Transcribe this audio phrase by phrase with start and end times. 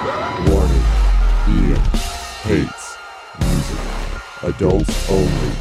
[0.00, 0.86] Warning.
[1.48, 1.80] Ian
[2.42, 2.96] hates
[3.38, 3.80] music.
[4.42, 5.52] Adults only.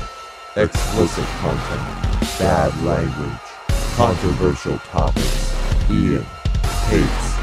[0.55, 2.39] Explicit content.
[2.39, 3.47] Bad language.
[3.95, 5.53] Controversial topics.
[5.91, 6.23] Ian
[6.87, 7.35] hates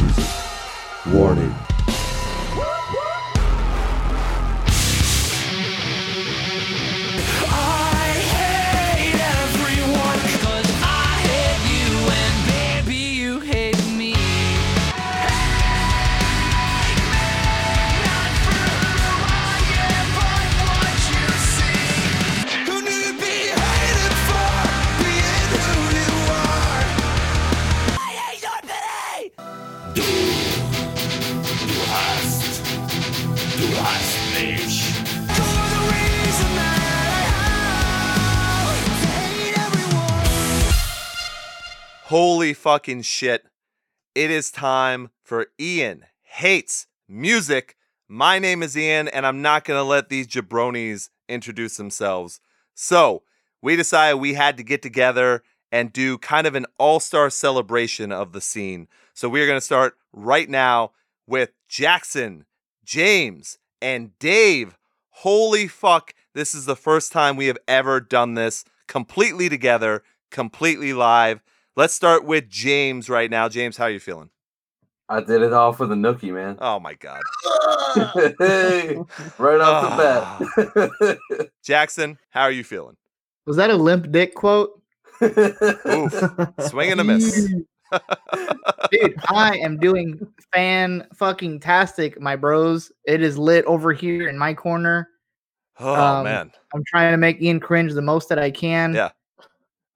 [0.00, 1.12] music.
[1.12, 1.75] Warning.
[42.66, 43.44] Fucking shit.
[44.16, 47.76] It is time for Ian Hates Music.
[48.08, 52.40] My name is Ian, and I'm not going to let these jabronis introduce themselves.
[52.74, 53.22] So,
[53.62, 58.10] we decided we had to get together and do kind of an all star celebration
[58.10, 58.88] of the scene.
[59.14, 60.90] So, we are going to start right now
[61.24, 62.46] with Jackson,
[62.84, 64.76] James, and Dave.
[65.10, 70.02] Holy fuck, this is the first time we have ever done this completely together,
[70.32, 71.44] completely live.
[71.76, 73.48] Let's start with James right now.
[73.48, 74.30] James, how are you feeling?
[75.08, 76.56] I did it all for the nookie, man.
[76.60, 77.20] Oh my god.
[78.38, 78.96] hey,
[79.38, 80.40] right off
[80.98, 81.48] the bat.
[81.62, 82.96] Jackson, how are you feeling?
[83.46, 84.80] Was that a limp dick quote?
[85.22, 86.12] Oof.
[86.60, 87.52] Swing and a miss.
[88.90, 92.90] Dude, I am doing fan fucking tastic, my bros.
[93.04, 95.08] It is lit over here in my corner.
[95.78, 96.50] Oh Um, man.
[96.74, 98.94] I'm trying to make Ian cringe the most that I can.
[98.94, 99.10] Yeah.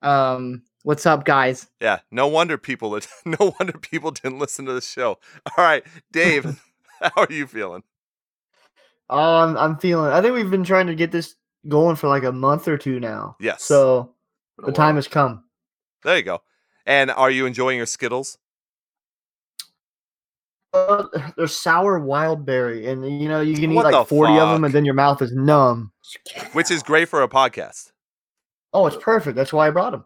[0.02, 1.68] Um, what's up, guys?
[1.80, 2.00] Yeah.
[2.10, 5.18] No wonder people no wonder people didn't listen to the show.
[5.56, 6.60] All right, Dave,
[7.00, 7.82] how are you feeling?
[9.08, 10.12] Oh, I'm I'm feeling.
[10.12, 11.34] I think we've been trying to get this
[11.68, 13.36] going for like a month or two now.
[13.40, 13.64] Yes.
[13.64, 14.14] So
[14.58, 15.44] the time has come.
[16.04, 16.42] There you go.
[16.86, 18.38] And are you enjoying your Skittles?
[20.72, 21.04] Uh,
[21.36, 24.64] there's sour wild berry, and you know you can eat What like 40 of them,
[24.64, 25.92] and then your mouth is numb.
[26.52, 27.92] Which is great for a podcast.
[28.72, 29.36] Oh, it's perfect.
[29.36, 30.04] That's why I brought them.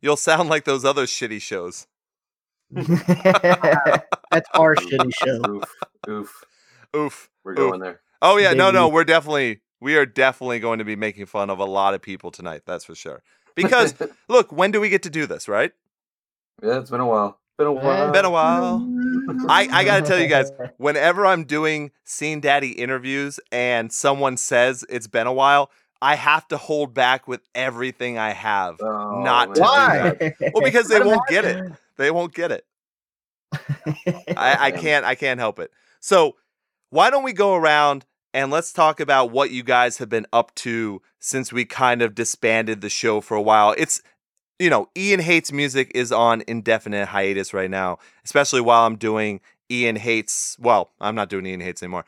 [0.00, 1.86] You'll sound like those other shitty shows.
[2.70, 5.56] That's our shitty show.
[5.56, 5.74] Oof,
[6.08, 6.44] oof.
[6.94, 7.30] Oof.
[7.44, 7.56] We're Oof.
[7.58, 8.00] going there.
[8.22, 11.58] Oh yeah, no, no, we're definitely we are definitely going to be making fun of
[11.58, 12.62] a lot of people tonight.
[12.66, 13.22] That's for sure.
[13.54, 13.94] Because
[14.28, 15.72] look, when do we get to do this, right?
[16.62, 17.38] yeah, it's been a while.
[17.58, 18.12] Been a while.
[18.12, 18.86] Been a while.
[19.48, 24.84] I, I gotta tell you guys, whenever I'm doing Scene Daddy interviews and someone says
[24.88, 25.70] it's been a while,
[26.00, 28.80] I have to hold back with everything I have.
[28.80, 30.52] Oh, not to do that.
[30.54, 31.72] Well, because they won't get it.
[31.96, 32.64] They won't get it.
[34.36, 35.70] I, I can't I can't help it.
[36.00, 36.36] So
[36.90, 40.54] why don't we go around and let's talk about what you guys have been up
[40.56, 43.74] to since we kind of disbanded the show for a while.
[43.78, 44.02] It's
[44.58, 49.40] you know, Ian Hates Music is on indefinite hiatus right now, especially while I'm doing
[49.70, 50.56] Ian Hates.
[50.58, 52.04] Well, I'm not doing Ian Hates anymore.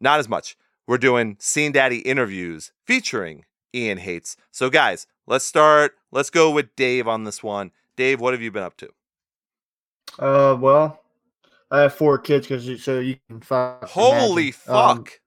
[0.00, 0.56] Not as much.
[0.86, 4.36] We're doing Scene Daddy interviews featuring Ian Hates.
[4.50, 5.96] So, guys, let's start.
[6.12, 7.70] Let's go with Dave on this one.
[7.96, 8.88] Dave, what have you been up to?
[10.18, 11.00] Uh, well,
[11.70, 13.84] I have four kids because so you can fuck.
[13.84, 14.60] Holy imagine.
[14.68, 15.20] Um, fuck.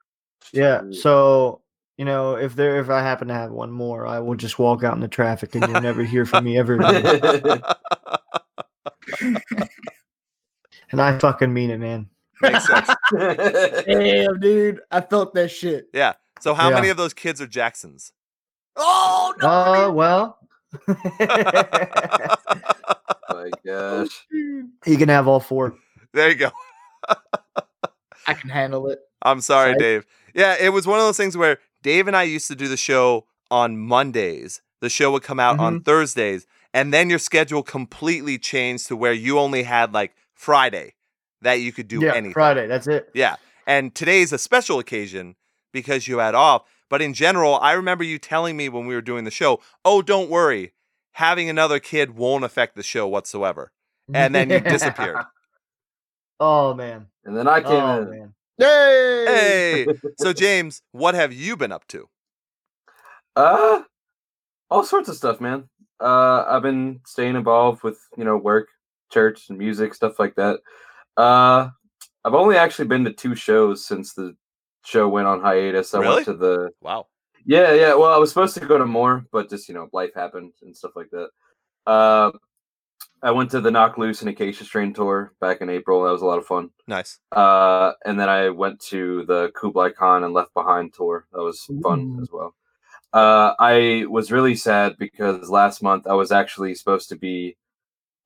[0.53, 0.81] yeah.
[0.91, 1.61] So
[1.97, 4.83] you know, if there, if I happen to have one more, I will just walk
[4.83, 7.61] out in the traffic and you'll never hear from me ever again.
[10.91, 12.09] And I fucking mean it, man.
[12.41, 12.89] Makes sense.
[13.85, 15.87] Damn, dude, I felt that shit.
[15.93, 16.13] Yeah.
[16.39, 16.75] So, how Yeah.
[16.75, 18.11] many of those kids are Jacksons?
[18.75, 19.47] Oh no!
[19.47, 20.37] Uh, well,
[23.29, 24.09] my gosh.
[24.31, 25.75] you can have all four.
[26.13, 26.51] there you go.
[28.27, 28.99] I can handle it.
[29.21, 29.79] I'm sorry, Sorry.
[29.79, 30.05] Dave.
[30.33, 32.77] Yeah, it was one of those things where Dave and I used to do the
[32.77, 34.61] show on Mondays.
[34.81, 39.13] The show would come out on Thursdays, and then your schedule completely changed to where
[39.13, 40.93] you only had like Friday
[41.41, 42.33] that you could do yeah, anything.
[42.33, 42.67] Friday.
[42.67, 43.09] That's it.
[43.13, 43.35] Yeah.
[43.65, 45.35] And today's a special occasion
[45.73, 46.63] because you had off.
[46.89, 50.01] But in general, I remember you telling me when we were doing the show, oh,
[50.01, 50.73] don't worry,
[51.13, 53.71] having another kid won't affect the show whatsoever.
[54.13, 55.17] And then you disappeared.
[56.39, 57.07] Oh man.
[57.25, 58.09] And then I came Oh in.
[58.09, 58.33] man.
[58.57, 59.85] Hey.
[60.17, 62.07] So, James, what have you been up to?
[63.35, 63.83] Uh,
[64.69, 65.69] all sorts of stuff, man.
[65.99, 68.67] Uh, I've been staying involved with you know work,
[69.11, 70.59] church, and music stuff like that.
[71.17, 71.69] Uh,
[72.23, 74.35] I've only actually been to two shows since the
[74.85, 75.93] show went on hiatus.
[75.93, 76.13] I Really?
[76.15, 77.07] went to the Wow.
[77.45, 77.93] yeah, yeah.
[77.95, 80.75] Well, I was supposed to go to more, but just you know life happened and
[80.75, 81.29] stuff like that.
[81.85, 82.31] Uh,
[83.23, 86.03] I went to the Knocked Loose and Acacia Strain tour back in April.
[86.03, 86.69] That was a lot of fun.
[86.87, 87.17] Nice.
[87.31, 91.25] Uh, and then I went to the Kublai Khan and Left Behind tour.
[91.33, 92.21] That was fun Ooh.
[92.21, 92.53] as well.
[93.13, 97.57] Uh, I was really sad because last month I was actually supposed to be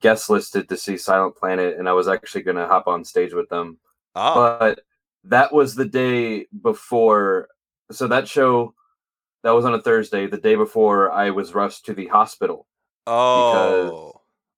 [0.02, 3.34] guest listed to see Silent Planet, and I was actually going to hop on stage
[3.34, 3.78] with them.
[4.16, 4.82] Oh, But
[5.26, 7.48] that was the day before.
[7.92, 8.74] So that show,
[9.44, 10.28] that was on a Thursday.
[10.28, 12.68] The day before, I was rushed to the hospital.
[13.08, 14.14] oh.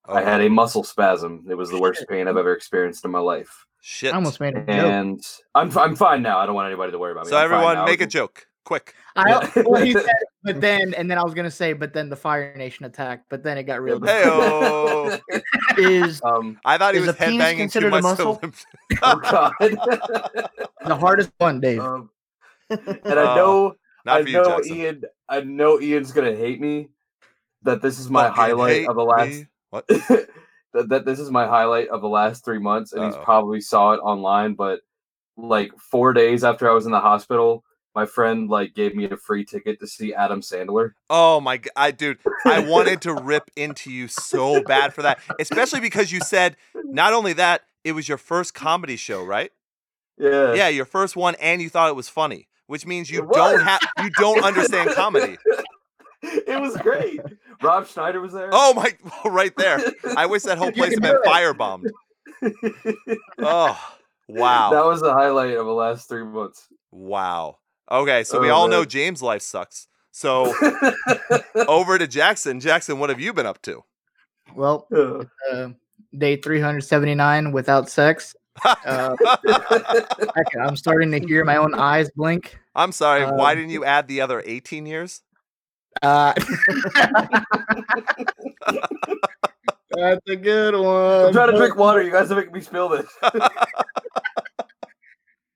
[0.06, 1.46] I had a muscle spasm.
[1.48, 3.64] It was the worst pain I've ever experienced in my life.
[3.80, 4.12] shit.
[4.12, 4.68] I almost made a joke.
[4.68, 6.38] And I'm I'm fine now.
[6.38, 7.30] I don't want anybody to worry about me.
[7.30, 7.84] So I'm fine everyone, now.
[7.86, 8.94] make a joke, quick.
[9.16, 10.06] I well, he said,
[10.42, 13.42] but then and then I was gonna say, but then the Fire Nation attacked, but
[13.42, 14.00] then it got real.
[14.04, 15.22] Yeah, different.
[15.22, 15.78] Heyo.
[15.78, 18.02] Is um, I thought he was a penis headbanging too considered a much.
[18.02, 18.40] muscle?
[19.02, 19.52] Oh God.
[19.60, 21.80] the hardest one, Dave.
[21.80, 22.10] um,
[22.70, 22.80] and
[23.18, 23.74] I Oh, know
[24.04, 24.76] Not I for you, know Jackson.
[24.76, 25.02] Ian.
[25.28, 26.88] I know Ian's gonna hate me.
[27.62, 29.28] That this is my Fucking highlight of the last.
[29.30, 29.46] me.
[29.70, 29.86] What?
[29.88, 33.24] that, that this is my highlight of the last three months, and he's Uh-oh.
[33.24, 34.54] probably saw it online.
[34.54, 34.80] But
[35.36, 37.64] like four days after I was in the hospital,
[37.94, 40.92] my friend like gave me a free ticket to see Adam Sandler.
[41.08, 45.20] Oh my god, I dude, I wanted to rip into you so bad for that,
[45.38, 49.52] especially because you said not only that it was your first comedy show, right?
[50.18, 53.60] Yeah, Yeah, your first one, and you thought it was funny, which means you don't
[53.60, 55.36] have you don't understand comedy.
[56.22, 57.20] it was great.
[57.62, 58.48] Rob Schneider was there.
[58.52, 58.94] Oh my,
[59.24, 59.80] oh, right there.
[60.16, 61.90] I wish that whole place had been firebombed.
[63.38, 63.94] Oh,
[64.28, 64.70] wow.
[64.70, 66.68] That was the highlight of the last three months.
[66.90, 67.58] Wow.
[67.90, 68.84] Okay, so we all know.
[68.84, 69.88] James' life sucks.
[70.10, 70.54] So
[71.68, 72.60] over to Jackson.
[72.60, 73.82] Jackson, what have you been up to?
[74.54, 75.70] Well, uh,
[76.16, 78.36] day 379 without sex.
[78.64, 82.56] Uh, I can- I'm starting to hear my own eyes blink.
[82.74, 83.24] I'm sorry.
[83.24, 85.22] why um, didn't you add the other 18 years?
[86.02, 86.32] Uh,
[89.90, 91.26] that's a good one.
[91.26, 92.02] I'm trying to drink water.
[92.02, 93.06] You guys are making me spill this.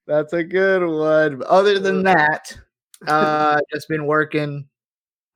[0.09, 1.43] That's a good one.
[1.47, 2.59] Other than that,
[3.07, 4.67] uh, just been working,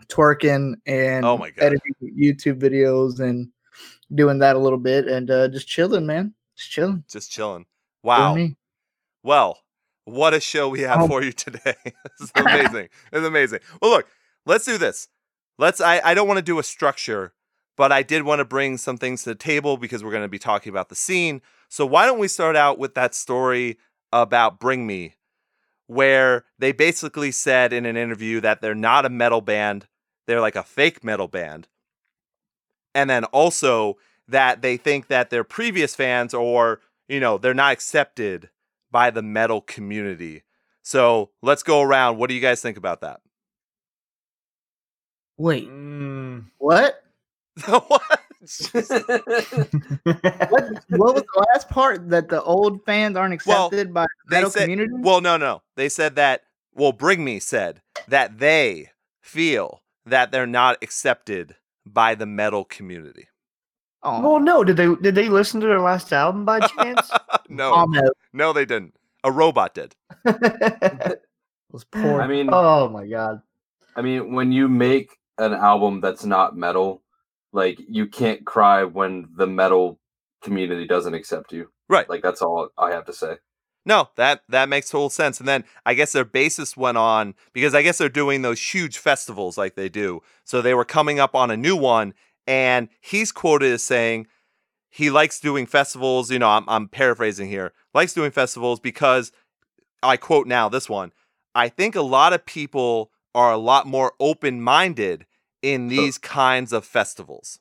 [0.09, 1.65] twerking, and Oh my God.
[1.67, 3.49] editing YouTube videos and
[4.15, 6.35] doing that a little bit, and uh, just chilling, man.
[6.57, 7.05] Just chilling.
[7.11, 7.67] Just chilling.
[8.03, 8.37] Wow.
[9.23, 9.59] Well,
[10.07, 11.07] what a show we have Oh.
[11.07, 11.75] for you today.
[11.85, 12.89] it's amazing.
[13.13, 13.61] it's amazing.
[13.81, 14.09] Well, look,
[14.47, 15.09] let's do this.
[15.59, 17.35] Let's I, I don't want to do a structure,
[17.77, 20.29] but I did want to bring some things to the table because we're going to
[20.29, 21.43] be talking about the scene.
[21.69, 23.79] So why don't we start out with that story
[24.13, 25.15] about Bring Me,
[25.87, 29.87] where they basically said in an interview that they're not a metal band,
[30.27, 31.69] they're like a fake metal band.
[32.95, 33.97] And then also
[34.29, 38.51] that they think that their previous fans or, you know, they're not accepted
[38.91, 40.43] by the metal community.
[40.83, 42.19] So let's go around.
[42.19, 43.21] What do you guys think about that?
[45.37, 46.45] Wait, Mm.
[46.59, 47.03] what?
[47.67, 48.22] what?
[48.43, 48.91] What?
[50.89, 54.37] what was the last part that the old fans aren't Well, accepted by the they
[54.37, 54.93] metal said- community?
[54.99, 55.63] Well, no, no.
[55.77, 56.43] They said that,
[56.75, 58.91] well, Bring Me said that they
[59.21, 61.57] feel that they're not accepted
[61.87, 63.29] by the metal community.
[64.03, 64.65] oh, Well, no.
[64.65, 67.11] Did they did they listen to their last album by chance?
[67.49, 68.11] no, almost.
[68.33, 68.95] no, they didn't.
[69.25, 69.95] A robot did.
[70.25, 72.21] It was poor.
[72.21, 73.41] I mean, oh my god.
[73.97, 77.03] I mean, when you make an album that's not metal,
[77.53, 79.99] like you can't cry when the metal
[80.43, 81.71] community doesn't accept you.
[81.89, 82.09] Right.
[82.09, 83.37] Like that's all I have to say.
[83.85, 85.41] No, that that makes total sense.
[85.41, 88.99] And then I guess their bassist went on because I guess they're doing those huge
[88.99, 90.23] festivals like they do.
[90.45, 92.15] So they were coming up on a new one,
[92.47, 94.29] and he's quoted as saying
[94.89, 96.31] he likes doing festivals.
[96.31, 97.73] You know, I'm, I'm paraphrasing here.
[97.93, 99.33] Likes doing festivals because
[100.03, 101.13] I quote now this one.
[101.55, 105.27] I think a lot of people are a lot more open minded
[105.63, 107.59] in these kinds of festivals.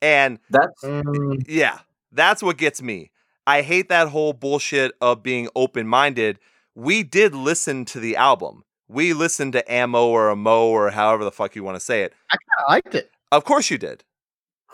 [0.00, 1.80] And That's Mm, yeah,
[2.12, 3.10] that's what gets me.
[3.46, 6.38] I hate that whole bullshit of being open minded.
[6.74, 8.64] We did listen to the album.
[8.88, 12.12] We listened to Ammo or Amo or however the fuck you want to say it.
[12.30, 13.10] I kind of liked it.
[13.32, 14.04] Of course you did.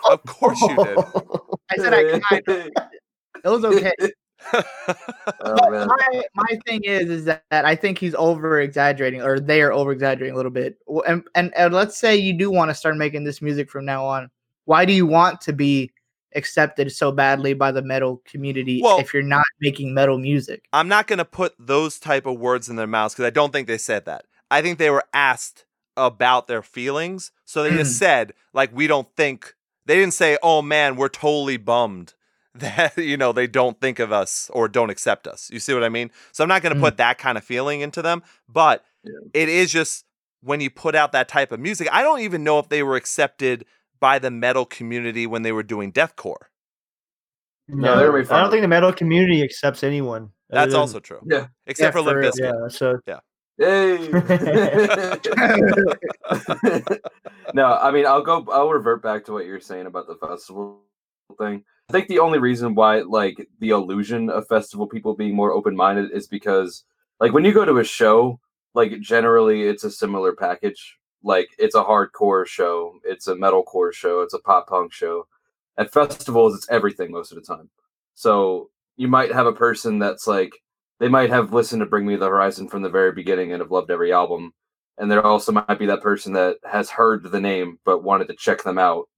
[0.08, 0.98] Of course you did.
[0.98, 2.22] I said I kind of.
[2.30, 2.72] Liked it.
[3.44, 3.92] It was okay.
[5.40, 5.88] oh, man.
[5.88, 9.72] my my thing is is that, that I think he's over exaggerating, or they are
[9.72, 10.78] over exaggerating a little bit.
[11.06, 14.04] And, and and let's say you do want to start making this music from now
[14.04, 14.30] on.
[14.64, 15.90] Why do you want to be
[16.34, 20.64] accepted so badly by the metal community Well- if you're not making metal music?
[20.72, 23.52] I'm not going to put those type of words in their mouths because I don't
[23.52, 24.26] think they said that.
[24.50, 25.64] I think they were asked
[25.96, 27.32] about their feelings.
[27.44, 27.98] So they just mm.
[27.98, 29.54] said, like, we don't think,
[29.86, 32.14] they didn't say, oh man, we're totally bummed
[32.56, 35.48] that, you know, they don't think of us or don't accept us.
[35.52, 36.10] You see what I mean?
[36.32, 36.84] So I'm not going to Mm.
[36.84, 38.22] put that kind of feeling into them.
[38.48, 39.12] But Yeah.
[39.34, 40.04] it is just
[40.42, 42.96] when you put out that type of music, I don't even know if they were
[42.96, 43.64] accepted
[44.00, 46.46] by the metal community when they were doing deathcore.
[47.68, 50.32] No, they're gonna I don't think the metal community accepts anyone.
[50.50, 51.20] other That's than- also true.
[51.24, 51.46] Yeah.
[51.66, 52.52] Except Yeah, for Limp for- Bizkit.
[52.52, 52.68] yeah.
[52.68, 52.98] So
[53.58, 54.08] Hey.
[57.54, 60.80] no, I mean I'll go I'll revert back to what you're saying about the festival
[61.38, 61.64] thing.
[61.90, 65.74] I think the only reason why like the illusion of festival people being more open
[65.74, 66.84] minded is because
[67.18, 68.38] like when you go to a show,
[68.74, 70.96] like generally it's a similar package.
[71.24, 75.26] Like it's a hardcore show, it's a metalcore show, it's a pop punk show.
[75.78, 77.68] At festivals it's everything most of the time.
[78.14, 80.52] So you might have a person that's like
[81.00, 83.72] they might have listened to Bring Me the Horizon from the very beginning and have
[83.72, 84.54] loved every album.
[84.96, 88.36] And there also might be that person that has heard the name but wanted to
[88.36, 89.08] check them out.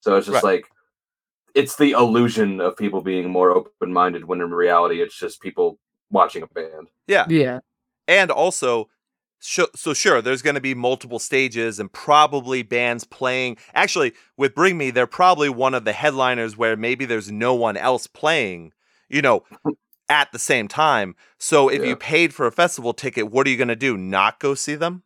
[0.00, 0.54] So it's just Right.
[0.54, 0.70] like
[1.54, 5.78] it's the illusion of people being more open minded when in reality it's just people
[6.10, 6.88] watching a band.
[7.06, 7.26] Yeah.
[7.28, 7.60] Yeah.
[8.06, 8.88] And also,
[9.40, 13.56] so, so sure, there's going to be multiple stages and probably bands playing.
[13.74, 17.76] Actually, with Bring Me, they're probably one of the headliners where maybe there's no one
[17.76, 18.72] else playing,
[19.08, 19.44] you know,
[20.08, 21.14] at the same time.
[21.38, 21.88] So if Yeah.
[21.90, 23.96] you paid for a festival ticket, what are you going to do?
[23.96, 25.02] Not go see them?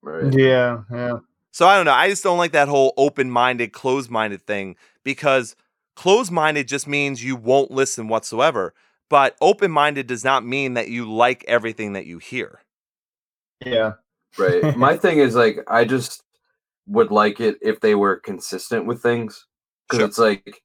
[0.00, 0.32] Right.
[0.32, 1.18] yeah, yeah.
[1.50, 1.92] So I don't know.
[1.92, 5.56] I just don't like that whole open minded, closed minded thing because
[5.98, 8.72] closed minded just means you won't listen whatsoever.
[9.10, 12.60] But open minded does not mean that you like everything that you hear.
[13.66, 13.94] Yeah.
[14.38, 14.76] Right.
[14.76, 16.22] My thing is like I just
[16.86, 19.44] would like it if they were consistent with things.
[19.88, 20.06] Because Sure.
[20.06, 20.62] it's like,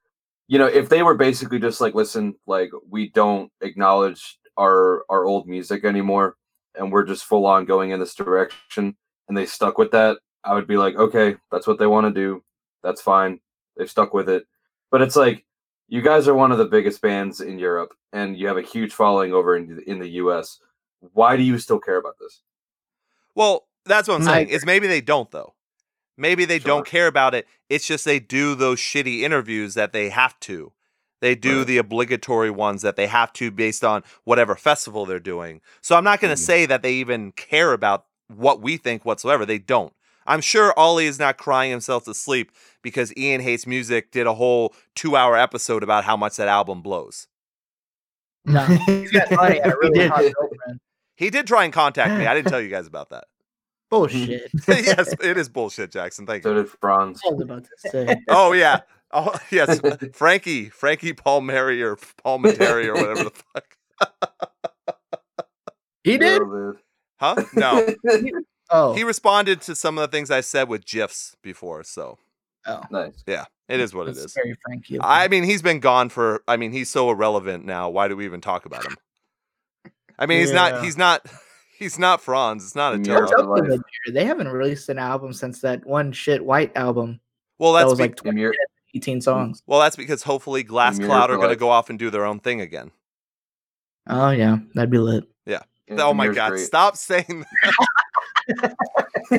[0.48, 5.26] you know, if they were basically just like, listen, like we don't acknowledge our our
[5.26, 6.36] old music anymore,
[6.76, 8.96] and we're just full on going in this direction,
[9.28, 12.14] and they stuck with that, I would be like, okay, that's what they want to
[12.14, 12.44] do.
[12.84, 13.40] That's fine.
[13.78, 14.46] They've stuck with it.
[14.94, 15.44] But it's like,
[15.88, 18.94] you guys are one of the biggest bands in Europe, and you have a huge
[18.94, 20.60] following over in in the U.S.
[21.00, 22.44] Why do you still care about this?
[23.34, 24.50] Well, that's what I'm saying.
[24.50, 25.56] Is maybe they don't though.
[26.16, 27.48] Maybe they don't care about it.
[27.70, 30.74] It's just they do those shitty interviews that they have to.
[31.22, 31.68] They do Right.
[31.68, 35.62] the obligatory ones that they have to based on whatever festival they're doing.
[35.82, 36.46] So I'm not going to Mhm.
[36.46, 39.44] say that they even care about what we think whatsoever.
[39.44, 39.94] They don't.
[40.26, 42.52] I'm sure Ollie is not crying himself to sleep
[42.82, 46.82] because Ian Hates Music did a whole two hour episode about how much that album
[46.82, 47.28] blows.
[48.46, 48.64] No.
[48.86, 50.10] He's got money at a really did.
[50.12, 50.80] hot girlfriend.
[51.16, 52.26] He did try and contact me.
[52.26, 53.26] I didn't tell you guys about that.
[53.90, 54.50] Bullshit.
[54.68, 56.26] yes, it is bullshit, Jackson.
[56.26, 56.50] Thank you.
[56.50, 57.22] So did Franz.
[57.24, 58.16] I was about to say.
[58.28, 58.80] Oh yeah.
[59.12, 59.80] Oh yes,
[60.14, 63.78] Frankie, Frankie Palmieri or Palmentary or whatever the fuck.
[66.04, 66.42] He did?
[67.20, 67.44] Huh?
[67.54, 67.88] No.
[68.72, 68.82] Man.
[68.82, 68.94] Oh.
[68.94, 72.18] He responded to some of the things I said with gifs before, so
[72.66, 72.82] oh.
[72.90, 73.24] nice.
[73.28, 74.34] yeah, it is what it That's is.
[74.34, 74.98] very Frankie.
[74.98, 76.44] of I mean, he's been gone for.
[76.48, 77.90] I mean, he's so irrelevant now.
[77.90, 78.96] Why do we even talk about him?
[80.18, 80.70] I mean, he's Yeah.
[80.70, 80.84] not.
[80.84, 81.26] He's not.
[81.80, 82.64] He's not Franz.
[82.64, 83.20] It's not a Yeah.
[83.20, 83.44] What's Attila.
[83.44, 83.70] up with life.
[83.72, 84.14] them here?
[84.14, 87.20] They haven't released an album since that one shit white album.
[87.58, 88.54] Well, That was be- like 20, Emmure-
[88.96, 89.22] 18 hmm.
[89.22, 89.64] songs.
[89.66, 92.24] well, that's because hopefully Glass Emmure Cloud are going to go off and do their
[92.26, 92.92] own thing again.
[94.08, 95.26] Oh yeah, that'd be lit.
[95.46, 95.64] Yeah.
[95.90, 96.52] Oh my god!
[96.52, 96.66] great.
[96.66, 97.74] Stop saying that.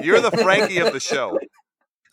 [0.03, 1.39] You're the Frankie of the show.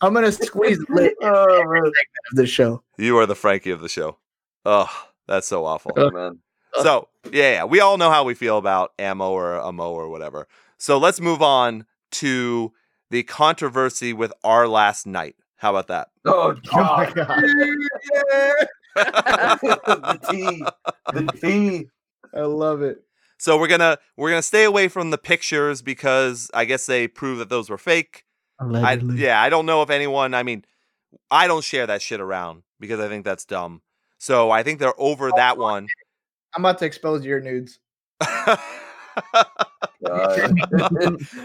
[0.00, 1.92] I'm gonna squeeze lit Oh, every man.
[1.92, 2.82] segment of the show.
[2.98, 4.18] You are the Frankie of the show.
[4.64, 4.88] Oh,
[5.26, 5.94] that's so awful.
[5.96, 6.38] Oh, man.
[6.82, 10.48] So yeah, yeah, we all know how we feel about ammo or ammo or whatever.
[10.78, 12.72] So let's move on to
[13.10, 15.36] the controversy with our last night.
[15.56, 16.08] How about that?
[16.24, 17.14] Oh, Oh my God.
[17.14, 17.44] god.
[18.94, 20.64] the tea.
[21.12, 21.88] The tea.
[22.34, 23.02] I love it.
[23.42, 27.38] So we're gonna we're gonna stay away from the pictures because I guess they prove
[27.38, 28.24] that those were fake.
[28.60, 30.32] I, yeah, I don't know if anyone.
[30.32, 30.64] I mean,
[31.28, 33.82] I don't share that shit around because I think that's dumb.
[34.18, 35.88] So I think they're over oh, that one.
[36.54, 37.80] I'm about to expose your nudes.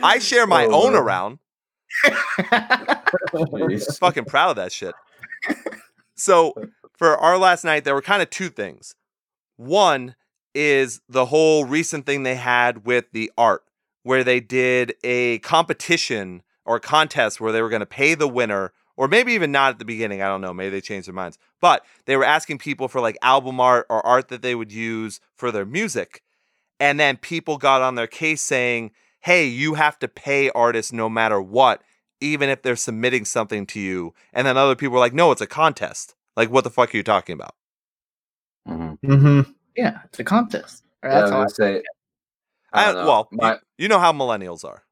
[0.04, 1.02] I share my Oh, own man.
[1.02, 1.40] around.
[3.34, 3.98] Jeez.
[3.98, 4.94] fucking proud of that shit.
[6.14, 6.54] So
[6.96, 8.94] for our last night, there were kind of two things.
[9.56, 10.16] One
[10.58, 13.64] is the whole recent thing they had with the art,
[14.04, 18.74] where they did a competition or contest where they were going to pay the winner,
[18.98, 20.22] or maybe even not at the beginning.
[20.22, 20.54] I don't know.
[20.54, 21.38] Maybe they changed their minds.
[21.62, 25.20] But they were asking people for like album art or art that they would use
[25.36, 26.24] for their music.
[26.80, 31.10] And then people got on their case saying, hey, you have to pay artists no
[31.10, 31.82] matter what
[32.20, 34.14] even if they're submitting something to you.
[34.34, 36.16] And then other people were like, no, it's a contest.
[36.36, 37.56] Like, what the fuck are you talking about?
[38.68, 38.98] Mhm.
[39.06, 39.42] hmm
[39.78, 40.84] yeah, it's a contest.
[41.04, 41.38] Or Yeah, I That's all.
[41.40, 41.84] gonna say.
[42.74, 44.84] I, I don't well, My- you, you know how millennials are.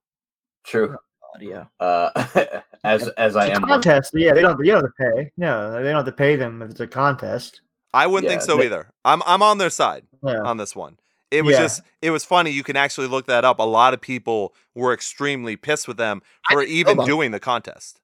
[0.65, 0.95] true.
[1.39, 1.65] Yeah.
[1.81, 2.09] Uh,
[2.85, 3.67] as as I It's a am.
[3.67, 4.11] contest.
[4.13, 4.57] Yeah, they don't.
[4.63, 5.31] You don't have to pay.
[5.35, 7.59] No, they don't have to pay them if it's a contest.
[7.93, 8.89] I wouldn't think so they- either.
[9.03, 10.39] I'm I'm on their side Yeah.
[10.43, 10.97] on this one.
[11.31, 11.63] It was Yeah.
[11.63, 12.51] just it was funny.
[12.51, 13.59] You can actually look that up.
[13.59, 17.99] A lot of people were extremely pissed with them for even doing the contest.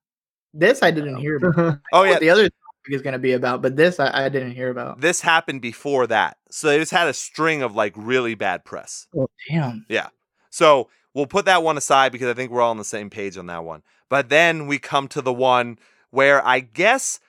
[0.52, 1.78] This I didn't hear about.
[1.94, 2.54] Oh yeah, the other topic
[2.88, 5.00] is going to be about, but this I, I didn't hear about.
[5.00, 6.36] this happened before that.
[6.50, 9.06] So they just had a string of like really bad press.
[9.16, 9.86] Oh, damn.
[9.88, 10.08] Yeah.
[10.50, 13.36] So we'll put that one aside because I think we're all on the same page
[13.36, 13.82] on that one.
[14.08, 15.78] But then we come to the one
[16.10, 17.20] where I guess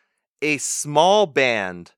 [0.41, 1.91] a small band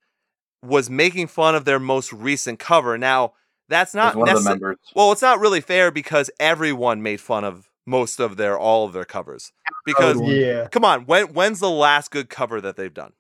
[0.62, 2.98] was making fun of their most recent cover.
[2.98, 3.34] Now,
[3.68, 4.78] that's not one of the necessarily members.
[4.96, 8.94] well, it's not really fair because everyone made fun of most of their all of
[8.94, 9.52] their covers.
[9.72, 10.68] Oh, because yeah.
[10.68, 13.14] come on, when when's the last good cover that they've done?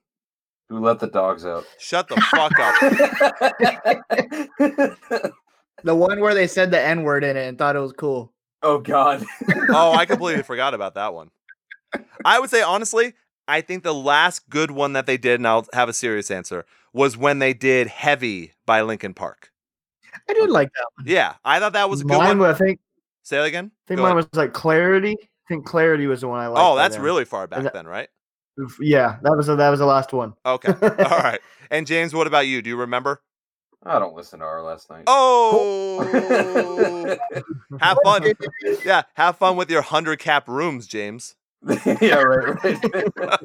[0.70, 1.66] Who let the dogs out?
[1.78, 2.76] Shut the fuck up.
[5.84, 8.34] The one where they said the N word in it and thought it was cool.
[8.64, 9.24] oh God.
[9.70, 11.30] Oh, I completely forgot about that one.
[12.24, 13.14] I would say honestly,
[13.48, 16.66] I think the last good one that they did, and I'll have a serious answer,
[16.94, 19.52] was when they did "Heavy" by Linkin Park.
[20.28, 21.06] I did like that one.
[21.08, 22.50] Yeah, I thought that was a good mine, one.
[22.50, 22.80] I think,
[23.22, 23.70] Say that again.
[23.86, 24.28] I think Go mine ahead.
[24.32, 25.16] was like Clarity.
[25.22, 26.66] I think Clarity was the one I liked.
[26.66, 28.10] oh, that's really far back that- then, right?
[28.80, 30.34] Yeah, that was the, that was the last one.
[30.46, 31.40] Okay, all right.
[31.70, 32.62] And James, what about you?
[32.62, 33.22] Do you remember?
[33.84, 35.04] I don't listen to our last night.
[35.08, 36.00] Oh,
[37.80, 38.34] have fun.
[38.84, 41.36] Yeah, have fun with your hundred cap rooms, James.
[42.02, 42.64] yeah, right,
[43.16, 43.40] right.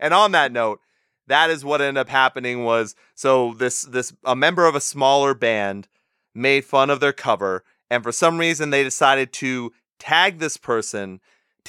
[0.00, 0.80] And on that note,
[1.26, 5.34] that is what ended up happening was so this this a member of a smaller
[5.34, 5.86] band
[6.34, 11.20] made fun of their cover and for some reason they decided to tag this person,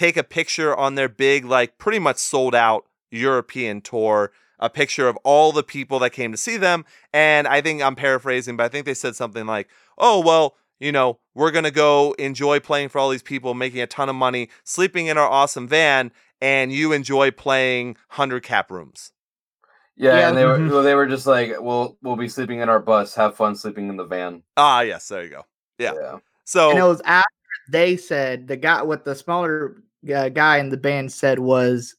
[0.01, 5.07] take a picture on their big like pretty much sold out European tour, a picture
[5.07, 8.63] of all the people that came to see them and I think I'm paraphrasing but
[8.63, 9.67] I think they said something like,
[9.97, 13.81] "Oh, well, you know, we're going to go enjoy playing for all these people, making
[13.81, 18.71] a ton of money, sleeping in our awesome van, and you enjoy playing 100 cap
[18.71, 19.11] rooms.
[19.95, 20.27] Yeah, Yeah.
[20.29, 20.71] and they were Mhm.
[20.71, 23.13] well, they were just like, "We'll we'll be sleeping in our bus.
[23.15, 25.45] Have fun sleeping in the van." Ah, yes, there you go.
[25.77, 25.93] Yeah.
[25.93, 26.17] yeah.
[26.45, 27.29] So, And it was after
[27.69, 31.95] they said the guy with the smaller uh, guy in the band said was,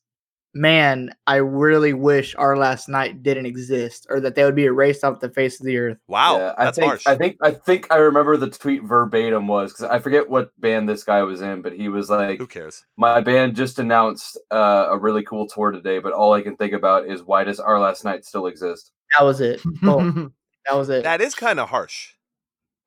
[0.54, 5.04] "Man, I really wish our last night didn't exist, or that they would be erased
[5.04, 7.06] off the face of the earth." wow, yeah, I that's think, harsh.
[7.06, 10.88] I think I think I remember the tweet verbatim was because I forget what band
[10.88, 12.84] this guy was in, but he was like, Who cares?
[12.96, 16.72] "My band just announced uh, a really cool tour today, but all I can think
[16.72, 19.62] about is why does our last night still exist?" That was it.
[19.82, 20.32] Boom.
[20.66, 21.02] that was it.
[21.04, 22.12] That is kind of harsh.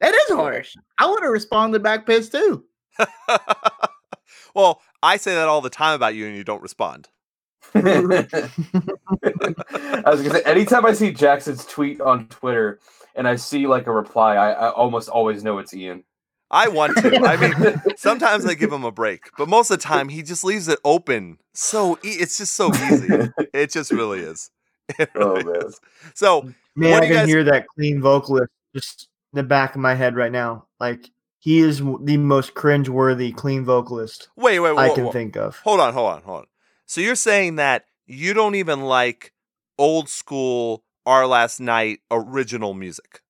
[0.01, 0.73] that is harsh.
[0.99, 2.65] I would have responded back pissed too.
[4.55, 7.09] well, I say that all the time about you and you don't respond.
[7.73, 7.79] I
[10.05, 12.79] was gonna say, anytime I see Jackson's tweet on Twitter
[13.15, 16.03] and I see like a reply, I, I almost always know it's Ian.
[16.51, 17.17] I want to.
[17.25, 20.43] I mean, sometimes I give him a break, but most of the time he just
[20.43, 21.39] leaves it open.
[21.53, 23.29] So e- it's just so easy.
[23.53, 24.51] It just really is.
[24.99, 25.65] It Oh, really man.
[25.65, 25.79] is.
[26.13, 29.95] So, Man, I can guys- hear that clean vocalist just in the back of my
[29.95, 30.67] head right now.
[30.79, 31.09] Like
[31.45, 35.59] he is the most cringe-worthy clean vocalist wait, wait, wait I can think of.
[35.59, 36.45] Hold on, hold on, hold on.
[36.87, 39.31] So you're saying that you don't even like
[39.77, 43.21] old school Our Last Night original music?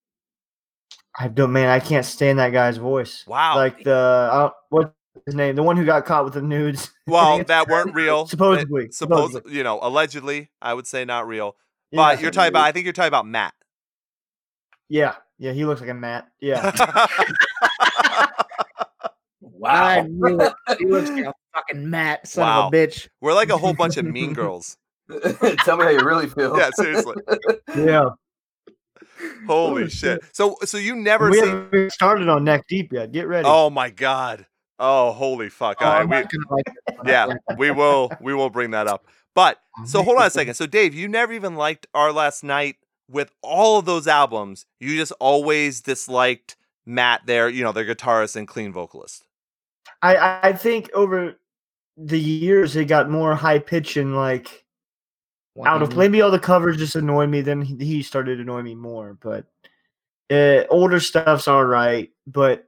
[1.20, 1.68] I don't, man.
[1.68, 3.26] I can't stand that guy's voice.
[3.28, 3.58] Wow.
[3.58, 4.94] Like the uh, what
[5.26, 5.58] his name?
[5.58, 6.92] The one who got caught with the nudes.
[7.08, 8.28] Well, that weren't real.
[8.28, 9.58] Supposedly, Suppose supposedly.
[9.58, 11.58] you know, allegedly, I would say not real.
[11.92, 13.54] Yeah, But you're talking about I think you're talking about Matt.
[14.88, 15.52] Yeah, yeah.
[15.52, 16.30] He looks like a Matt.
[16.40, 17.08] Yeah.
[18.18, 19.10] I
[19.42, 20.06] Wow.
[20.08, 20.54] knew it.
[20.80, 22.68] He looks like a fucking Matt, son Wow.
[22.68, 23.08] of a bitch.
[23.22, 24.78] We're like a whole bunch of mean girls.
[25.64, 26.58] Tell me how you really feel.
[26.58, 27.16] Yeah, seriously.
[27.76, 28.10] yeah.
[29.48, 30.24] Holy oh, shit.
[30.34, 33.12] So so you never we seen haven't started on neck deep yet.
[33.12, 33.48] Get ready.
[33.48, 34.46] Oh my god.
[34.80, 35.78] Oh holy fuck.
[35.80, 36.64] Oh, All right, I'm we- like that one.
[37.08, 39.08] I yeah, we will we will bring that up.
[39.34, 40.56] But so hold on a second.
[40.56, 42.76] So Dave, you never even liked Our Last Night
[43.10, 44.66] with all of those albums.
[44.80, 49.24] You just always disliked Matt there, you know, their guitarist and clean vocalist.
[50.02, 51.36] I I I think over
[51.98, 54.66] the years it got more high pitch and like
[55.54, 55.68] one.
[55.68, 57.42] out of maybe all the covers just annoyed me.
[57.42, 59.18] Then he, he started annoying me more.
[59.20, 59.46] But
[60.30, 62.12] uh, older stuff's all right.
[62.28, 62.68] But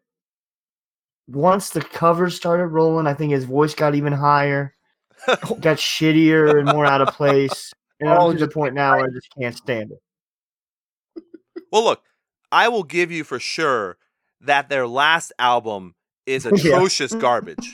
[1.28, 4.74] once the covers started rolling, I think his voice got even higher,
[5.28, 7.74] got shittier and more out of place.
[8.00, 11.24] And Oh, I'm to the point now where I just can't stand it.
[11.72, 12.04] Well, look,
[12.52, 13.98] I will give you for sure
[14.42, 15.96] that their last album
[16.26, 16.52] is Yeah.
[16.76, 17.74] atrocious garbage.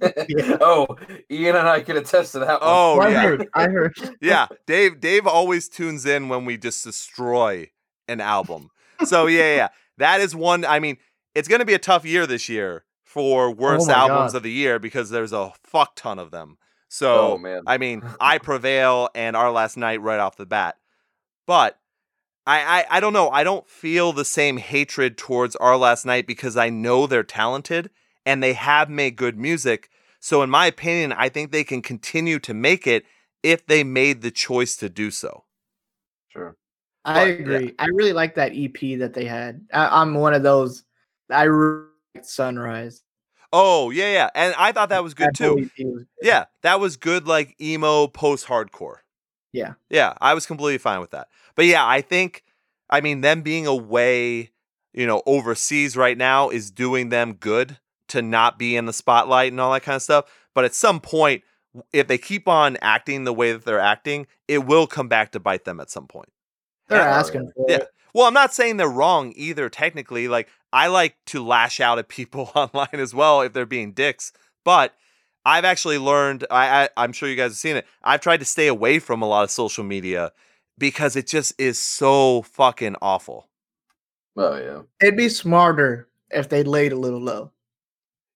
[0.60, 0.86] oh,
[1.30, 2.58] Ian and I can attest to that one.
[2.62, 3.22] Oh Well, I yeah.
[3.22, 3.48] heard.
[3.54, 3.94] I heard.
[4.20, 5.00] yeah, Dave.
[5.00, 7.70] Dave always tunes in when we just destroy
[8.08, 8.70] an album.
[9.04, 9.68] So yeah, yeah, yeah.
[9.98, 10.64] that is one.
[10.64, 10.96] I mean,
[11.34, 14.38] it's going to be a tough year this year for worst oh my albums God.
[14.38, 16.58] of the year because there's a fuck ton of them.
[16.88, 17.62] So Oh, man.
[17.66, 20.76] I mean, I prevail and our last night right off the bat,
[21.46, 21.78] but.
[22.46, 23.30] I, I, I don't know.
[23.30, 27.90] I don't feel the same hatred towards our last night because I know they're talented
[28.26, 29.90] and they have made good music.
[30.20, 33.04] So in my opinion, I think they can continue to make it
[33.42, 35.44] if they made the choice to do so.
[36.28, 36.56] Sure.
[37.04, 37.34] I But, yeah.
[37.34, 37.74] agree.
[37.78, 39.64] I really like that EP that they had.
[39.72, 40.84] I, I'm one of those.
[41.30, 43.02] I really like Sunrise.
[43.52, 44.30] Oh, yeah, yeah.
[44.34, 45.54] And I thought that was good That too.
[45.56, 46.06] was good.
[46.22, 48.98] Yeah, that was good, like emo post hardcore.
[49.52, 49.74] Yeah.
[49.90, 51.28] Yeah, I was completely fine with that.
[51.54, 52.42] But yeah, I think,
[52.90, 54.50] I mean, them being away,
[54.92, 59.52] you know, overseas right now is doing them good to not be in the spotlight
[59.52, 60.24] and all that kind of stuff.
[60.54, 61.42] But at some point,
[61.92, 65.40] if they keep on acting the way that they're acting, it will come back to
[65.40, 66.30] bite them at some point.
[66.88, 67.18] They're Yeah.
[67.18, 67.76] asking for Yeah.
[67.76, 67.88] it.
[68.14, 70.28] Well, I'm not saying they're wrong either, technically.
[70.28, 74.32] Like, I like to lash out at people online as well if they're being dicks.
[74.64, 74.94] But
[75.44, 77.86] I've actually learned, I, I, I'm sure you guys have seen it.
[78.02, 80.32] I've tried to stay away from a lot of social media
[80.78, 83.48] because it just is so fucking awful.
[84.36, 84.82] Oh yeah.
[85.00, 87.50] It'd be smarter if they laid a little low.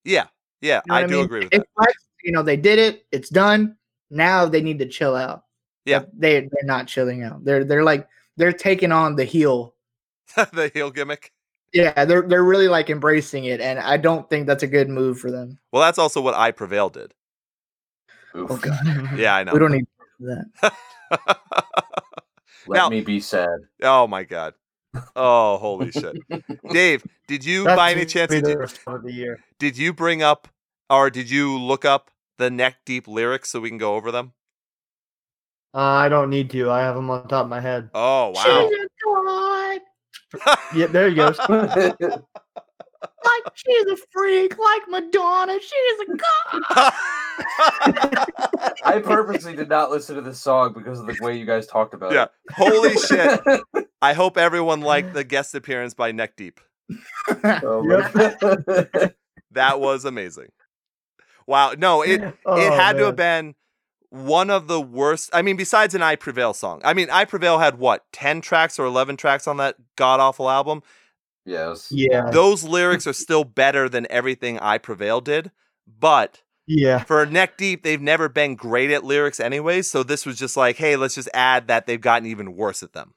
[0.05, 0.27] Yeah.
[0.61, 0.83] Yeah.
[0.87, 1.25] You know I what do mean?
[1.25, 1.69] agree with It that.
[1.77, 3.07] flex- you know, they did it.
[3.13, 3.77] It's done.
[4.11, 5.45] Now they need to chill out.
[5.85, 6.01] Yeah.
[6.01, 7.45] But they they're not chilling out.
[7.45, 9.75] They're they're like they're taking on the heel.
[10.35, 11.33] the heel gimmick.
[11.77, 15.19] Yeah, they're they're really like embracing it, and I don't think that's a good move
[15.19, 15.59] for them.
[15.73, 17.13] Well, that's also what I Prevail did.
[18.35, 18.51] Oof.
[18.51, 19.53] Oh god, Yeah, I know.
[19.55, 19.87] we don't need
[20.21, 20.73] that.
[22.67, 23.59] Let Now- me be sad.
[23.83, 24.55] oh, my God.
[25.15, 26.17] Oh, holy shit.
[26.71, 29.39] Dave, did you, That's by any chance, did you, worst part of the year.
[29.59, 30.49] did you bring up
[30.89, 34.33] or did you look up the neck deep lyrics so we can go over them?
[35.75, 36.71] Uh, I don't need to.
[36.71, 37.91] I have them on top of my head.
[37.93, 38.71] Oh wow.
[40.33, 41.39] She's a god, Yep, there he goes.
[43.27, 45.59] like she's a freak, like Madonna.
[45.61, 46.63] She's a god.
[48.85, 51.95] I purposely did not listen to this song because of the way you guys talked
[51.95, 52.25] about yeah.
[52.25, 52.31] it.
[52.51, 52.57] Yeah.
[52.57, 53.41] Holy shit.
[54.03, 56.61] I hope everyone liked the guest appearance by Neck Deep.
[57.45, 59.11] Oh my
[59.53, 60.49] That was amazing.
[61.47, 61.75] Wow.
[61.77, 63.55] No, it oh, it Oh, had to have been
[64.25, 65.31] one of the worst.
[65.33, 66.81] I mean, besides an I Prevail song.
[66.85, 70.49] I mean, I Prevail had what, 10 tracks or 11 tracks on that god awful
[70.51, 70.83] album?
[71.45, 71.89] yes.
[71.91, 75.51] Yeah, Those lyrics are still better than everything I Prevail did.
[75.87, 77.05] But yeah.
[77.05, 79.83] for Neck Deep, they've never been great at lyrics anyway.
[79.83, 82.93] So this was just like, hey, let's just add that they've gotten even worse at
[82.93, 83.15] them.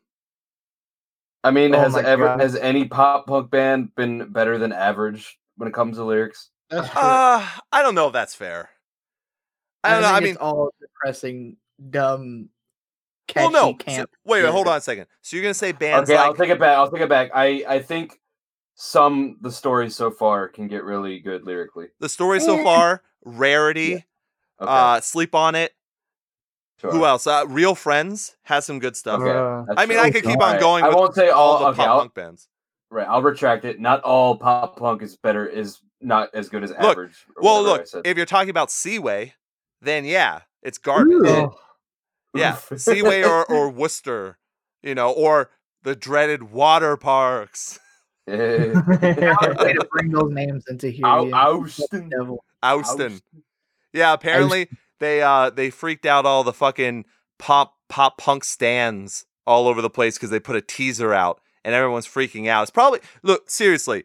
[1.44, 2.42] I mean, Oh has ever God.
[2.42, 6.50] has any pop punk band been better than average when it comes to lyrics?
[6.70, 6.90] That's.
[6.90, 8.70] Uh, I don't know if that's fair.
[9.84, 10.08] I don't know.
[10.10, 11.58] think I mean, it's all depressing,
[11.90, 12.50] dumb,
[13.28, 13.78] catchy well, no.
[13.88, 15.06] So- wait, wait, hold on a second.
[15.22, 16.78] So you're gonna say bands okay, I'll take it back.
[16.78, 17.32] I'll take it back.
[17.34, 18.20] I I think
[18.76, 21.88] some the stories so far can get really good lyrically.
[22.00, 23.94] the story so far, Rarity,
[24.62, 25.74] Okay, uh, Sleep on It.
[26.80, 26.92] sure.
[26.92, 27.28] Who else?
[27.28, 29.22] Uh, Real Friends has some good stuff.
[29.22, 30.06] Okay, Uh, I mean, true.
[30.08, 30.84] I could keep on Alright, going.
[30.84, 31.60] I with won't say all all.
[31.60, 32.48] the okay, pop I'll, punk bands.
[32.90, 33.08] right.
[33.08, 33.80] I'll retract it.
[33.80, 35.46] Not all pop punk is better.
[35.46, 37.26] Is not as good as Look, average.
[37.36, 39.34] or Well, look, if you're talking about Seaway,
[39.82, 41.14] then yeah, it's garbage.
[41.14, 41.28] Ooh.
[41.28, 41.60] oh,
[42.34, 44.38] Yeah, Seaway or, or Worcester,
[44.84, 45.50] you know, or
[45.84, 47.80] the dreaded water parks.
[48.28, 48.34] Eh.
[48.88, 51.06] Way to bring those names into here.
[51.06, 51.34] Au- Ian.
[51.34, 52.10] Awsten.
[52.10, 52.44] Devil.
[52.64, 53.22] Ouston.
[53.94, 57.06] Yeah, apparently they uh they freaked out all the fucking
[57.40, 61.74] pop pop punk stands all over the place because they put a teaser out and
[61.74, 62.64] everyone's freaking out.
[62.64, 64.04] It's probably look seriously,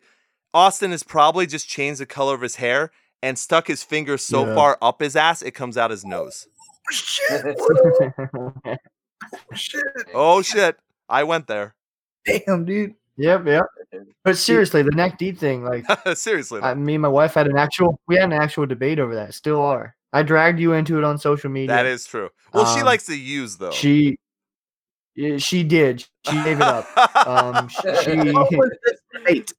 [0.54, 2.92] Awsten has probably just changed the color of his hair
[3.24, 4.54] and stuck his finger so Yeah.
[4.54, 6.46] far up his ass it comes out his nose.
[6.86, 7.56] Oh shit,
[9.50, 9.82] Oh shit.
[10.12, 10.76] Oh shit!
[11.08, 11.74] I went there.
[12.26, 12.94] Damn, dude.
[13.16, 13.64] yep, yep.
[14.24, 15.84] But seriously, the neck deep thing, like
[16.16, 19.14] seriously, I, me and my wife had an actual, we had an actual debate over
[19.14, 19.34] that.
[19.34, 19.94] Still are.
[20.12, 21.68] I dragged you into it on social media.
[21.68, 22.28] that is true.
[22.52, 23.70] Well, she Um, likes to use though.
[23.72, 24.16] She,
[25.38, 26.06] she did.
[26.28, 26.86] She gave it up.
[27.26, 29.52] Um, she, What was this debate?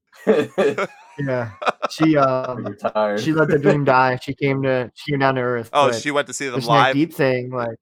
[1.20, 1.52] Yeah,
[1.90, 2.76] she, um,
[3.18, 4.18] she let the dream die.
[4.22, 5.70] She came to, she came down to earth.
[5.74, 6.88] oh, she went to see them live.
[6.88, 7.78] neck deep thing, like,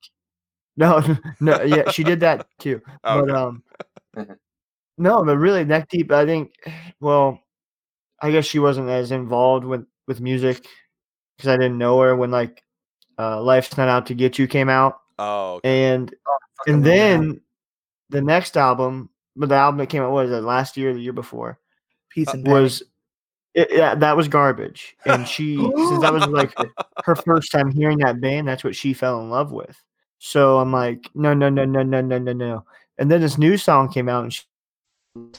[0.77, 1.01] no,
[1.39, 2.81] no, yeah, she did that too.
[3.03, 3.39] Oh, But okay.
[3.39, 3.63] um,
[4.97, 6.11] no, but really, neck deep.
[6.11, 6.53] I think.
[6.99, 7.39] Well,
[8.21, 10.65] I guess she wasn't as involved with with music
[11.37, 12.63] because I didn't know her when like
[13.17, 15.93] uh, "Life's Not Out to Get You" came out, oh, okay.
[15.93, 16.13] and
[16.67, 17.41] and then
[18.09, 20.93] the next album, but the album that came out what was it last year, or
[20.93, 21.59] the year before,
[22.09, 22.61] Peace Uh, and panic.
[22.61, 22.83] was
[23.53, 24.95] it, yeah, that was garbage.
[25.05, 26.53] And she since that was like
[27.05, 29.81] her first time hearing that band, that's what she fell in love with.
[30.19, 32.65] So I'm like, no, no, no, no, no, no, no, no.
[32.97, 34.43] And then this new song came out, and she,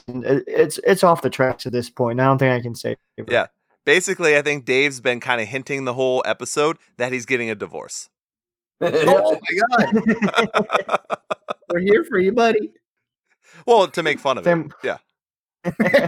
[0.07, 2.19] and it- it's it's off the tracks at this point.
[2.19, 2.95] I don't think I can say.
[3.27, 3.47] Yeah.
[3.85, 7.55] Basically, I think Dave's been kind of hinting the whole episode that he's getting a
[7.55, 8.09] divorce.
[8.81, 10.99] oh my god,
[11.69, 12.71] we're here for you, buddy.
[13.65, 14.71] well, to make fun of it.
[14.83, 16.07] Yeah.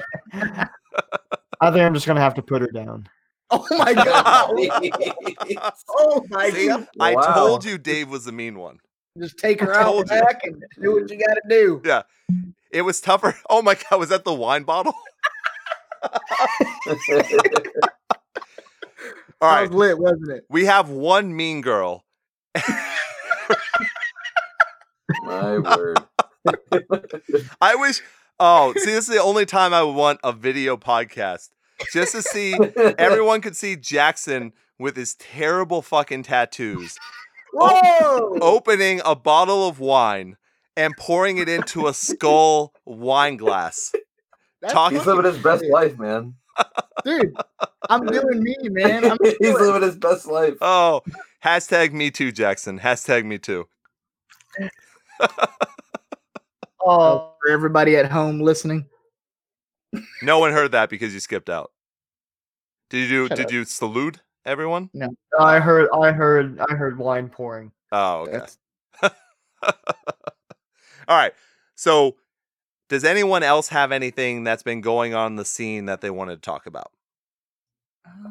[1.62, 3.08] I think I'm just gonna have to put her down.
[3.50, 4.26] Oh my god!
[5.90, 6.88] oh my See, god!
[7.00, 7.34] I Wow.
[7.34, 8.80] told you Dave was the mean one.
[9.18, 10.20] Just take her out told you.
[10.20, 11.82] back and do what you got to do.
[11.84, 12.04] Yeah,
[12.72, 13.36] it was tougher.
[13.50, 14.94] Oh my god, was that the wine bottle?
[19.40, 20.46] All That right, was lit, wasn't it?
[20.50, 22.04] we have one mean girl.
[25.24, 26.00] My word.
[27.62, 28.02] I wish.
[28.40, 31.50] Oh, see, this is the only time I would want a video podcast
[31.94, 32.56] just to see
[32.98, 36.98] everyone could see Jackson with his terrible fucking tattoos
[37.54, 38.38] Whoa!
[38.42, 40.38] opening a bottle of wine
[40.76, 43.92] and pouring it into a skull wine glass.
[44.62, 46.36] That's talking- He's living his best life, man.
[47.04, 47.36] dude.
[47.90, 49.06] I'm doing me, man.
[49.12, 50.56] I'm He's doing- living his best life.
[50.62, 51.02] Oh,
[51.44, 52.80] hashtag me too, Jackson.
[52.80, 53.68] Hashtag me too.
[56.86, 56.92] Oh.
[56.92, 58.86] oh, for everybody at home listening.
[60.22, 61.72] No one heard that because you skipped out.
[62.90, 63.28] Did you?
[63.28, 63.52] Shut did up.
[63.52, 64.90] you salute everyone?
[64.94, 65.10] No.
[65.40, 67.72] I heard, I heard, I heard wine pouring.
[67.92, 68.46] Oh, okay.
[69.64, 71.34] All right.
[71.76, 72.16] So,
[72.90, 76.36] does anyone else have anything that's been going on in the scene that they wanted
[76.36, 76.92] to talk about?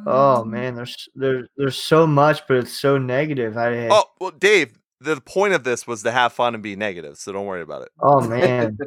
[0.07, 0.51] Oh um.
[0.51, 3.57] man, there's there's there's so much, but it's so negative.
[3.57, 7.17] I Oh, well, Dave, the point of this was to have fun and be negative,
[7.19, 7.89] so don't worry about it.
[8.01, 8.79] oh man,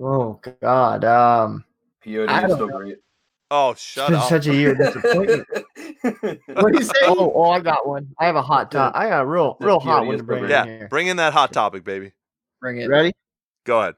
[0.00, 1.64] oh god, um,
[2.04, 2.78] POD is don't still know.
[2.78, 2.96] great.
[3.50, 4.28] Oh, it's shut been up.
[4.28, 5.46] such a year disappointment.
[6.48, 6.92] What do you say?
[7.04, 8.08] oh, oh, I got one.
[8.18, 8.94] I have a hot top.
[8.96, 10.88] I got a real, The real hot one to bring in yeah, here.
[10.88, 12.12] bring in that hot topic, baby.
[12.60, 12.88] Bring it.
[12.88, 13.12] Ready?
[13.64, 13.94] Go ahead.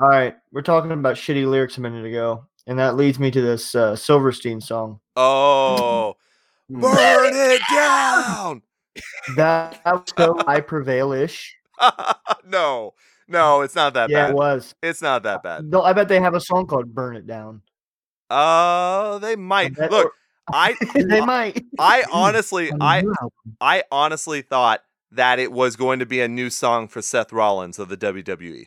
[0.00, 3.40] All right, we're talking about shitty lyrics a minute ago, and that leads me to
[3.40, 5.00] this uh, Silverstein song.
[5.16, 6.14] Oh,
[6.70, 8.62] burn it down.
[9.36, 11.54] That was so I prevail ish.
[12.46, 12.94] no,
[13.28, 14.30] no, it's not that Yeah, bad.
[14.30, 14.74] it was.
[14.82, 15.64] It's not that bad.
[15.64, 17.62] No, I bet they have a song called "Burn It Down."
[18.30, 20.12] Uh, they might bet- look.
[20.52, 21.64] I they might.
[21.78, 23.04] I honestly, I
[23.60, 24.82] I honestly thought
[25.12, 28.64] that it was going to be a new song for Seth Rollins of the WWE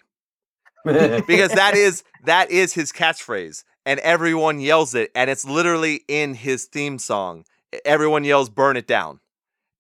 [1.28, 6.34] because that is that is his catchphrase and everyone yells it and it's literally in
[6.34, 7.46] his theme song.
[7.86, 9.21] Everyone yells "Burn it down,"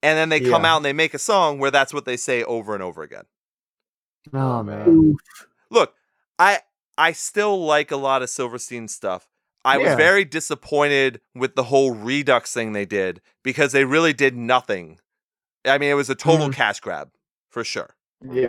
[0.03, 0.73] and then they come Yeah.
[0.73, 3.25] out and they make a song where that's what they say over and over again.
[4.33, 5.15] Oh man.
[5.69, 5.95] Look,
[6.37, 6.59] I
[6.97, 9.27] I still like a lot of Silverstein stuff.
[9.63, 14.35] I was very disappointed with the whole Redux thing they did because they really did
[14.35, 14.99] nothing.
[15.65, 16.53] I mean, it was a total Mhm.
[16.53, 17.11] cash grab
[17.49, 17.95] for sure.
[18.27, 18.47] Yeah.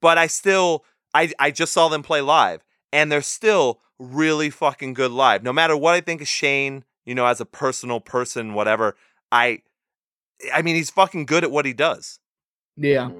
[0.00, 4.94] But I still I I just saw them play live and they're still really fucking
[4.94, 5.42] good live.
[5.42, 8.96] No matter what I think of Shane, you know, as a personal person, whatever,
[9.30, 9.62] I
[10.52, 12.18] I mean, he's fucking good at what he does.
[12.76, 13.10] Yeah.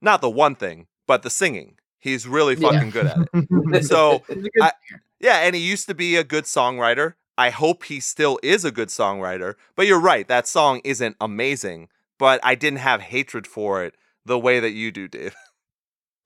[0.00, 1.76] Not the one thing, but the singing.
[1.98, 2.70] He's really Yeah.
[2.72, 3.84] fucking good at it.
[3.84, 4.72] So, He's a good I-
[5.20, 7.14] Yeah, and he used to be a good songwriter.
[7.38, 9.54] I hope he still is a good songwriter.
[9.74, 13.94] But you're right, that song isn't amazing, but I didn't have hatred for it
[14.26, 15.34] the way that you do, Dave.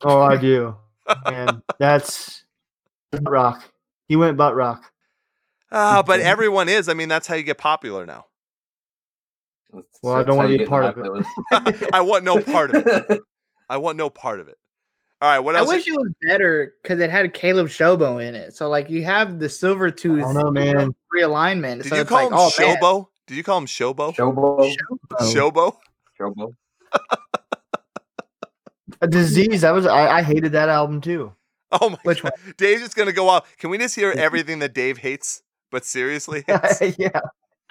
[0.03, 0.77] oh, I do.
[1.27, 2.45] And that's
[3.13, 3.63] butt rock.
[4.09, 4.91] He went butt rock.
[5.71, 6.89] Ah, but everyone is.
[6.89, 8.27] I mean, that's how you get popular now.
[10.03, 11.91] Well, I don't wanna be part of it.
[11.93, 13.21] I want no part of it.
[13.69, 14.57] I want no part of it.
[15.21, 15.69] All right, what else?
[15.69, 18.55] I wish it was better because it had Caleb Shobo in it.
[18.55, 20.95] So like you have the silver I tooth don't know, man.
[21.15, 21.83] realignment.
[21.83, 22.77] Did so you it's call like, him oh, man.
[22.77, 23.07] Shobo?
[23.27, 24.15] Did you call him Shobo?
[24.15, 24.75] Showbo.
[25.21, 25.77] Shobo?
[26.19, 26.55] Showbo.
[29.01, 29.65] A disease.
[29.65, 29.87] I was.
[29.87, 31.33] I, I hated that album too.
[31.71, 32.33] Oh my Which god.
[32.57, 33.57] Dave's just gonna go off.
[33.59, 36.45] Can we just hear everything that Dave hates, but seriously
[36.81, 36.99] hates?
[36.99, 37.21] yeah.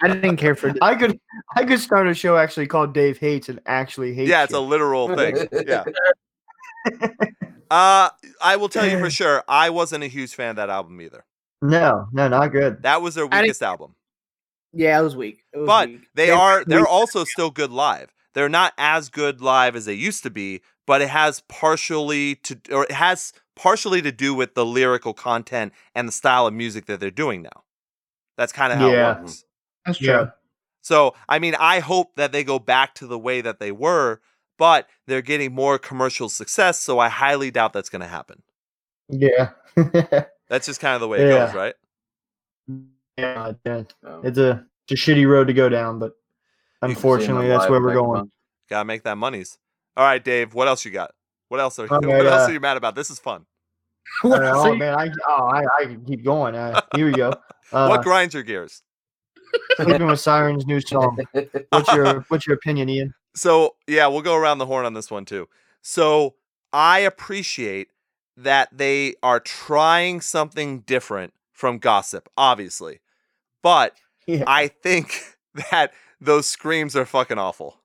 [0.00, 0.72] I didn't care for.
[0.82, 1.18] I could.
[1.56, 4.28] I could start a show actually called Dave Hates and actually hate.
[4.28, 5.48] yeah, it's a literal thing.
[5.66, 5.84] Yeah.
[7.70, 8.08] Uh
[8.40, 11.24] I will tell you for sure, I wasn't a huge fan of that album either.
[11.60, 12.82] no, no, not good.
[12.82, 13.94] That was their weakest album.
[14.72, 15.42] Yeah, it was weak.
[15.52, 16.00] It was But weak.
[16.14, 18.14] they They- are they're also still good live.
[18.32, 22.58] They're not as good live as they used to be, but it has partially to
[22.72, 26.86] or it has partially to do with the lyrical content and the style of music
[26.86, 27.64] that they're doing now.
[28.38, 29.16] That's kind of how Yeah.
[29.16, 29.44] it works.
[29.88, 30.08] That's true.
[30.08, 30.26] Yeah.
[30.82, 34.20] So, I mean, I hope that they go back to the way that they were,
[34.58, 38.42] but they're getting more commercial success, so I highly doubt that's going to happen.
[39.08, 39.50] Yeah.
[40.48, 41.46] That's just kind of the way it Yeah.
[41.46, 41.74] goes, right?
[43.16, 43.52] yeah.
[43.64, 43.82] yeah.
[44.04, 44.20] Oh.
[44.22, 47.48] It's a it's a shitty road to go down, but You can see him unfortunately,
[47.48, 48.18] that's where we're going.
[48.20, 48.30] month.
[48.70, 49.58] Got to make that monies.
[49.96, 51.12] All right, Dave, what else you got?
[51.48, 52.94] What else are All what right, else uh, are you mad about?
[52.94, 53.46] This is fun.
[54.22, 56.54] What Uh, oh man, I oh I, I can keep going.
[56.54, 57.34] Uh, here we go.
[57.72, 58.82] Uh, what grinds your gears?
[59.76, 61.18] Sleeping with Sirens new song.
[61.70, 63.14] What's your what's your opinion, Ian?
[63.34, 65.48] So, yeah, we'll go around the horn on this one too.
[65.82, 66.34] So,
[66.72, 67.88] I appreciate
[68.36, 73.00] that they are trying something different from gossip, obviously.
[73.62, 73.94] But
[74.26, 74.44] Yeah.
[74.46, 75.36] I think
[75.70, 77.76] that those screams are fucking awful.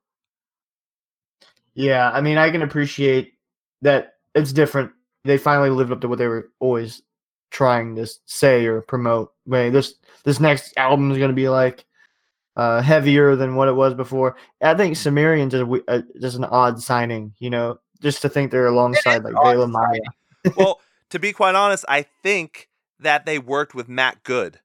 [1.75, 3.33] Yeah, I mean, I can appreciate
[3.81, 4.91] that it's different.
[5.23, 7.01] They finally lived up to what they were always
[7.49, 9.32] trying to say or promote.
[9.45, 11.85] Wait, this this next album is going to be like
[12.55, 14.35] uh, heavier than what it was before.
[14.61, 18.29] I think Sumerians is a, we- uh, just an odd signing, you know, just to
[18.29, 19.99] think they're alongside like Veil of Maya.
[20.57, 20.79] well,
[21.09, 24.59] to be quite honest, I think that they worked with Matt Good.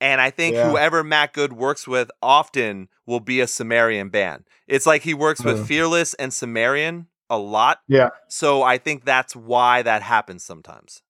[0.00, 0.70] And I think Yeah.
[0.70, 4.44] whoever Matt Good works with often will be a Sumerian band.
[4.66, 5.66] It's like he works with Mhm.
[5.66, 7.80] Fearless and Sumerian a lot.
[7.88, 8.10] Yeah.
[8.28, 11.02] So I think that's why that happens sometimes.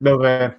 [0.00, 0.54] No Okay.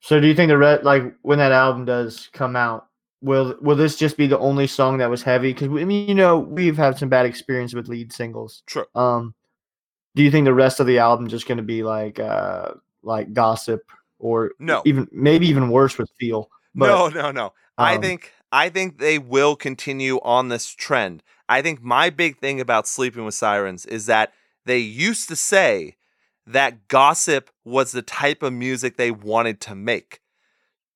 [0.00, 2.86] So do you think the red like when that album does come out,
[3.20, 5.52] will will this just be the only song that was heavy?
[5.52, 8.62] Because I mean, you know, we've had some bad experience with lead singles.
[8.66, 8.84] True.
[8.94, 9.34] Um,
[10.14, 12.70] do you think the rest of the album just going to be like uh
[13.02, 13.82] like gossip
[14.18, 14.82] or No.
[14.84, 16.50] even maybe even worse with feel?
[16.74, 17.52] But, no, no, no.
[17.78, 21.22] I um, think I think they will continue on this trend.
[21.48, 24.32] I think my big thing about Sleeping with Sirens is that
[24.64, 25.96] they used to say
[26.46, 30.20] that gossip was the type of music they wanted to make.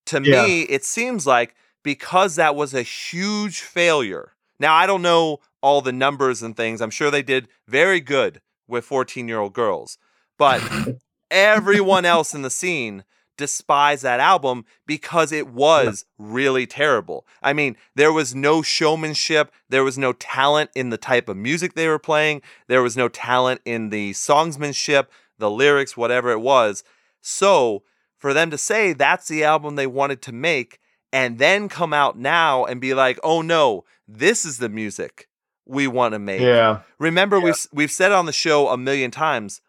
[0.07, 0.43] To Yeah.
[0.45, 4.33] me, it seems like because that was a huge failure.
[4.59, 6.81] Now, I don't know all the numbers and things.
[6.81, 9.97] I'm sure they did very good with 14 year old girls,
[10.37, 10.61] but
[11.31, 13.03] everyone else in the scene
[13.37, 17.25] despised that album because it was really terrible.
[17.41, 21.73] I mean, there was no showmanship, there was no talent in the type of music
[21.73, 25.07] they were playing, there was no talent in the songsmanship,
[25.41, 26.85] the lyrics, whatever it was.
[27.19, 27.83] So,
[28.17, 30.79] for them to say that's the album they wanted to make
[31.11, 35.27] and then come out now and be like, "Oh no, this is the music
[35.65, 36.81] we want to make." Yeah.
[36.99, 39.61] Remember, we've we've said on the show a million times.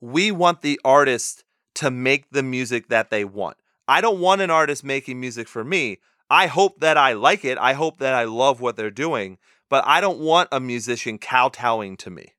[0.00, 1.44] We want the artist
[1.76, 3.56] to make the music that they want.
[3.88, 5.98] I don't want an artist making music for me.
[6.28, 7.58] I hope that I like it.
[7.58, 11.96] I hope that I love what they're doing, but I don't want a musician kowtowing
[11.98, 12.32] to me.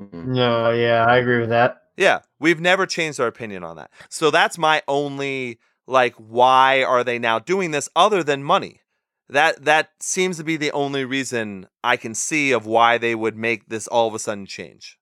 [0.00, 0.26] Mhm.
[0.26, 1.82] No, yeah, I agree with that.
[1.96, 3.90] Yeah, we've never changed our opinion on that.
[4.10, 8.80] So that's my only like why are they now doing this other than money?
[9.28, 13.36] That that seems to be the only reason I can see of why they would
[13.36, 14.98] make this all of a sudden change.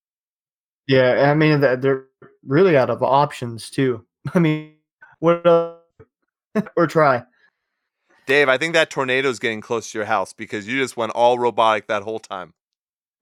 [0.87, 2.07] Yeah, I mean that they're
[2.47, 4.05] really out of options too.
[4.35, 4.75] I mean,
[5.19, 5.81] what else?
[6.77, 7.25] or try?
[8.27, 11.39] Dave, I think that tornado's getting close to your house because you just went all
[11.39, 12.55] robotic that whole time.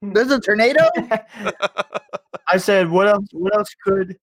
[0.02, 0.88] There's a tornado.
[2.48, 3.26] I said, what else?
[3.32, 4.18] What else could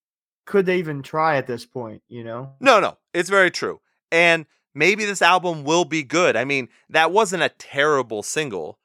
[0.45, 2.01] could they even try at this point?
[2.09, 2.53] You know?
[2.59, 3.79] No, no, it's very true.
[4.11, 6.35] And maybe this album will be good.
[6.35, 8.79] I mean, that wasn't a terrible single,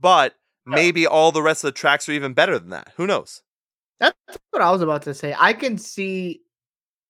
[0.00, 0.34] but
[0.66, 2.92] maybe all the rest of the tracks are even better than that.
[2.96, 3.42] Who knows?
[4.00, 4.16] That's
[4.50, 5.34] what I was about to say.
[5.38, 6.40] I can see.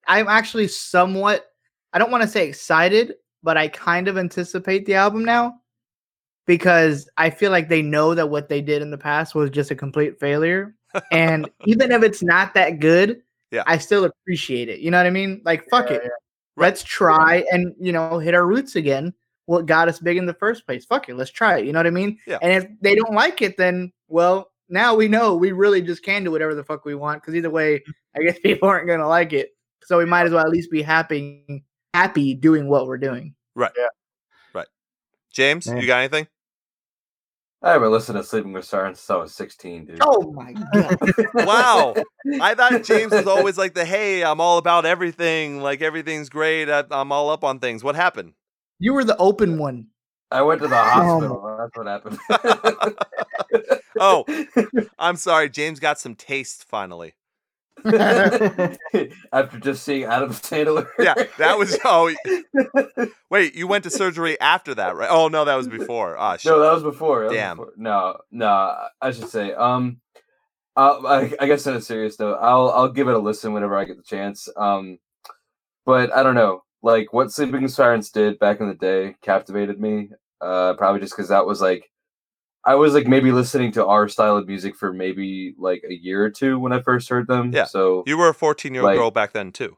[0.06, 1.46] I'm actually somewhat.
[1.92, 5.61] I don't want to say excited, but I kind of anticipate the album now
[6.46, 9.70] because I feel like they know that what they did in the past was just
[9.70, 10.74] a complete failure.
[11.10, 13.62] and even if it's not that good, Yeah.
[13.66, 14.80] I still appreciate it.
[14.80, 15.42] You know what I mean?
[15.44, 16.02] Like, fuck Yeah, it.
[16.04, 16.10] yeah.
[16.56, 19.14] Let's try and, you know, hit our roots again.
[19.46, 20.84] What got us big in the first place?
[20.84, 21.16] Fuck it.
[21.16, 21.66] Let's try it.
[21.66, 22.18] You know what I mean?
[22.26, 22.38] Yeah.
[22.42, 26.24] And if they don't like it, then, well, now we know we really just can
[26.24, 27.22] do whatever the fuck we want.
[27.22, 27.90] Because either way, mm-hmm.
[28.20, 29.50] I guess people aren't going to like it.
[29.84, 33.34] So we might as well at least be happy, happy doing what we're doing.
[33.54, 33.72] Right.
[33.76, 33.88] Yeah.
[34.54, 34.68] Right.
[35.32, 35.78] James, Man.
[35.78, 36.28] you got anything?
[37.64, 39.98] I haven't listened to Sleeping with Sirens since I was 16, dude.
[40.00, 40.98] Oh my god!
[41.34, 41.94] Wow.
[42.40, 46.68] I thought James was always like the hey, I'm all about everything, like everything's great.
[46.68, 47.84] I, I'm all up on things.
[47.84, 48.34] What happened?
[48.78, 49.86] you were the open one.
[50.32, 51.56] I went to the um, hospital.
[51.58, 52.96] That's what happened.
[54.00, 54.24] Oh.
[54.98, 57.14] I'm sorry, James got some taste finally.
[59.32, 60.88] After just seeing Adam Sandler.
[60.98, 62.14] Yeah, that was oh
[63.30, 65.08] wait, you went to surgery after that, right?
[65.10, 66.16] Oh no, that was before.
[66.16, 66.50] Ah shit.
[66.50, 67.20] No, that was before.
[67.22, 67.56] that was Damn.
[67.56, 67.72] before.
[67.76, 69.52] No, no, I should say.
[69.52, 70.00] Um,
[70.76, 73.84] I, I guess on a serious note, I'll I'll give it a listen whenever I
[73.84, 74.48] get the chance.
[74.56, 74.98] Um,
[75.84, 80.10] but I don't know, like what Sleeping Sirens did back in the day captivated me.
[80.40, 81.88] Uh, probably just because that was like,
[82.64, 86.22] I was like maybe listening to our style of music for maybe like a year
[86.24, 87.50] or two when I first heard them.
[87.52, 87.64] Yeah.
[87.64, 89.76] So You were a 14 year old Like- girl back then too.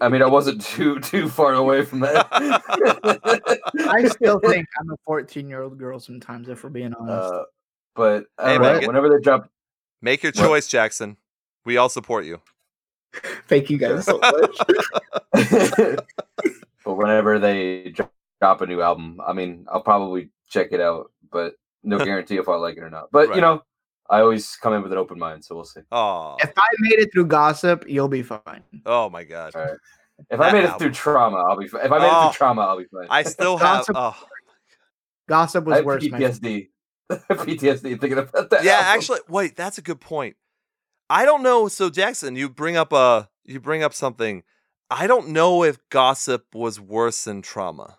[0.00, 2.28] I mean, I wasn't too too far away from that.
[3.90, 7.32] I still think I'm a 14 year old girl sometimes, if we're being honest.
[7.32, 7.42] Uh,
[7.96, 9.48] but I Hey, don't know, whenever they drop
[10.00, 10.46] Make your What?
[10.46, 11.16] choice, Jackson.
[11.64, 12.40] We all support you.
[13.48, 14.56] Thank you guys so much.
[16.84, 17.94] but whenever they
[18.40, 22.48] drop a new album, I mean, I'll probably check it out, but no guarantee if
[22.48, 23.08] I like it or not.
[23.12, 23.36] But Right.
[23.36, 23.62] you know,
[24.10, 25.80] I always come in with an open mind, so we'll see.
[25.92, 28.62] Oh, if I made it through gossip, you'll be fine.
[28.86, 29.54] oh my god.
[29.54, 29.70] All right.
[30.30, 31.66] If That I made it through trauma, I'll be.
[31.66, 33.06] Fi- if I made it Oh, through trauma, I'll be fine.
[33.10, 33.78] I still have.
[33.86, 34.16] Gossip- Oh,
[35.28, 36.20] Gossip I was have worse, man.
[36.20, 36.68] PTSD.
[37.10, 38.64] PTSD thinking about that.
[38.64, 38.72] yeah.
[38.74, 38.86] album.
[38.88, 39.56] Actually, wait.
[39.56, 40.36] That's a good point.
[41.10, 41.68] I don't know.
[41.68, 44.42] So Jackson, you bring up a you bring up something.
[44.90, 47.98] I don't know if gossip was worse than trauma.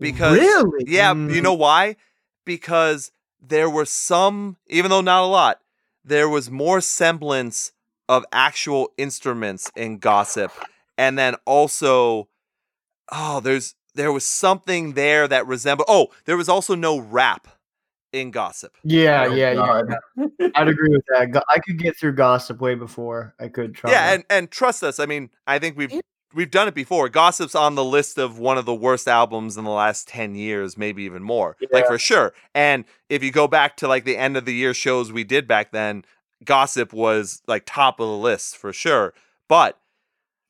[0.00, 0.84] Because really?
[0.88, 1.42] Yeah, you Mm.
[1.42, 1.96] know why?
[2.44, 5.60] Because there were some, even though not a lot,
[6.04, 7.72] there was more semblance
[8.08, 10.52] of actual instruments in gossip.
[10.96, 12.28] And then also,
[13.10, 17.48] oh, there's there was something there that resembled oh, there was also no rap
[18.12, 18.76] in gossip.
[18.84, 20.26] Yeah, Oh, yeah, yeah.
[20.54, 21.42] I'd agree with that.
[21.48, 23.90] I could get through gossip way before I could try.
[23.90, 26.00] Yeah, and and trust us, I mean, I think we've
[26.34, 27.08] we've done it before.
[27.08, 30.76] Gossip's on the list of one of the worst albums in the last 10 years,
[30.76, 31.56] maybe even more.
[31.72, 32.32] Like for sure.
[32.54, 35.46] And if you go back to like the end of the year shows we did
[35.46, 36.04] back then,
[36.44, 39.14] Gossip was like top of the list for sure.
[39.48, 39.78] But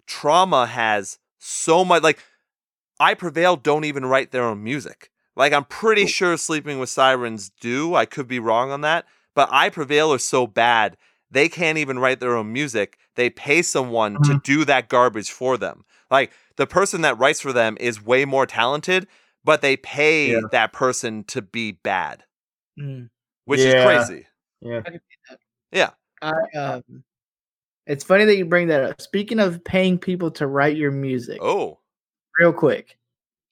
[0.07, 2.18] Trauma has so much like
[2.99, 5.11] I Prevail don't even write their own music.
[5.37, 7.95] Like I'm pretty sure Sleeping with Sirens do.
[7.95, 9.05] I could be wrong on that,
[9.35, 10.97] but I Prevail are so bad
[11.31, 12.99] they can't even write their own music.
[13.16, 15.85] They pay someone to do that garbage for them.
[16.11, 19.07] Like the person that writes for them is way more talented,
[19.43, 20.41] but they pay Yeah.
[20.53, 22.25] that person to be bad,
[22.79, 23.11] Mm.
[23.47, 23.66] which Yeah.
[23.66, 24.27] is crazy.
[25.72, 25.91] yeah.
[26.22, 27.05] I, um,
[27.87, 29.01] it's funny that you bring that up.
[29.01, 31.81] Speaking of paying people to write your music, Oh,
[32.39, 32.97] real quick,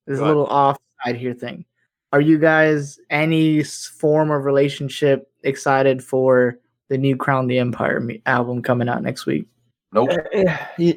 [0.06, 0.36] there's a ahead.
[0.36, 1.64] little offside here thing.
[2.12, 6.58] Are you guys any form of relationship excited for
[6.92, 9.46] the new Crown the Empire album coming out next week?
[9.92, 10.10] Nope.
[10.10, 10.94] Uh, yeah, yeah.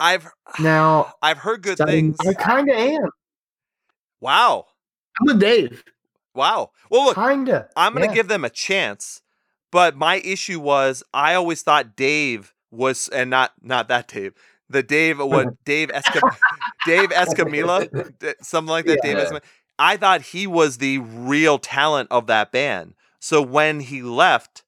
[0.00, 0.28] I've
[0.58, 2.16] Now I've heard good Sudden- things.
[2.26, 3.10] I kind of am.
[4.20, 4.66] Wow.
[5.20, 5.84] I'm with Dave.
[6.34, 6.70] Wow.
[6.90, 7.68] Well, look, Kinda.
[7.76, 8.14] I'm going to yeah.
[8.14, 9.22] give them a chance,
[9.70, 14.34] but my issue was I always thought Dave was and not not that Dave.
[14.68, 16.36] The Dave uh, what Dave Escam
[16.86, 17.88] Dave Escamilla,
[18.44, 19.00] something like that.
[19.02, 19.42] Dave Escamilla.
[19.78, 22.94] I thought he was the real talent of that band.
[23.20, 24.62] So when he left,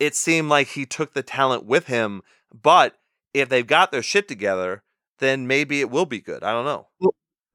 [0.00, 2.22] it seemed like he took the talent with him.
[2.52, 2.96] But
[3.32, 4.82] if they've got their shit together,
[5.20, 6.42] then maybe it will be good.
[6.42, 6.88] I don't know.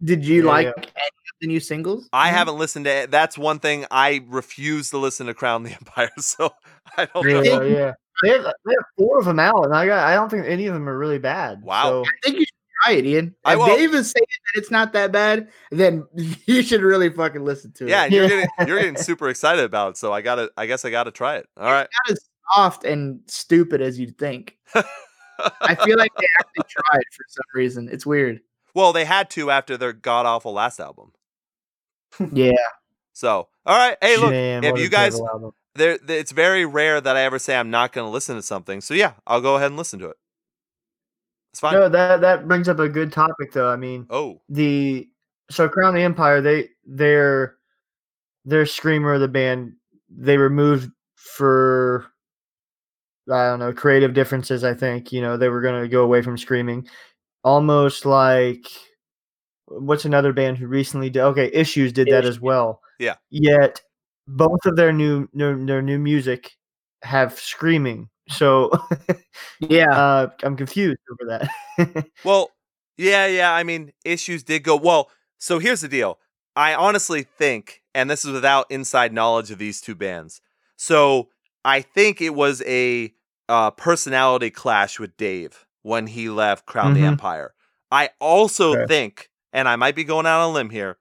[0.04, 0.74] Did you Yeah, like yeah.
[0.78, 2.08] any of the new singles?
[2.14, 2.34] I Mhm.
[2.34, 3.12] haven't listened to it.
[3.12, 6.12] That's one thing I refuse to listen to Crown the Empire.
[6.20, 6.52] So
[6.98, 7.62] I don't Yeah, know.
[7.62, 7.94] yeah.
[8.24, 10.08] They have, they have four of them out, and I got.
[10.08, 11.62] I don't think any of them are really bad.
[11.64, 11.84] Wow.
[11.84, 13.36] So, I think you should try it, Ian.
[13.44, 13.66] I If will.
[13.76, 16.06] Dave is saying that it's not that bad, then
[16.46, 18.06] you should really fucking listen to Yeah, it.
[18.06, 18.30] and you're Yeah.
[18.58, 19.98] getting you're getting super excited about it.
[19.98, 21.48] So I gotta I guess I gotta try it.
[21.58, 21.88] All right.
[22.54, 24.58] Soft and stupid as you'd think.
[24.76, 27.90] I feel like they actually tried for some reason.
[27.92, 28.42] It's weird.
[28.74, 31.12] well, they had to after their god awful last album.
[32.32, 32.54] Yeah.
[33.14, 33.98] So all right.
[34.02, 35.20] Hey, look, Damn, if you guys
[35.76, 38.80] there it's very rare that I ever say I'm not gonna listen to something.
[38.82, 40.18] So yeah, I'll go ahead and listen to it.
[41.52, 41.74] It's fine.
[41.74, 43.70] No, that that brings up a good topic, though.
[43.70, 45.10] I mean, Oh, the
[45.50, 47.56] so Crown the Empire, they their
[48.46, 49.74] their screamer of the band,
[50.10, 52.06] they removed for
[53.32, 54.64] I don't know creative differences.
[54.64, 56.88] I think you know they were going to go away from screaming,
[57.44, 58.68] almost like
[59.68, 61.22] what's another band who recently did?
[61.22, 62.82] Okay, Issues did that as well.
[63.00, 63.16] Yeah.
[63.30, 63.82] Yet
[64.28, 66.52] both of their new their, their new music
[67.04, 68.10] have screaming.
[68.30, 68.72] So
[69.60, 69.92] Yeah.
[69.92, 71.30] uh, I'm confused over
[71.78, 72.08] that.
[72.24, 72.52] Well,
[72.98, 73.52] yeah, yeah.
[73.54, 75.10] I mean, issues did go well.
[75.38, 76.20] So here's the deal.
[76.56, 80.40] I honestly think, and this is without inside knowledge of these two bands.
[80.78, 81.28] So
[81.66, 83.14] I think it was a
[83.50, 87.08] uh, personality clash with Dave when he left Crown the Mhm.
[87.08, 87.54] Empire.
[87.92, 88.86] I also Okay.
[88.88, 90.98] think, and I might be going out on a limb here,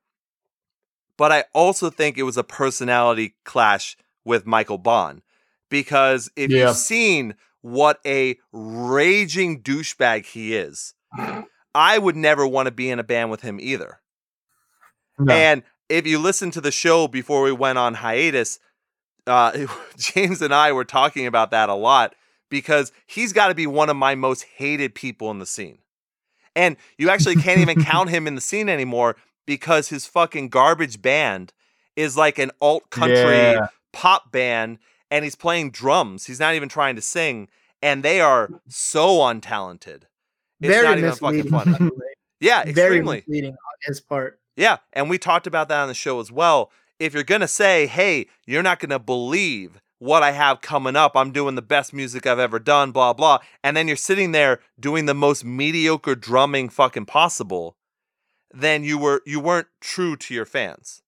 [1.17, 5.23] but I also think it was a personality clash with Michael Bohn
[5.71, 6.69] because if Yeah.
[6.69, 10.95] you've seen what a raging douchebag he is,
[11.75, 14.01] I would never want to be in a band with him either.
[15.19, 15.35] No.
[15.35, 18.59] And if you listen to the show before we went on hiatus,
[19.27, 19.67] uh,
[19.97, 22.15] James and I were talking about that a lot
[22.51, 25.79] because he's got to be one of my most hated people in the scene.
[26.57, 29.17] And you actually can't even count him in the scene anymore
[29.47, 31.53] because his fucking garbage band
[31.97, 33.67] is like an alt country Yeah.
[33.93, 34.79] pop band
[35.11, 36.27] and he's playing drums.
[36.27, 37.49] He's not even trying to sing
[37.83, 40.05] and they are so untalented.
[40.61, 41.51] It's Very not even fucking misleading.
[41.53, 41.73] funny.
[41.73, 42.13] by the way.
[42.41, 43.17] Yeah, Very extremely.
[43.27, 44.39] misleading on his part.
[44.57, 46.71] Yeah, and we talked about that on the show as well.
[47.05, 50.97] If you're going to say, "Hey, you're not going to believe what I have coming
[50.97, 51.13] up.
[51.17, 54.61] I'm doing the best music I've ever done, blah blah." And then you're sitting there
[54.81, 57.77] doing the most mediocre drumming fucking possible,
[58.53, 61.03] then you were you weren't true to your fans.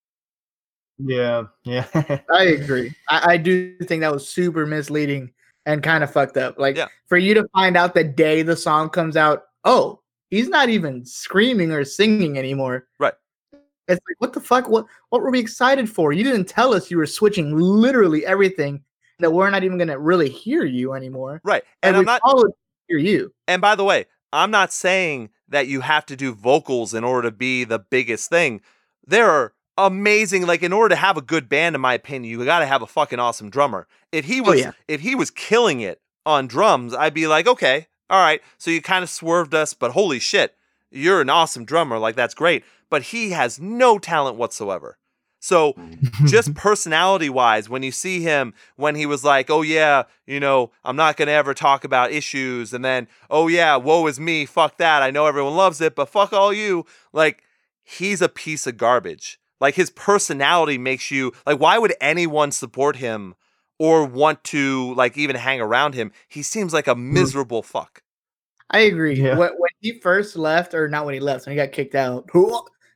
[0.98, 1.86] Yeah, yeah.
[2.34, 2.94] I agree.
[3.10, 5.30] I, I do think that was super misleading
[5.66, 6.58] and kind of fucked up.
[6.58, 6.86] Like Yeah.
[7.06, 11.04] for you to find out the day the song comes out, oh, he's not even
[11.04, 12.86] screaming or singing anymore.
[12.98, 13.14] Right.
[13.88, 14.68] It's like, what the fuck?
[14.68, 16.12] What what were we excited for?
[16.12, 18.82] You didn't tell us you were switching literally everything
[19.20, 21.40] that we're not even gonna really hear you anymore.
[21.44, 21.62] Right.
[21.82, 22.20] And we I'm not
[22.88, 23.32] hear you.
[23.48, 27.28] And by the way, I'm not saying that you have to do vocals in order
[27.30, 28.60] to be the biggest thing.
[29.06, 32.44] There are amazing like in order to have a good band in my opinion, you
[32.44, 33.86] got to have a fucking awesome drummer.
[34.10, 34.72] If he Oh, was yeah.
[34.88, 38.40] if he was killing it on drums, I'd be like, "Okay, all right.
[38.58, 40.54] So you kind of swerved us, but holy shit,
[40.96, 41.98] you're an awesome drummer.
[41.98, 44.96] Like that's great." But he has no talent whatsoever.
[45.46, 46.26] So mm-hmm.
[46.26, 50.72] just personality wise, when you see him, when he was like, oh yeah, you know,
[50.84, 52.72] I'm not going to ever talk about issues.
[52.72, 54.44] And then, oh yeah, woe is me.
[54.44, 55.02] Fuck that.
[55.02, 56.84] I know everyone loves it, but fuck all you.
[57.12, 57.44] Like,
[57.84, 59.38] he's a piece of garbage.
[59.60, 63.36] Like, his personality makes you, like, why would anyone support him
[63.78, 66.10] or want to, like, even hang around him?
[66.28, 67.14] He seems like a hmm.
[67.14, 68.02] miserable fuck.
[68.70, 69.14] I agree.
[69.14, 69.38] Yeah.
[69.38, 72.28] When, when he first left, or not when he left, when he got kicked out,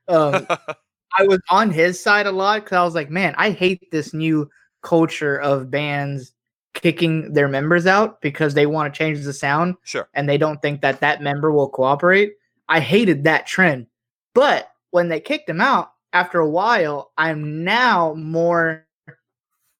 [0.09, 0.47] um,
[1.19, 4.13] I was on his side a lot because I was like, man, I hate this
[4.13, 4.51] new
[4.83, 6.33] culture of bands
[6.75, 10.09] kicking their members out because they want to change the sound sure.
[10.15, 12.35] and they don't think that that member will cooperate.
[12.69, 13.87] I hated that trend.
[14.35, 18.87] But when they kicked him out, after a while, I'm now more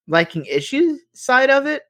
[0.07, 1.83] liking issues side of it.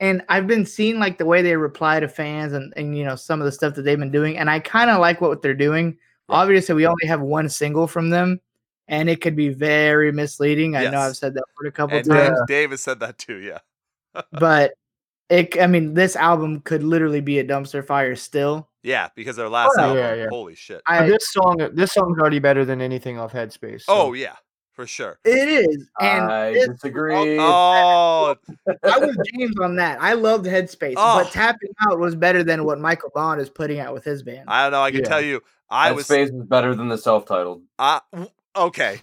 [0.00, 3.16] And I've been seeing like the way they reply to fans and, and you know
[3.16, 4.38] some of the stuff that they've been doing.
[4.38, 5.96] And I kind of like what they're doing.
[6.28, 6.36] Right.
[6.42, 8.40] Obviously, we only have one single from them,
[8.86, 10.76] and it could be very misleading.
[10.76, 13.36] I know I've said that word a couple And times Dave, has said that too.
[13.38, 13.58] Yeah.
[14.32, 14.72] but
[15.28, 19.08] it i mean this album could literally be a dumpster fire still Yeah.
[19.14, 19.84] Because their last yeah.
[19.84, 20.26] album, Yeah, yeah.
[20.30, 20.80] holy shit.
[20.86, 23.82] i this song, this song's already better than anything off Headspace.
[23.82, 24.36] so- oh, yeah.
[24.78, 25.18] For sure.
[25.24, 27.36] it is and I this- disagree.
[27.40, 28.36] Oh,
[28.84, 31.20] i was james on that i loved headspace Oh.
[31.24, 34.44] but tapping out was better than what michael bohn is putting out with his band
[34.46, 34.80] I don't know.
[34.82, 35.08] I can Yeah.
[35.08, 36.04] tell you, I That was.
[36.06, 37.62] space is better than the self-titled.
[37.76, 39.02] I, w- okay.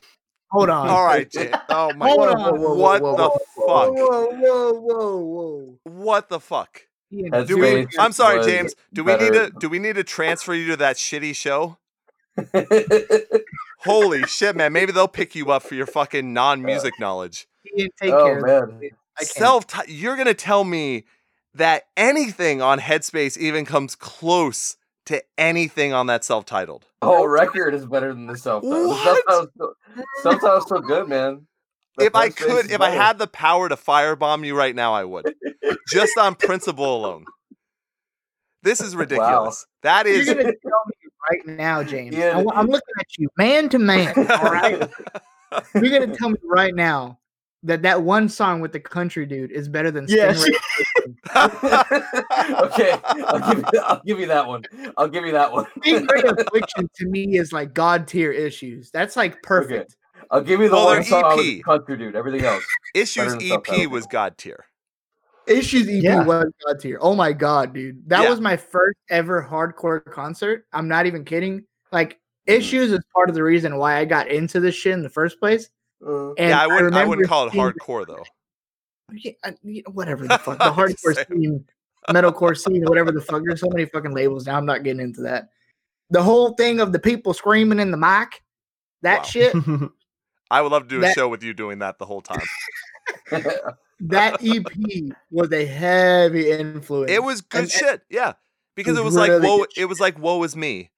[0.49, 1.53] hold on All right, James.
[1.67, 2.37] Oh my Hold god.
[2.37, 2.59] on.
[2.61, 3.95] Whoa, whoa, What whoa, the whoa, whoa fuck?
[3.97, 6.83] whoa whoa whoa whoa What the fuck?
[7.13, 7.87] Headspace Do we?
[7.99, 8.75] I'm sorry, James.
[8.93, 9.51] Do we need to?
[9.59, 11.77] Do we need to transfer you to that shitty show?
[13.85, 14.73] Holy shit, man!
[14.73, 17.47] Maybe they'll pick you up for your fucking non-music uh, knowledge.
[17.77, 18.79] Ian, take oh care man.
[18.79, 19.31] this.
[19.31, 19.65] Self.
[19.87, 21.05] You're gonna tell me
[21.53, 26.85] that anything on Headspace even comes close to anything on that self-titled?
[27.01, 28.87] Oh, record is better than the self-titled.
[28.87, 29.03] What?
[29.03, 29.73] Self-titled's still,
[30.23, 31.47] self-titled's still good, man.
[31.97, 34.93] The if I could, is if I had the power to firebomb you right now,
[34.93, 35.33] I would.
[35.89, 37.25] Just on principle alone.
[38.63, 39.65] This is ridiculous.
[39.83, 40.25] That is.
[40.25, 40.94] you're gonna tell me
[41.29, 44.89] right now james Ian- I, am looking at you man to man all right
[45.75, 47.19] you're gonna tell me right now
[47.63, 50.43] that that one song with the country dude is better than Yes.
[51.27, 52.93] Stingray okay,
[53.25, 54.63] I'll give, you, I'll give you that one.
[54.97, 55.65] I'll give you that one.
[55.79, 58.91] Stingray Affliction to me is like god tier issues.
[58.91, 59.95] That's like perfect.
[60.31, 61.43] I'll give you the Well, one their song with EP.
[61.45, 62.15] the country dude.
[62.15, 62.63] Everything else.
[62.93, 64.65] Issues EP was god tier.
[65.47, 66.23] Issues EP Yeah.
[66.23, 66.97] was god tier.
[67.01, 68.07] Oh my god, dude.
[68.09, 68.29] That Yeah.
[68.29, 70.65] was my first ever hardcore concert.
[70.73, 71.63] I'm not even kidding.
[71.91, 72.59] Like Mm-hmm.
[72.59, 75.39] Issues is part of the reason why I got into this shit in the first
[75.39, 75.67] place.
[76.05, 76.93] Uh, And yeah, I wouldn't.
[76.93, 78.23] I, remember wouldn't call it seeing- hardcore though.
[79.11, 79.55] Yeah, I-
[79.91, 80.59] whatever the fuck.
[80.59, 81.65] The hardcore scene,
[82.09, 83.41] metalcore scene, whatever the fuck.
[83.43, 84.57] There's so many fucking labels now.
[84.57, 85.49] I'm not getting into that.
[86.11, 88.43] The whole thing of the people screaming in the mic,
[89.01, 89.23] that Wow.
[89.23, 89.55] shit,
[90.51, 92.45] I would love to do a That- show with you doing that the whole time.
[93.99, 94.65] that EP
[95.31, 97.11] was a heavy influence.
[97.11, 98.01] It was good And- and- shit.
[98.09, 98.33] Yeah,
[98.75, 99.65] because it was was like really whoa.
[99.77, 100.91] It was like woe is me,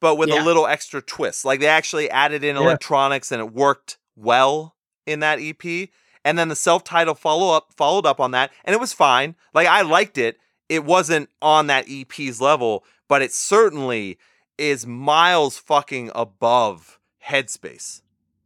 [0.00, 0.42] but with Yeah.
[0.42, 1.44] a little extra twist.
[1.44, 2.62] Like they actually added in Yeah.
[2.62, 4.76] electronics, and it worked well
[5.06, 5.90] in that EP.
[6.24, 9.34] And then the self-titled follow up followed up on that, and it was fine.
[9.54, 10.38] Like I liked it.
[10.68, 14.18] It wasn't on that EP's level, but it certainly
[14.56, 18.02] is miles fucking above Headspace.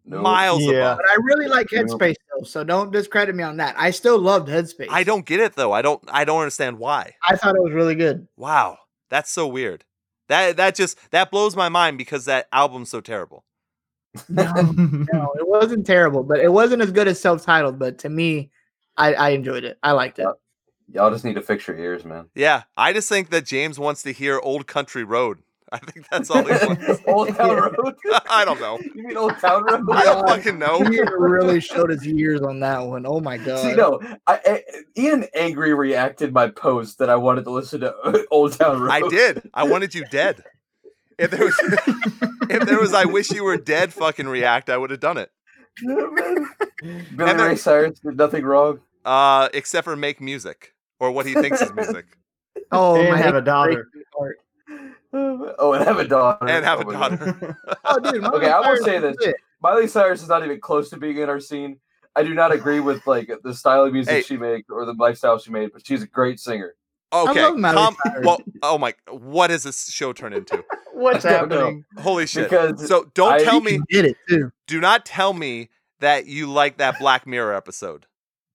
[0.08, 0.22] No.
[0.22, 0.72] Miles Yeah.
[0.92, 0.98] above.
[0.98, 1.88] But I really like Nope.
[1.88, 3.74] Headspace though, so don't discredit me on that.
[3.76, 4.86] I still loved Headspace.
[4.88, 5.72] I don't get it though.
[5.72, 6.00] I don't.
[6.08, 7.14] I don't understand why.
[7.28, 8.28] I thought it was really good.
[8.36, 8.78] Wow,
[9.10, 9.84] that's so weird.
[10.28, 13.44] That that just that blows my mind because that album's so terrible.
[14.28, 17.78] No, no, it wasn't terrible, but it wasn't as good as self-titled.
[17.78, 18.50] But to me,
[18.96, 19.78] I, I enjoyed it.
[19.82, 20.26] I liked it.
[20.92, 22.26] Y'all just need to fix your ears, man.
[22.34, 25.38] Yeah, I just think that James wants to hear "Old Country Road."
[25.72, 27.02] I think that's all he wants.
[27.08, 27.94] Old Town Road.
[28.30, 28.78] I don't know.
[28.94, 29.90] You mean Old Town Road?
[29.90, 30.78] I don't fucking know.
[30.80, 33.04] Ian really showed his years on that one.
[33.04, 33.58] Oh my god!
[33.58, 34.62] See, no, I, I,
[34.96, 38.90] Ian angry reacted my post that I wanted to listen to Old Town Road.
[38.90, 39.50] I did.
[39.52, 40.44] I wanted you dead.
[41.18, 41.58] If there was,
[42.50, 43.92] if there was, I wish you were dead.
[43.92, 44.70] Fucking react.
[44.70, 45.30] I would have done it.
[45.82, 46.04] Billy
[47.18, 48.80] And there- Cyrus did nothing wrong.
[49.04, 52.04] Uh, except for make music or what he thinks is music.
[52.72, 53.86] Oh And my have a dollar.
[54.12, 54.36] daughter.
[55.12, 55.54] Breaking heart.
[55.58, 56.46] oh, and have a daughter.
[56.48, 57.56] and have Oh a my daughter.
[57.84, 58.22] Oh, dude.
[58.22, 59.16] Miley Okay, I will Cyrus say this.
[59.20, 59.36] it.
[59.62, 61.78] Miley Cyrus is not even close to being in our scene.
[62.14, 64.22] I do not agree with like the style of music Hey.
[64.22, 66.74] she makes or the lifestyle she made, but she's a great singer.
[67.12, 70.64] Okay, love Miley Well, oh my, what has this show turned into?
[70.92, 71.36] What's I know.
[71.38, 71.84] happening?
[71.98, 72.48] Holy shit!
[72.50, 74.50] Because So don't I- tell me, did it too.
[74.66, 75.68] do not tell me
[76.00, 78.06] that you like that Black Mirror episode.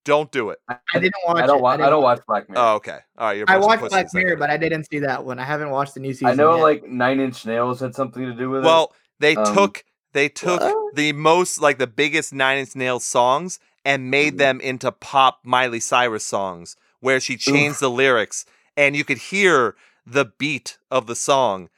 [0.04, 0.58] Don't do it.
[0.68, 1.42] I didn't watch.
[1.42, 1.62] I don't it.
[1.62, 1.74] watch.
[1.74, 2.60] I, didn't don't watch watch Black Mirror.
[2.60, 2.98] Oh, okay.
[3.18, 3.44] All right, you're.
[3.46, 4.22] a I bunch of watched Black then.
[4.24, 5.38] Mirror, but I didn't see that one.
[5.38, 6.28] I haven't watched the new season.
[6.28, 6.62] I know yet.
[6.62, 8.66] like Nine Inch Nails had something to do with it.
[8.66, 10.94] Well, they Um, took they took what?
[10.96, 14.38] the most like the biggest Nine Inch Nails songs and made Mhm.
[14.38, 18.44] them into pop Miley Cyrus songs, where she changed the lyrics
[18.76, 19.76] and you could hear
[20.06, 21.68] the beat of the song.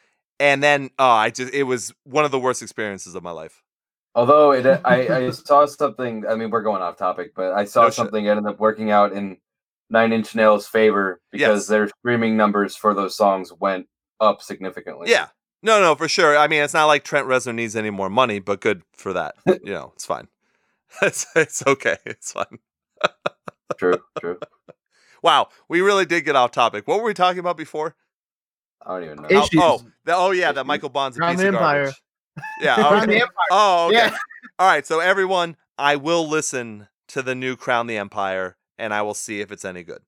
[0.40, 3.62] And then, oh, I just it was one of the worst experiences of my life.
[4.14, 6.24] Although it, uh, I, I saw something.
[6.26, 7.94] I mean, we're going off topic, but I saw No shit.
[7.94, 9.38] something ended up working out in
[9.90, 11.66] Nine Inch Nails' favor because Yes.
[11.68, 13.86] their streaming numbers for those songs went
[14.20, 15.10] up significantly.
[15.10, 15.28] Yeah.
[15.62, 16.36] No, no, for sure.
[16.36, 19.34] I mean, it's not like Trent Reznor needs any more money, but good for that.
[19.46, 20.28] you know, it's fine.
[21.02, 21.96] It's it's okay.
[22.06, 22.58] It's fine.
[23.78, 24.38] true, true.
[25.22, 26.86] Wow, we really did get off topic.
[26.86, 27.96] What were we talking about before?
[28.86, 29.28] I don't even know.
[29.30, 29.60] Oh, Issues.
[29.60, 31.92] oh, the- oh yeah, that Michael Bohn's a piece the of Empire.
[32.36, 32.46] Garbage.
[32.60, 32.74] Yeah.
[32.88, 33.06] Crown okay.
[33.06, 33.34] the Empire.
[33.50, 33.96] Oh, okay.
[33.96, 34.16] Yeah.
[34.58, 34.86] All right.
[34.86, 39.40] So everyone, I will listen to the new Crown the Empire, and I will see
[39.40, 40.00] if it's any good.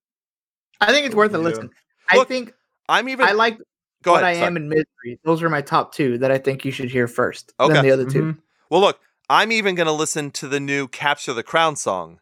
[0.81, 1.45] I think it's worth a Yeah.
[1.45, 1.71] listen.
[2.11, 2.53] I think
[2.89, 3.27] I'm even.
[3.27, 3.59] I like
[4.03, 4.37] go what ahead.
[4.37, 4.47] I sorry.
[4.47, 5.19] am in misery.
[5.25, 7.53] Those are my top two that I think you should hear first.
[7.59, 7.73] Okay.
[7.73, 8.39] Then the other 2 Mhm.
[8.71, 12.21] Well, look, I'm even going to listen to the new Capture the Crown song,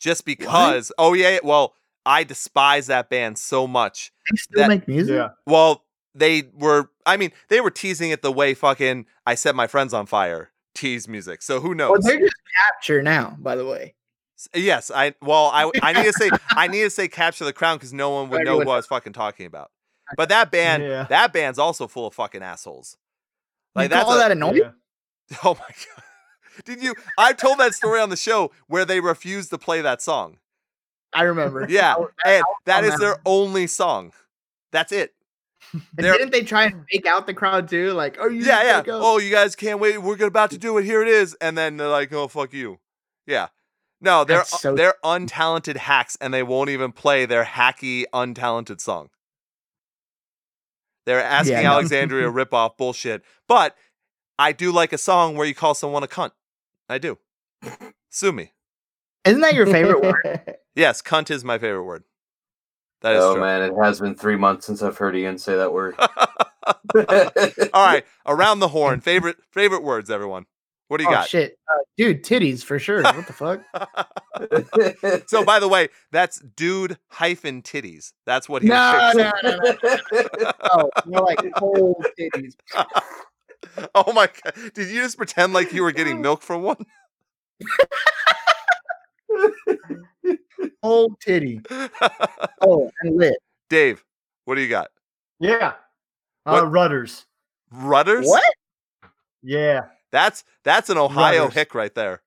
[0.00, 0.90] just because.
[0.98, 1.38] Oh yeah.
[1.44, 1.74] Well,
[2.06, 4.10] I despise that band so much.
[4.30, 5.14] They still That- make music.
[5.14, 5.28] Yeah.
[5.46, 5.84] Well,
[6.14, 6.90] they were.
[7.06, 10.50] I mean, they were teasing it the way fucking I set my friends on fire
[10.74, 11.42] tease music.
[11.42, 11.90] So who knows?
[11.90, 12.34] Well, they're just
[12.66, 13.36] capture now.
[13.38, 13.94] By the way,
[14.54, 17.76] Yes, I well, I I need to say I need to say capture the crown
[17.76, 19.70] because no one would know what I was fucking talking about.
[20.16, 21.04] But that band, Yeah.
[21.04, 22.96] that band's also full of fucking assholes.
[23.76, 24.56] you Like that's call a- that annoying?
[24.56, 24.70] Yeah.
[25.44, 26.04] oh my god.
[26.64, 26.94] Did you?
[27.16, 30.38] I told that story on the show where they refused to play that song.
[31.12, 31.66] I remember.
[31.68, 34.12] Yeah, I was- and was that on is that their only song.
[34.72, 35.14] That's it.
[35.72, 37.92] And didn't they try and fake out the crowd too?
[37.92, 38.82] Like, oh, you Yeah, yeah.
[38.88, 39.98] Oh, you guys can't wait.
[39.98, 40.84] We're about to do it.
[40.84, 41.36] Here it is.
[41.40, 42.78] And then they're like, "Oh, fuck you."
[43.26, 43.48] Yeah.
[44.00, 49.10] No, they're so- they're untalented hacks, and they won't even play their hacky, untalented song.
[51.06, 51.72] They're asking Yeah, no.
[51.72, 53.22] Alexandria ripoff bullshit.
[53.48, 53.76] But
[54.38, 56.32] I do like a song where you call someone a cunt.
[56.88, 57.18] I do.
[58.10, 58.52] Sue me.
[59.24, 60.56] Isn't that your favorite word?
[60.74, 62.04] Yes, cunt is my favorite word.
[63.02, 63.42] That is oh true.
[63.42, 65.94] man, it has been three months since I've heard Ian say that word.
[67.72, 69.00] All right, around the horn.
[69.02, 70.46] Favorite favorite words, everyone.
[70.88, 71.28] What do you oh got?
[71.28, 73.02] shit, uh, dude, titties for sure.
[73.02, 73.60] What the fuck?
[75.28, 78.12] so, by the way, that's dude hyphen titties.
[78.26, 79.92] That's what he No, was no, fixing.
[80.12, 80.52] no, no.
[80.72, 82.54] Oh, more like cold titties.
[83.94, 84.72] oh my god!
[84.74, 86.84] Did you just pretend like you were getting milk from one?
[90.82, 91.60] Cold titty.
[92.62, 93.36] Oh, and lit.
[93.70, 94.04] Dave,
[94.44, 94.90] what do you got?
[95.38, 95.72] Yeah.
[96.46, 97.24] Uh, rudders.
[97.72, 98.26] Rudders?
[98.26, 98.44] What?
[99.42, 99.86] Yeah.
[100.12, 101.54] That's that's an Ohio Rudders.
[101.54, 102.20] hick right there.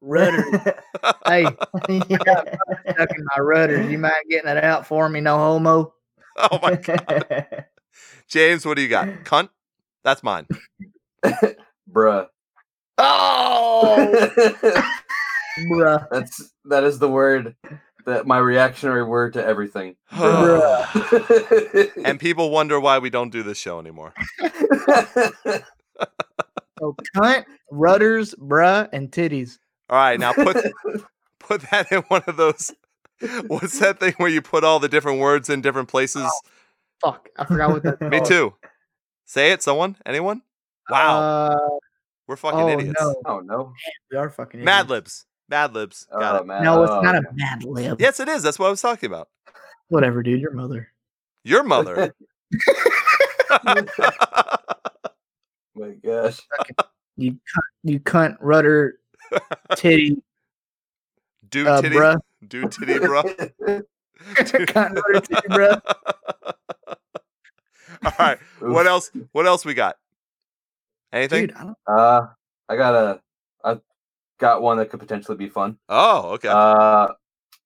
[0.00, 0.44] Rudders.
[1.26, 1.42] hey,
[1.88, 2.18] yeah.
[2.18, 3.90] stuck in my rudders.
[3.90, 5.20] You mind getting it out for me?
[5.20, 5.94] No homo.
[6.36, 7.66] Oh my god,
[8.28, 9.06] James, what do you got?
[9.24, 9.50] Cunt.
[10.02, 10.46] That's mine.
[11.90, 12.26] Bruh.
[12.98, 14.30] Oh,
[15.58, 16.06] bruh.
[16.10, 17.54] That's that is the word
[18.06, 19.96] that my reactionary word to everything.
[22.04, 24.14] and people wonder why we don't do this show anymore.
[26.80, 29.58] So cunt, rudders, bruh, and titties.
[29.88, 30.56] All right, now put
[31.38, 32.74] put that in one of those.
[33.46, 36.26] What's that thing where you put all the different words in different places?
[37.00, 38.00] Fuck, I forgot what that.
[38.10, 38.54] Me too.
[39.24, 40.42] Say it, someone, anyone?
[40.90, 41.56] Wow, Uh,
[42.26, 43.00] we're fucking oh idiots.
[43.00, 43.72] no, oh no.
[44.10, 44.66] we are fucking idiots.
[44.66, 45.26] Mad libs.
[45.48, 46.06] Mad libs.
[46.10, 46.46] Got Oh, it.
[46.46, 46.64] man.
[46.64, 47.26] No, it's Oh, not okay.
[47.30, 48.00] a mad lib.
[48.00, 48.42] Yes, it is.
[48.42, 49.28] That's what I was talking about.
[49.88, 50.40] Whatever, dude.
[50.40, 50.88] Your mother.
[51.44, 52.14] Your mother.
[55.74, 56.40] My gosh.
[57.16, 57.38] You cunt,
[57.82, 58.98] you cunt, rudder,
[59.76, 60.22] titty,
[61.48, 61.96] Dude uh, titty.
[61.96, 62.16] bruh.
[62.46, 63.22] Dude titty, bro.
[64.34, 65.80] cunt, rudder, titty, bruh.
[68.04, 68.38] All right.
[68.60, 69.10] What else?
[69.32, 69.96] What else we got?
[71.12, 71.46] Anything?
[71.48, 72.26] Dude, I don't, Uh,
[72.68, 73.20] I got a, I
[74.38, 75.78] got one that could potentially be fun.
[75.88, 76.48] Oh, okay.
[76.48, 77.08] Uh,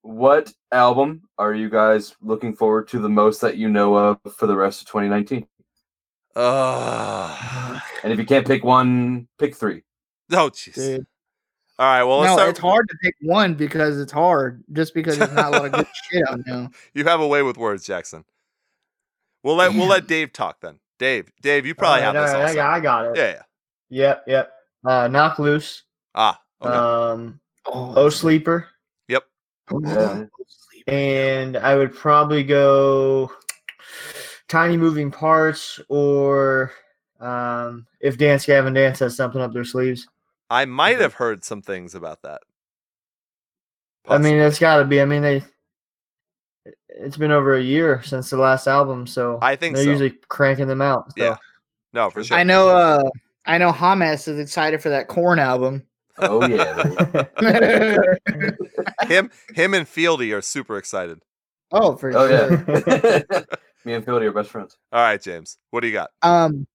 [0.01, 4.47] what album are you guys looking forward to the most that you know of for
[4.47, 5.45] the rest of 2019?
[6.35, 9.83] Uh, And if you can't pick one, pick three.
[10.31, 11.05] oh, jeez.
[11.77, 12.03] All right.
[12.03, 12.49] Well, let's no, start.
[12.51, 14.63] it's hard to pick one because it's hard.
[14.71, 16.69] Just because there's not a lot of good shit out now.
[16.93, 18.25] You have a way with words, Jackson.
[19.43, 20.79] We'll let we'll let Dave talk then.
[20.97, 22.35] Dave, Dave, you probably have Alright, this.
[22.35, 22.83] alright, I Also.
[22.83, 23.17] got, I got it.
[23.17, 23.41] Yeah, yeah.
[24.07, 24.51] Yep, yep.
[24.85, 25.83] Uh, Knocked Loose.
[26.13, 26.73] Ah, okay.
[26.73, 28.67] Um, oh sleeper,
[29.07, 29.23] Yep.
[29.81, 30.25] Yeah.
[30.87, 33.31] and I would probably go
[34.47, 36.71] tiny moving parts, or
[37.19, 40.07] um, if Dance Gavin Dance has something up their sleeves.
[40.49, 42.41] I might have heard some things about that.
[44.07, 45.01] I mean, it's got to be.
[45.01, 45.43] I mean, they.
[46.89, 49.91] It's been over a year since the last album, so I think they're so.
[49.91, 51.11] usually cranking them out.
[51.17, 51.23] So.
[51.23, 51.37] Yeah.
[51.93, 52.35] no, for sure.
[52.35, 52.69] I know.
[52.69, 53.03] Uh,
[53.45, 53.71] I know.
[53.71, 55.83] Hamas is excited for that Korn album.
[56.21, 58.15] Oh yeah.
[59.07, 61.19] him, him, and Fieldy are super excited.
[61.71, 62.63] oh, for Oh sure.
[62.87, 63.41] yeah.
[63.85, 64.75] Me and Fieldy are best friends.
[64.91, 66.09] All right, James, what do you got?
[66.21, 66.67] Um.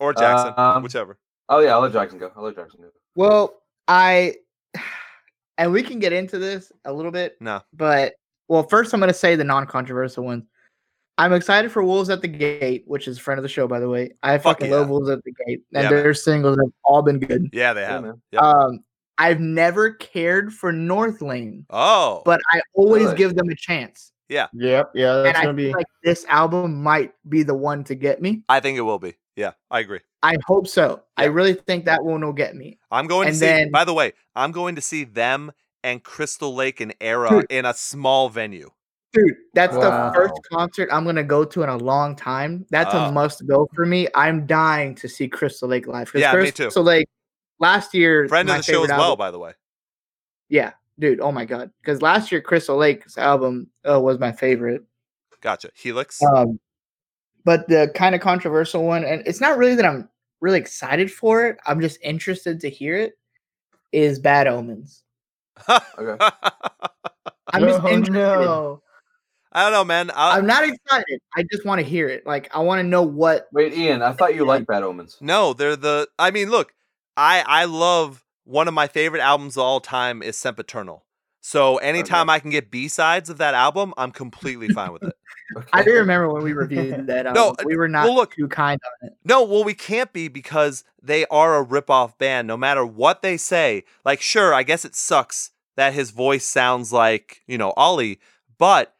[0.00, 1.18] Or Jackson, Um, whichever.
[1.48, 2.30] Oh yeah, I'll let Jackson go.
[2.36, 2.88] I'll let Jackson go.
[3.16, 3.54] Well,
[3.86, 4.36] I,
[5.58, 8.14] and we can get into this a little bit, No, but
[8.48, 10.44] well, first I'm going to say the non-controversial ones.
[11.20, 13.78] I'm excited for Wolves at the Gate, which is a friend of the show, by
[13.78, 14.12] the way.
[14.22, 14.78] I Fuck fucking yeah.
[14.78, 16.02] love Wolves at the Gate, and Yeah, man.
[16.02, 17.50] their singles have all been good.
[17.52, 18.02] yeah, they have.
[18.02, 18.22] man.
[18.32, 18.42] Yep.
[18.42, 18.80] Um,
[19.18, 23.16] I've never cared for North Lane, oh, but I always Really?
[23.16, 24.12] give them a chance.
[24.30, 24.82] Yep, yeah,
[25.16, 25.74] And that's I gonna feel be.
[25.74, 28.42] like this album might be the one to get me.
[28.48, 29.14] I think it will be.
[29.36, 30.00] Yeah, I agree.
[30.22, 31.02] I hope so.
[31.18, 32.78] I really think that one will get me.
[32.90, 33.44] I'm going to And see.
[33.46, 35.52] then- by the way, I'm going to see them
[35.84, 38.70] and Crystal Lake and Erra in a small venue.
[39.12, 40.10] Dude, that's Wow.
[40.10, 42.64] the first concert I'm gonna go to in a long time.
[42.70, 43.06] That's Oh.
[43.06, 44.06] a must go for me.
[44.14, 46.10] I'm dying to see Crystal Lake live.
[46.14, 46.64] Yeah, me too.
[46.64, 47.08] Crystal Lake
[47.58, 49.52] last year, Friend of my the show as favorite well, album- by the way.
[50.48, 51.20] Yeah, dude.
[51.20, 54.84] Oh my god, because last year Crystal Lake's album uh, was my favorite.
[55.40, 55.70] Gotcha.
[55.74, 56.22] Helix.
[56.22, 56.60] Um,
[57.44, 60.08] but the kind of controversial one, and it's not really that I'm
[60.40, 61.58] really excited for it.
[61.66, 63.18] I'm just interested to hear it.
[63.92, 65.02] Is Bad Omens.
[65.98, 66.16] Okay.
[67.52, 68.12] I'm just Oh, interested.
[68.12, 68.82] no.
[69.52, 70.10] I don't know, man.
[70.10, 71.20] I, I'm not excited.
[71.36, 72.24] I just want to hear it.
[72.26, 73.48] Like I want to know what.
[73.52, 75.16] Wait, Ian, I thought you liked Bad Omens.
[75.20, 76.08] no, they're the.
[76.18, 76.72] I mean, look,
[77.16, 81.04] I I love one of my favorite albums of all time is Sempiternal.
[81.42, 85.14] So anytime I can get B sides of that album, I'm completely fine with it.
[85.72, 87.32] I do remember when we reviewed that.
[87.32, 89.16] No, um, we were not well, look- too kind on it.
[89.24, 92.46] No, well, we can't be because they are a rip-off band.
[92.46, 96.92] No matter what they say, like, sure, I guess it sucks that his voice sounds
[96.92, 98.20] like you know Ollie,
[98.58, 98.94] but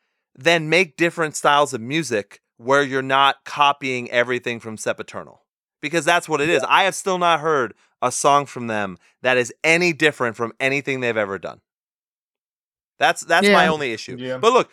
[0.45, 5.43] then make different styles of music where you're not copying everything from Sempiternal,
[5.81, 6.63] because that's what it is.
[6.69, 11.01] I have still not heard a song from them that is any different from anything
[11.01, 11.61] they've ever done.
[12.99, 14.17] That's that's my only issue.
[14.19, 14.39] Yeah.
[14.39, 14.71] But look,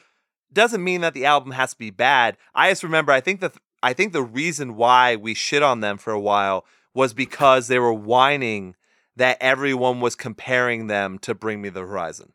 [0.52, 2.38] doesn't mean that the album has to be bad.
[2.54, 3.52] I just remember I think the
[3.82, 7.80] I think the reason why we shit on them for a while was because they
[7.80, 8.76] were whining
[9.16, 12.34] that everyone was comparing them to Bring Me the Horizon.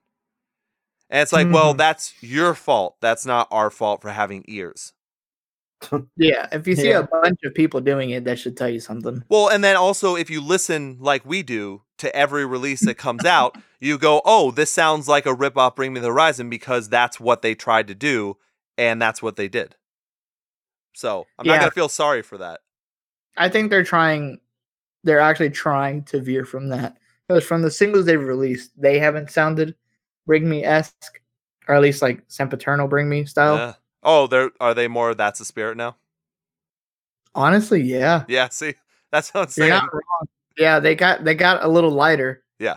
[1.12, 1.78] And it's like, well, Mhm.
[1.78, 2.96] that's your fault.
[3.02, 4.94] That's not our fault for having ears.
[6.16, 7.00] Yeah, if you see Yeah.
[7.00, 9.22] a bunch of people doing it, that should tell you something.
[9.28, 13.24] Well, and then also if you listen like we do to every release that comes
[13.26, 16.88] out, you go, "Oh, this sounds like a rip off Bring Me the Horizon" because
[16.88, 18.38] that's what they tried to do
[18.78, 19.76] and that's what they did.
[20.94, 22.60] So, I'm not going to feel sorry for that.
[23.36, 24.40] I think they're trying.
[25.04, 26.96] They're actually trying to veer from that
[27.28, 29.74] because from the singles they've released, they haven't sounded
[30.26, 31.20] Bring Me esque,
[31.68, 33.56] or at least like Sempiternal Bring Me style.
[33.56, 33.74] Yeah.
[34.02, 35.96] Oh, they're are they more that's the spirit now?
[37.34, 38.74] Honestly, yeah, Yeah, see.
[39.10, 39.70] That's what I'm you're saying.
[39.70, 40.26] not wrong.
[40.58, 42.42] Yeah, they got they got a little lighter.
[42.58, 42.76] Yeah,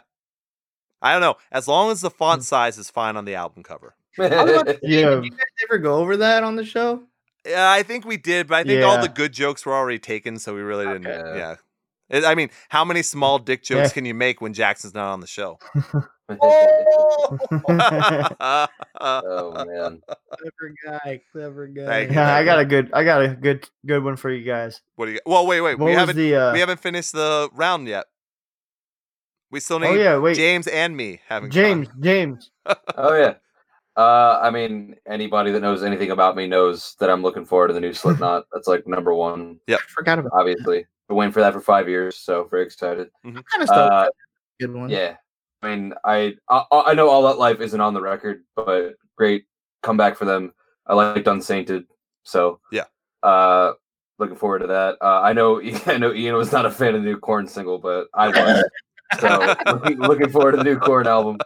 [1.01, 1.35] I don't know.
[1.51, 2.17] As long as the Hmm.
[2.17, 3.95] font size is fine on the album cover.
[4.19, 5.09] I was about to say, Yeah.
[5.15, 7.03] Did you guys ever go over that on the show?
[7.45, 10.39] Yeah, I think we did, but I think all the good jokes were already taken,
[10.39, 11.07] so we really didn't.
[11.07, 11.37] Okay.
[11.37, 11.55] Yeah.
[12.09, 13.93] It- I mean, how many small dick jokes Yeah.
[13.93, 15.59] can you make when Jackson's not on the show?
[18.99, 20.01] oh man.
[20.31, 22.01] Clever guy, clever guy.
[22.01, 22.11] You.
[22.13, 24.81] yeah, I got a good, I got a good, good one for you guys.
[24.95, 25.19] What do you?
[25.25, 25.77] Well, wait, wait.
[25.77, 26.35] What we haven't the?
[26.35, 28.05] Uh, we haven't finished the round yet.
[29.51, 32.01] We still need oh yeah, wait, James and me having James, fun.
[32.01, 32.51] James.
[32.97, 33.35] Oh yeah.
[33.95, 37.73] Uh, I mean, anybody that knows anything about me knows that I'm looking forward to
[37.73, 38.43] the new Slipknot.
[38.51, 40.85] That's like number one, I forgot about obviously.
[41.07, 43.09] Been waiting for that for five years, so very excited.
[43.23, 43.91] kind of stuff.
[43.91, 44.09] Uh,
[44.59, 44.89] good one.
[44.89, 45.17] yeah,
[45.61, 49.45] I mean, I, I I know All Out Life isn't on the record, but great
[49.83, 50.53] comeback for them.
[50.87, 51.85] I liked Unsainted,
[52.23, 52.85] so Yeah.
[53.23, 53.73] Uh,
[54.17, 54.97] looking forward to that.
[55.01, 57.77] Uh, I know I know Ian was not a fan of the new Korn single,
[57.77, 58.63] but I was.
[59.19, 61.37] so looking, looking forward to the new Korn album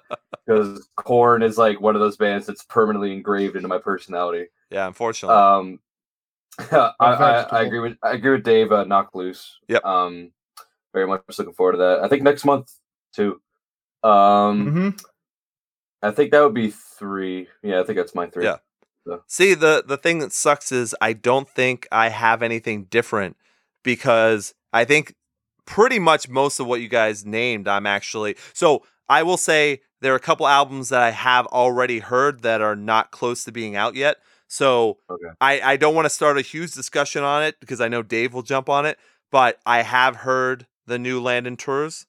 [0.45, 4.47] because Korn is like one of those bands that's permanently engraved into my personality.
[4.71, 5.35] Yeah, unfortunately.
[5.35, 5.79] Um,
[6.71, 8.71] I, I, I agree with I agree with Dave.
[8.71, 9.57] Uh, Knocked Loose.
[9.67, 9.85] Yep.
[9.85, 10.31] Um,
[10.93, 11.99] very much looking forward to that.
[12.03, 12.71] I think next month
[13.13, 13.41] too.
[14.03, 14.89] Um, hmm
[16.01, 17.47] I think that would be three.
[17.61, 18.45] Yeah, I think that's my three.
[18.45, 18.57] Yeah.
[19.05, 19.23] So.
[19.27, 23.35] See, the the thing that sucks is I don't think I have anything different
[23.83, 25.15] because I think
[25.65, 30.13] pretty much most of what you guys named I'm actually so I will say there
[30.13, 33.75] are a couple albums that I have already heard that are not close to being
[33.75, 34.17] out yet.
[34.49, 35.29] So Okay.
[35.39, 38.33] I, I don't want to start a huge discussion on it because I know Dave
[38.33, 38.99] will jump on it,
[39.31, 42.05] but I have heard the new Landon Tewers.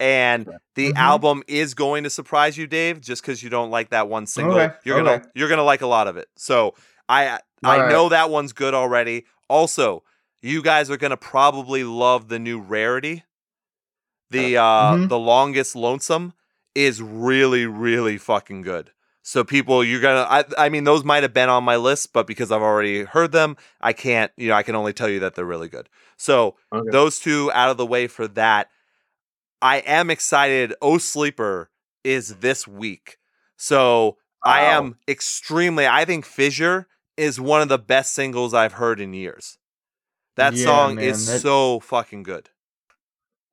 [0.00, 0.56] And Okay.
[0.76, 0.96] the Mhm.
[0.96, 4.58] album is going to surprise you, Dave, just because you don't like that one single.
[4.58, 6.28] Okay, You're gonna you're gonna like a lot of it.
[6.36, 6.74] So
[7.08, 7.90] I I Alright.
[7.90, 9.26] know that one's good already.
[9.48, 10.02] Also,
[10.42, 13.24] you guys are gonna probably love the new rarity.
[14.30, 15.08] The uh Mhm.
[15.08, 16.34] the longest lonesome
[16.74, 18.90] is really, really fucking good.
[19.26, 22.26] So people you're gonna I I mean those might have been on my list, but
[22.26, 25.34] because I've already heard them, I can't, you know, I can only tell you that
[25.34, 25.88] they're really good.
[26.18, 26.90] So Okay.
[26.90, 28.68] those two out of the way for that.
[29.62, 30.74] I am excited.
[30.82, 31.70] Oh Sleeper
[32.04, 33.16] is this week.
[33.56, 35.10] So I am oh.
[35.10, 39.56] extremely I think Fissure is one of the best singles I've heard in years.
[40.36, 42.50] That Yeah, song man, is that- so fucking good.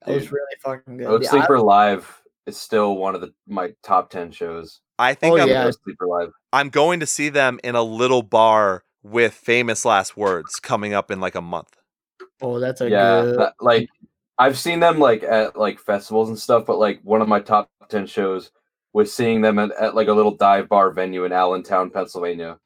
[0.06, 1.08] That was really fucking good.
[1.08, 4.82] Road Yeah, I- Sleeper Live is still one of the my top ten shows.
[5.02, 5.64] I think Oh, I'm, yeah.
[5.66, 6.32] Road Sleeper Live.
[6.54, 11.10] I'm going to see them in a little bar with famous last words coming up
[11.10, 11.76] in like a month.
[12.42, 13.40] oh, that's a yeah, good.
[13.40, 13.90] that- like
[14.38, 17.70] I've seen them like at like festivals and stuff, but like one of my top
[17.90, 18.52] ten shows
[18.94, 22.60] was seeing them at, at like a little dive bar venue in Allentown, Pennsylvania.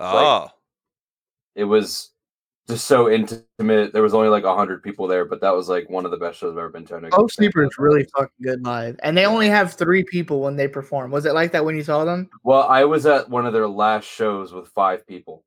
[0.00, 0.48] Oh,
[1.54, 2.10] It was
[2.68, 3.92] just so intimate.
[3.92, 6.38] There was only like hundred people there, but that was like one of the best
[6.38, 6.96] shows I've ever been to.
[6.96, 10.56] Oh, couldn't Sleeper is really fucking good live, and they only have three people when
[10.56, 11.10] they perform.
[11.10, 12.28] Was it like that when you saw them?
[12.44, 15.44] Well, I was at one of their last shows with five people.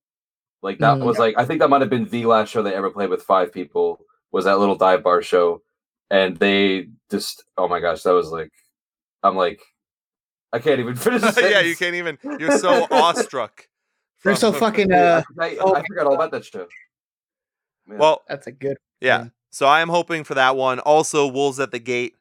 [0.63, 1.05] Like that Mm.
[1.05, 3.23] was like I think that might have been the last show they ever played with
[3.23, 4.05] five people.
[4.31, 5.61] Was that little dive bar show,
[6.09, 8.51] and they just oh my gosh, that was like
[9.23, 9.61] I'm like
[10.53, 11.21] I can't even finish.
[11.37, 12.17] Yeah, you can't even.
[12.39, 13.67] You're so awestruck.
[14.23, 14.91] They're so from- fucking.
[14.91, 16.67] Uh, I, oh I forgot all about that show.
[17.87, 17.97] Man.
[17.97, 18.77] Well, that's a good.
[18.99, 19.19] yeah.
[19.19, 19.31] one.
[19.49, 20.79] So I am hoping for that one.
[20.79, 22.15] Also, Wolves at the Gate,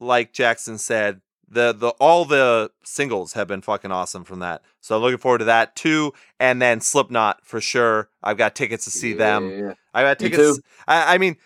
[0.00, 4.62] like Jackson said, the the all the singles have been fucking awesome from that.
[4.80, 6.12] So looking forward to that too.
[6.38, 8.08] And then Slipknot for sure.
[8.22, 9.50] I've got tickets to see them.
[9.50, 9.74] Yeah.
[9.92, 10.60] I got tickets.
[10.86, 11.36] I, I mean,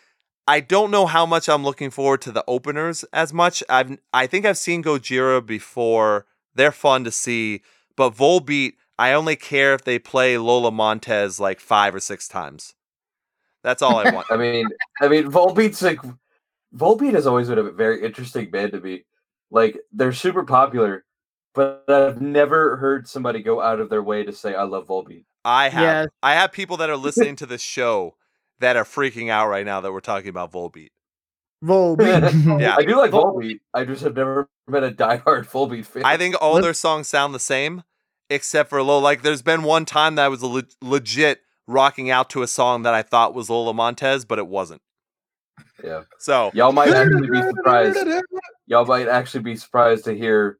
[0.46, 3.62] I don't know how much I'm looking forward to the openers as much.
[3.68, 6.26] I've I think I've seen Gojira before.
[6.54, 7.62] They're fun to see,
[7.96, 12.74] but Volbeat, I only care if they play Lola Montez like five or six times.
[13.64, 14.26] That's all I want.
[14.30, 14.68] I mean,
[15.00, 15.98] I mean, Volbeat's like
[16.76, 19.04] Volbeat has always been a very interesting band to me.
[19.50, 21.04] Like they're super popular,
[21.54, 25.24] but I've never heard somebody go out of their way to say I love Volbeat.
[25.44, 26.06] I have Yeah.
[26.22, 28.16] I have people that are listening to this show
[28.60, 30.90] that are freaking out right now that we're talking about Volbeat.
[31.64, 32.60] Volbeat.
[32.60, 32.76] Yeah.
[32.76, 33.60] I do like Volbeat.
[33.72, 36.04] I just have never been a diehard Volbeat fan.
[36.04, 37.82] I think all Let- their songs sound the same,
[38.28, 39.00] except for Lola.
[39.02, 42.82] Like, there's been one time that I was le- legit rocking out to a song
[42.82, 44.82] that I thought was Lola Montez, but it wasn't.
[45.82, 46.02] yeah.
[46.18, 47.98] So Y'all might actually be surprised.
[48.66, 50.58] Y'all might actually be surprised to hear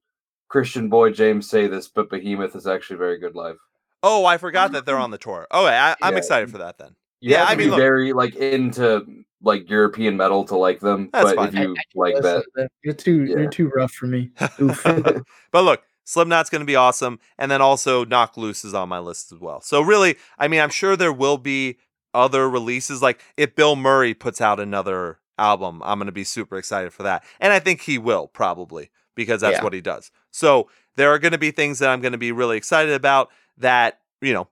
[0.49, 3.57] Christian Boy James say this, but Behemoth is actually very good live.
[4.03, 5.47] Oh, I forgot that they're on the tour.
[5.51, 6.19] Oh, I, I'm Yeah.
[6.19, 6.95] excited for that then.
[7.21, 9.05] You Yeah, have to I mean, be look- very like into
[9.43, 11.11] like European metal to like them.
[11.13, 11.49] That's but fine.
[11.49, 12.69] if you I- I like Listen that.
[12.83, 13.25] You're too.
[13.25, 13.37] Yeah.
[13.39, 14.31] You're too rough for me.
[14.61, 14.83] Oof.
[14.85, 18.99] but look, Slipknot's going to be awesome, and then also Knocked Loose is on my
[18.99, 19.61] list as well.
[19.61, 21.79] So really, I mean, I'm sure there will be
[22.13, 23.03] other releases.
[23.03, 27.03] Like if Bill Murray puts out another album, I'm going to be super excited for
[27.05, 29.65] that, and I think he will probably because that's Yeah.
[29.65, 30.11] what he does.
[30.31, 33.31] So there are going to be things that I'm going to be really excited about
[33.59, 34.49] that you know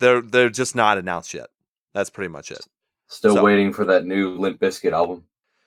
[0.00, 1.48] they're they're just not announced yet.
[1.92, 2.66] That's pretty much it.
[3.08, 5.24] still So- waiting for that new Limp Bizkit album.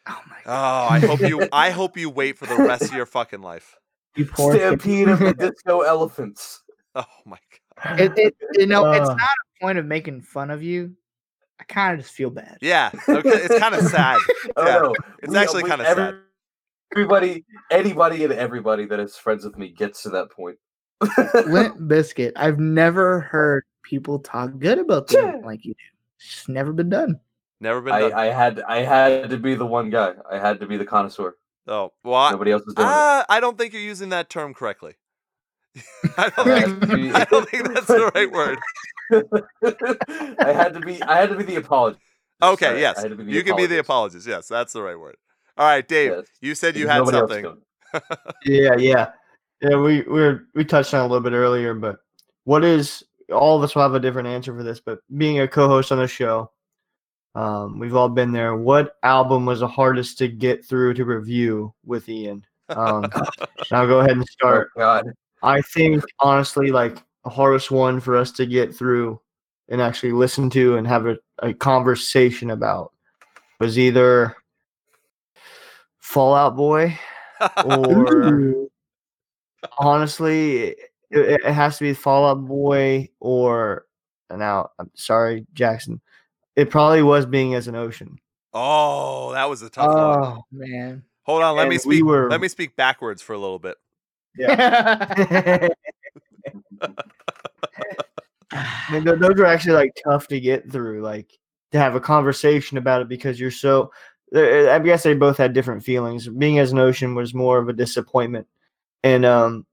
[0.08, 0.92] oh my god.
[0.92, 0.94] Oh.
[0.96, 3.78] I hope you I hope you wait for the rest of your fucking life.
[4.18, 4.56] You poor.
[4.56, 6.64] Stampede of the Disco Elephants.
[6.96, 7.38] Oh my
[7.84, 8.00] god.
[8.00, 9.14] It, it, you know, it's Uh.
[9.14, 10.96] not a point of making fun of you.
[11.60, 12.58] I kind of just feel bad.
[12.62, 14.20] Yeah, okay, it's kind of sad.
[14.56, 16.16] Oh Yeah, no, it's actually kinda sad.
[16.94, 20.58] Everybody, anybody, and everybody that is friends with me gets to that point.
[21.48, 22.34] Limp Biscuit.
[22.36, 25.80] I've never heard people talk good about them like you do.
[26.20, 27.20] It's just never been done.
[27.60, 28.14] Never been I, done.
[28.14, 30.14] I had, I had to be the one guy.
[30.32, 31.34] I had to be the connoier.
[31.68, 34.54] Oh, well, I, Nobody else was doing uh, I don't think you're using that term
[34.54, 34.96] correctly.
[36.18, 37.16] I don't think.
[37.16, 38.60] I don't think that's the right word.
[40.40, 41.02] I had to be.
[41.04, 42.02] I had to be the apologist.
[42.42, 44.28] Okay, Sorry, I yes, had to be you can be the apologist.
[44.28, 45.16] Yes, that's the right word.
[45.58, 46.26] All right, Dave, Yes.
[46.42, 47.58] you said you because had something.
[48.46, 49.12] Yeah, yeah,
[49.62, 49.76] yeah.
[49.76, 51.98] We we were we touched on it a little bit earlier, but
[52.44, 53.04] what is
[53.34, 54.80] all of us will have a different answer for this.
[54.80, 56.52] But being a co-host on the show,
[57.38, 58.56] um, we've all been there.
[58.56, 62.44] What album was the hardest to get through to review with Ian?
[62.70, 63.06] Um,
[63.72, 64.72] I'll go ahead and Oh start.
[64.76, 65.06] God,
[65.44, 69.22] I think honestly, like the hardest one for us to get through
[69.70, 72.92] and actually listen to and have a, a conversation about
[73.60, 74.36] was either
[76.00, 76.98] Fallout Boy
[77.64, 78.68] or
[79.78, 80.70] honestly,
[81.12, 83.86] it, it has to be Fallout Boy or
[84.36, 86.02] now I'm sorry, Jackson.
[86.58, 88.20] It probably was being as an ocean.
[88.54, 89.96] Oh, that was a tough one.
[89.96, 91.04] Oh man.
[91.24, 92.04] Hold on, let me and we speak.
[92.06, 93.78] were- Let me speak backwards for a little bit.
[94.38, 95.68] Yeah.
[98.92, 101.30] th- those are actually like tough to get through, like
[101.72, 103.92] to have a conversation about it because you're so.
[104.36, 106.28] uh, I guess they both had different feelings.
[106.28, 108.48] Being as an ocean was more of a disappointment,
[109.04, 109.66] and um,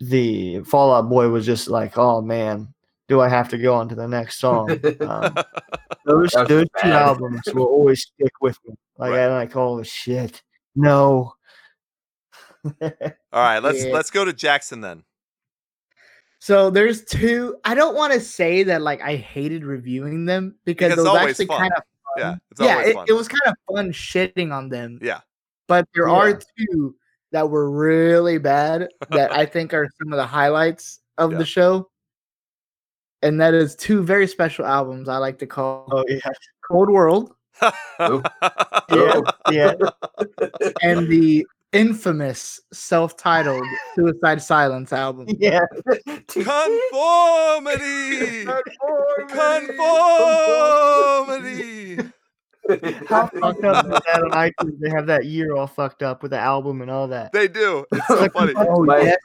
[0.00, 2.73] the Fallout Boy was just like, oh man,
[3.08, 4.70] do I have to go on to the next song?
[4.70, 4.78] Um,
[6.06, 8.74] those That was those two albums will always stick with me.
[8.98, 9.24] Like Right.
[9.26, 10.42] I'm like, oh shit,
[10.74, 11.34] no.
[12.64, 12.90] All
[13.32, 13.92] right, let's Yeah.
[13.92, 15.04] let's go to Jackson then.
[16.38, 17.56] So there's two.
[17.64, 21.18] I don't want to say that like I hated reviewing them because, Because it was
[21.28, 21.58] actually fun.
[21.58, 21.82] kind of
[22.18, 22.80] Yeah, it's yeah.
[22.82, 23.06] It, fun.
[23.08, 24.98] it was kind of fun shitting on them.
[25.02, 25.20] Yeah.
[25.68, 26.14] But there Yeah.
[26.14, 26.94] are two
[27.32, 31.38] that were really bad that I think are some of the highlights of Yeah.
[31.38, 31.90] the show.
[33.24, 36.18] And that is two very special albums I like to call oh yeah,
[36.70, 39.72] Cold World yeah, oh, yeah.
[40.82, 43.64] and the infamous self-titled
[43.96, 45.26] Suicide Silence album.
[45.38, 45.60] yeah.
[46.28, 48.44] Conformity.
[50.64, 51.96] Conformity.
[53.08, 54.78] How fucked up is that on iTunes?
[54.80, 57.32] They have that year all fucked up with the album and all that.
[57.32, 57.84] They do.
[57.92, 58.52] It's so funny.
[58.56, 59.16] Oh My- yeah.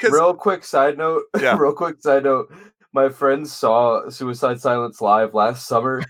[0.00, 1.24] 'Cause- real quick side note.
[1.40, 1.56] Yeah.
[1.58, 2.52] real quick side note.
[2.92, 6.02] My friends saw Suicide Silence live last summer,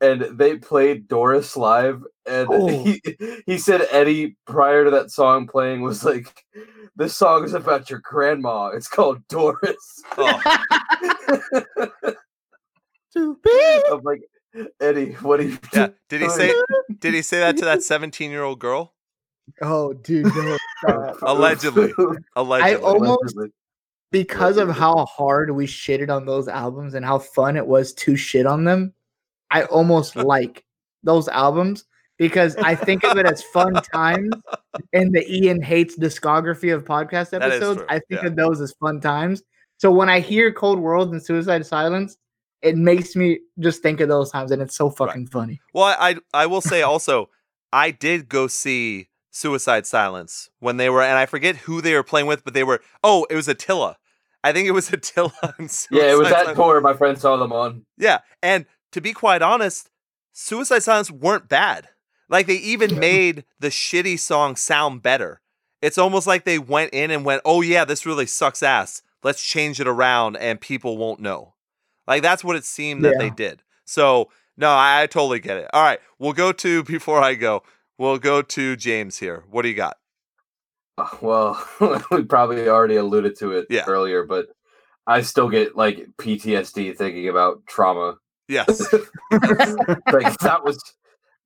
[0.00, 2.02] and they played Doris live.
[2.26, 2.66] And Oh.
[2.84, 3.00] he
[3.46, 6.44] he said Eddie prior to that song playing was like,
[6.96, 8.68] "This song is about your grandma.
[8.68, 10.40] It's called Doris." Oh,
[13.16, 14.22] I'm like,
[14.80, 15.58] Eddie, what are you?
[15.72, 15.88] yeah.
[16.08, 16.52] Did he say?
[16.98, 18.94] Did he say that to that seventeen-year-old girl?
[19.60, 21.16] Oh, dude, no, stop.
[21.22, 21.92] Allegedly.
[22.34, 22.82] Allegedly.
[22.84, 23.48] almost- Allegedly.
[24.14, 28.14] Because of how hard we shitted on those albums and how fun it was to
[28.14, 28.92] shit on them,
[29.50, 30.64] I almost like
[31.02, 31.84] those albums
[32.16, 34.32] because I think of it as fun times
[34.92, 37.82] in the Ian Hates discography of podcast episodes.
[37.88, 38.28] I think yeah.
[38.28, 39.42] of those as fun times.
[39.78, 42.16] So when I hear Cold World and Suicide Silence,
[42.62, 45.60] it makes me just think of those times and it's so fucking funny.
[45.72, 47.30] Well, I I I will say also,
[47.72, 52.04] I did go see Suicide Silence when they were, and I forget who they were
[52.04, 52.80] playing with, but they were.
[53.02, 53.96] Oh, it was Attila.
[54.44, 55.32] I think it was Attila.
[55.58, 56.56] And Yeah, it was that Silence.
[56.56, 56.80] tour.
[56.80, 57.84] My friend saw them on.
[57.98, 59.90] Yeah, and to be quite honest,
[60.32, 61.88] Suicide Silence weren't bad.
[62.28, 65.40] Like they even made the shitty song sound better.
[65.82, 69.02] It's almost like they went in and went, "Oh yeah, this really sucks ass.
[69.22, 71.54] Let's change it around and people won't know."
[72.06, 73.62] Like that's what it seemed that they did.
[73.84, 75.68] So, no, I, I totally get it.
[75.72, 77.62] All right, we'll go to before I go.
[77.98, 79.44] We'll go to James here.
[79.50, 79.98] What do you got?
[81.22, 81.62] Well,
[82.10, 83.84] we probably already alluded to it Yeah.
[83.86, 84.46] earlier, but
[85.06, 88.16] I still get like PTSD thinking about trauma.
[88.48, 88.68] Yes.
[89.32, 90.78] like that was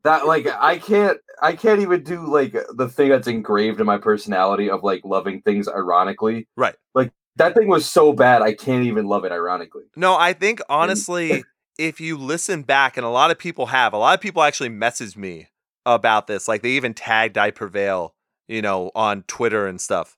[0.05, 3.99] that like I can't I can't even do like the thing that's engraved in my
[3.99, 6.49] personality of like loving things ironically.
[6.57, 6.75] Right.
[6.95, 9.85] Like that thing was so bad I can't even love it ironically.
[9.97, 11.45] No, I think honestly,
[11.79, 14.71] if you listen back, and a lot of people have, a lot of people actually
[14.71, 15.47] messaged me
[15.87, 16.49] about this.
[16.49, 18.15] Like they even tagged I Prevail,
[18.49, 20.17] you know, on Twitter and stuff.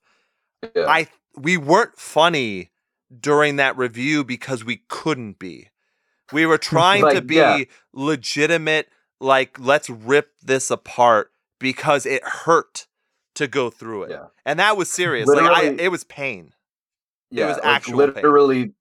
[0.75, 0.85] Yeah.
[0.87, 2.71] I we weren't funny
[3.19, 5.69] during that review because we couldn't be.
[6.31, 7.63] We were trying to be yeah.
[7.93, 8.87] legitimate,
[9.19, 12.87] like let's rip this apart because it hurt
[13.35, 14.11] to go through it.
[14.11, 14.25] Yeah.
[14.45, 15.27] And that was serious.
[15.27, 16.53] like I it was pain.
[17.29, 18.15] yeah, was like, actual pain.
[18.15, 18.73] literally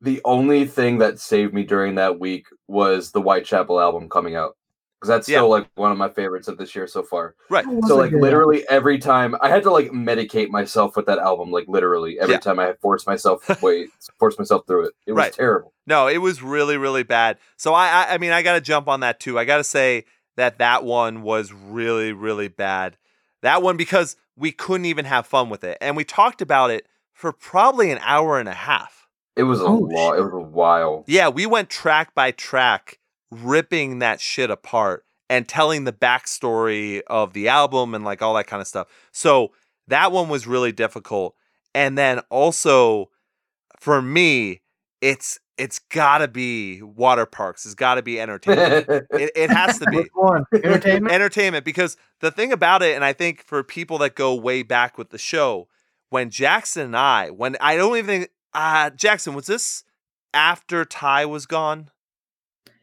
[0.00, 4.56] the only thing that saved me during that week was the Whitechapel album coming out.
[5.02, 5.38] Because that's Yeah.
[5.38, 7.34] still like one of my favorites of this year so far.
[7.50, 7.64] Right.
[7.88, 11.64] So like literally every time I had to like medicate myself with that album, like
[11.66, 12.38] literally every Yeah.
[12.38, 13.90] time I had forced myself wait,
[14.20, 14.92] forced myself through it.
[15.08, 15.32] It was Right.
[15.32, 15.72] terrible.
[15.88, 17.38] No, it was really, really bad.
[17.56, 19.40] So I, I, I mean, I got to jump on that too.
[19.40, 20.04] I got to say
[20.36, 22.96] that that one was really, really bad.
[23.42, 26.86] That one because we couldn't even have fun with it, and we talked about it
[27.12, 29.08] for probably an hour and a half.
[29.34, 30.16] It was a Oh, lot.
[30.16, 31.04] It was a while.
[31.08, 32.98] Yeah, we went track by track,
[33.32, 38.46] ripping that shit apart and telling the backstory of the album and like all that
[38.46, 38.86] kind of stuff.
[39.10, 39.52] So
[39.88, 41.34] that one was really difficult.
[41.74, 43.08] And then also
[43.80, 44.60] for me,
[45.00, 47.64] it's it's gotta be Waterparks.
[47.64, 48.86] It's gotta be entertainment.
[49.10, 50.04] it, it has to be
[50.64, 51.12] Entertainment?
[51.12, 54.98] entertainment because the thing about it, and I think for people that go way back
[54.98, 55.68] with the show,
[56.10, 59.84] when Jackson and I, when I don't even think uh Jackson, was this
[60.34, 61.90] after Ty was gone?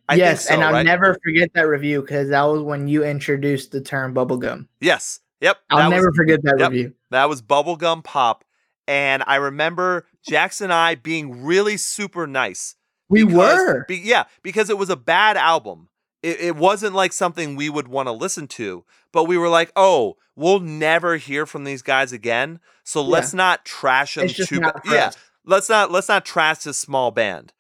[0.10, 0.86] I yes, so, and I'll right?
[0.86, 4.68] never forget that review because that was when you introduced the term bubblegum.
[4.82, 5.20] Yes.
[5.42, 5.58] Yep.
[5.70, 6.72] I'll that was- never forget that yep.
[6.72, 6.94] review.
[7.12, 8.44] That was Bubblegum Pop.
[8.88, 12.76] And I remember Jackson and I being really super nice.
[13.08, 13.86] We because- were.
[13.88, 15.90] be- yeah, because it was a bad album.
[16.24, 18.84] It, it wasn't like something we would want to listen to,
[19.14, 22.60] but we were like, oh, we'll never hear from these guys again.
[22.84, 25.12] So let's not trash them too not ba- Yeah,
[25.46, 27.54] let's not let's not trash this small band.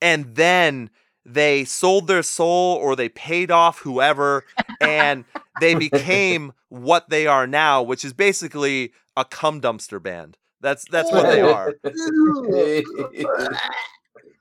[0.00, 0.90] And then
[1.28, 4.44] they sold their soul or they paid off whoever
[4.80, 5.24] and
[5.60, 10.36] they became what they are now, which is basically a cum dumpster band.
[10.60, 11.74] That's that's what they are.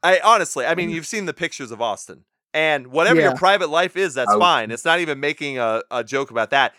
[0.03, 2.23] I honestly, I mean, you've seen the pictures of Awsten,
[2.53, 4.71] and whatever your private life is, that's I- fine.
[4.71, 6.73] It's not even making a, a joke about that.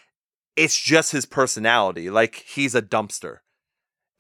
[0.57, 2.11] It's just his personality.
[2.11, 3.39] Like he's a dumpster.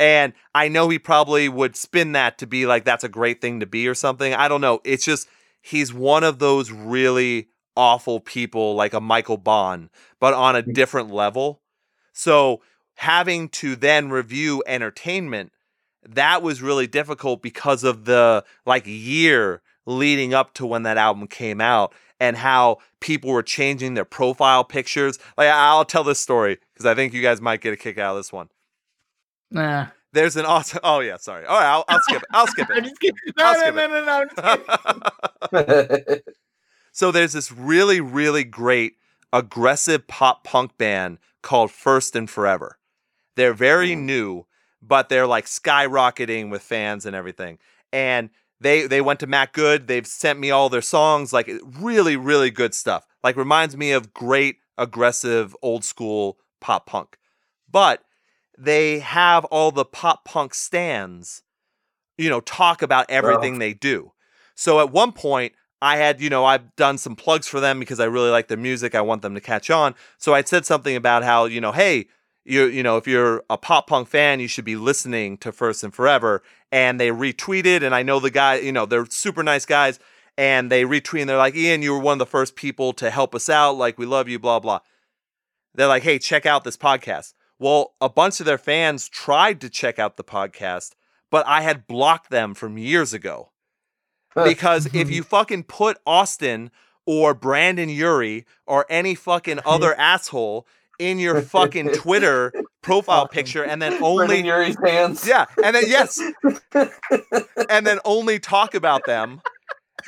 [0.01, 3.59] And I know he probably would spin that to be like that's a great thing
[3.59, 4.32] to be or something.
[4.32, 4.80] I don't know.
[4.84, 5.26] It's just
[5.69, 9.91] he's one of those really awful people like a Michael Bohn,
[10.21, 10.73] but on a mm.
[10.73, 11.61] different level.
[12.12, 12.62] So
[12.97, 15.53] having to then review entertainment
[16.09, 21.27] that was really difficult because of the like year leading up to when that album
[21.27, 25.19] came out and how people were changing their profile pictures.
[25.37, 28.12] Like I'll tell this story because I think you guys might get a kick out
[28.12, 28.49] of this one.
[29.51, 29.89] Nah.
[30.13, 30.81] There's an awesome.
[30.83, 31.45] Oh yeah, sorry.
[31.45, 32.29] All right, I'll, I'll skip it.
[32.33, 32.77] I'll skip it.
[32.77, 33.17] I'm just kidding.
[33.37, 34.63] No, no, no, no, no, I'm
[35.53, 36.21] just kidding.
[36.93, 38.95] so there's this really, really great
[39.33, 42.79] aggressive pop punk band called First and Forever.
[43.37, 44.07] They're very mm-hmm.
[44.07, 44.47] new,
[44.83, 47.59] but they're like skyrocketing with fans and everything.
[47.93, 48.31] And
[48.61, 49.87] they they went to Matt Good.
[49.87, 53.07] They've sent me all their songs, like really, really good stuff.
[53.23, 57.19] Like reminds me of great aggressive old school pop punk.
[57.71, 58.03] But
[58.59, 61.43] they have all the pop punk stands,
[62.17, 64.13] you know, talk about everything they do.
[64.55, 68.01] So at one point, I had, you know, I've done some plugs for them because
[68.01, 68.95] I really like their music.
[68.97, 69.95] I want them to catch on.
[70.19, 72.09] So I'd said something about how, you know, hey,
[72.45, 75.85] you you know, if you're a pop punk fan, you should be listening to First
[75.85, 76.43] and Forever.
[76.73, 80.01] And they retweeted, and I know the guy, you know, they're super nice guys,
[80.37, 83.11] and they retweet and they're like, Ian, you were one of the first people to
[83.11, 83.73] help us out.
[83.77, 84.81] Like, we love you, blah, blah.
[85.75, 87.35] They're like, hey, check out this podcast.
[87.59, 90.93] Well, a bunch of their fans tried to check out the podcast,
[91.31, 93.51] but I had blocked them from years ago
[94.35, 96.71] because if you fucking put Awsten
[97.07, 100.67] or Brendon Urie or any fucking other asshole
[100.99, 102.53] in your fucking Twitter
[102.83, 105.27] profile picture and then only Urie's hands.
[105.27, 106.21] yeah, and then yes,
[107.69, 109.41] and then only talk about them,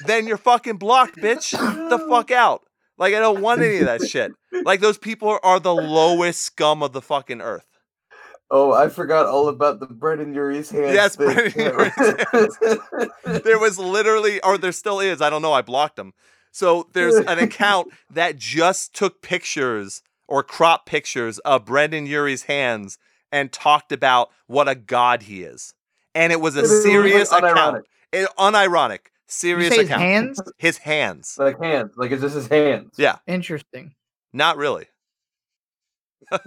[0.07, 1.51] then you're fucking blocked, bitch.
[1.53, 2.64] The fuck out.
[3.01, 4.32] Like I don't want any of that shit.
[4.64, 7.66] Like those people are the lowest scum of the fucking earth.
[8.51, 10.92] Oh, I forgot all about the bread Brendon Urie's hands.
[10.92, 11.34] Yes, thing.
[11.34, 11.90] Brendon
[13.44, 15.22] There was literally, or there still is.
[15.22, 15.53] I don't know.
[15.53, 16.12] I blocked them.
[16.51, 22.98] So there's an account that just took pictures or crop pictures of Brendon Urie's hands
[23.30, 25.74] and talked about what a god he is.
[26.14, 27.53] And it was a It serious unironic.
[27.53, 27.84] account.
[28.12, 28.98] It, unironic.
[29.30, 30.40] You Serious say his hands?
[30.58, 31.36] His hands.
[31.38, 32.94] like hands, like it's just his hands.
[32.98, 33.18] Yeah.
[33.28, 33.94] Interesting.
[34.32, 34.86] Not really.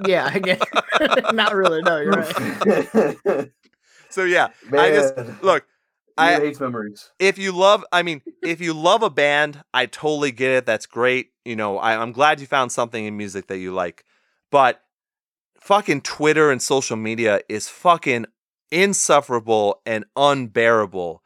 [0.05, 0.61] Yeah, I guess.
[1.33, 1.81] Not really.
[1.81, 3.49] No, you're right.
[4.09, 5.65] So yeah, Man, I just look.
[6.17, 7.09] I I hates memories.
[7.17, 10.65] if you love, I mean, if you love a band, I totally get it.
[10.67, 11.31] That's great.
[11.45, 14.03] You know, I, I'm glad you found something in music that you like.
[14.51, 14.83] But
[15.59, 18.27] fucking Twitter and social media is fucking
[18.69, 21.22] insufferable and unbearable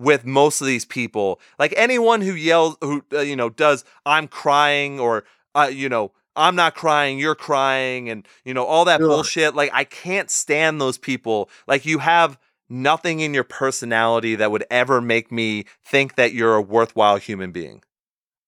[0.00, 1.40] with most of these people.
[1.58, 5.24] Like anyone who yells, who uh, you know does, "I'm crying" or
[5.54, 6.12] uh, you know.
[6.36, 9.06] I'm not crying, you're crying, and you know, all that Ugh.
[9.08, 9.56] bullshit.
[9.56, 11.50] Like, I can't stand those people.
[11.66, 16.54] Like, you have nothing in your personality that would ever make me think that you're
[16.54, 17.82] a worthwhile human being.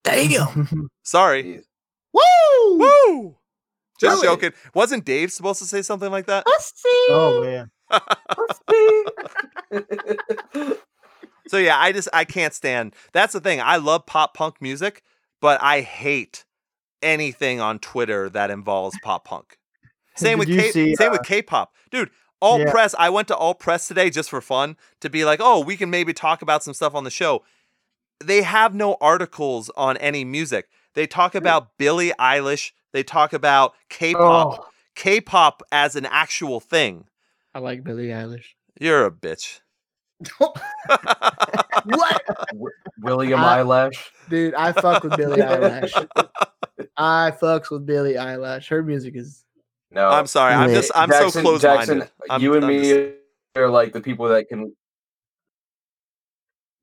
[0.05, 0.89] Damn.
[1.03, 1.43] Sorry.
[1.43, 1.65] Jeez.
[2.15, 2.79] Woo!
[2.79, 3.37] Woo!
[4.01, 4.37] Just Really?
[4.37, 4.53] joking.
[4.74, 6.45] Wasn't Dave supposed to say something like that?
[7.11, 7.70] oh man.
[11.53, 12.95] So yeah, I just I can't stand.
[13.12, 13.61] That's the thing.
[13.61, 15.03] I love pop punk music,
[15.39, 16.47] but I hate
[17.03, 19.59] anything on Twitter that involves pop punk.
[20.16, 22.09] Same with K- see, same uh, with K-pop, dude.
[22.41, 22.70] All Yeah.
[22.70, 22.95] press.
[22.99, 25.91] I went to Alt Press today just for fun to be like, oh, we can
[25.91, 27.45] maybe talk about some stuff on the show.
[28.24, 30.70] They have no articles on any music.
[30.95, 32.73] They talk about Billie Eilish.
[32.93, 34.59] They talk about K-pop.
[34.59, 37.05] Oh, K-pop as an actual thing.
[37.55, 38.55] I like Billie Eilish.
[38.81, 39.61] You're a bitch.
[41.85, 42.23] What?
[43.01, 44.11] William I- Eyelash.
[44.28, 46.09] Dude, I fuck with Billie Eilish.
[46.97, 48.69] I fucks with Billie Eilish.
[48.69, 49.44] Her music is
[49.90, 50.55] No, I'm sorry.
[50.55, 51.86] I'm just I'm Jackson- so close-minded.
[51.99, 53.12] Jackson, I'm- you and I'm me just-
[53.57, 54.74] are like the people that can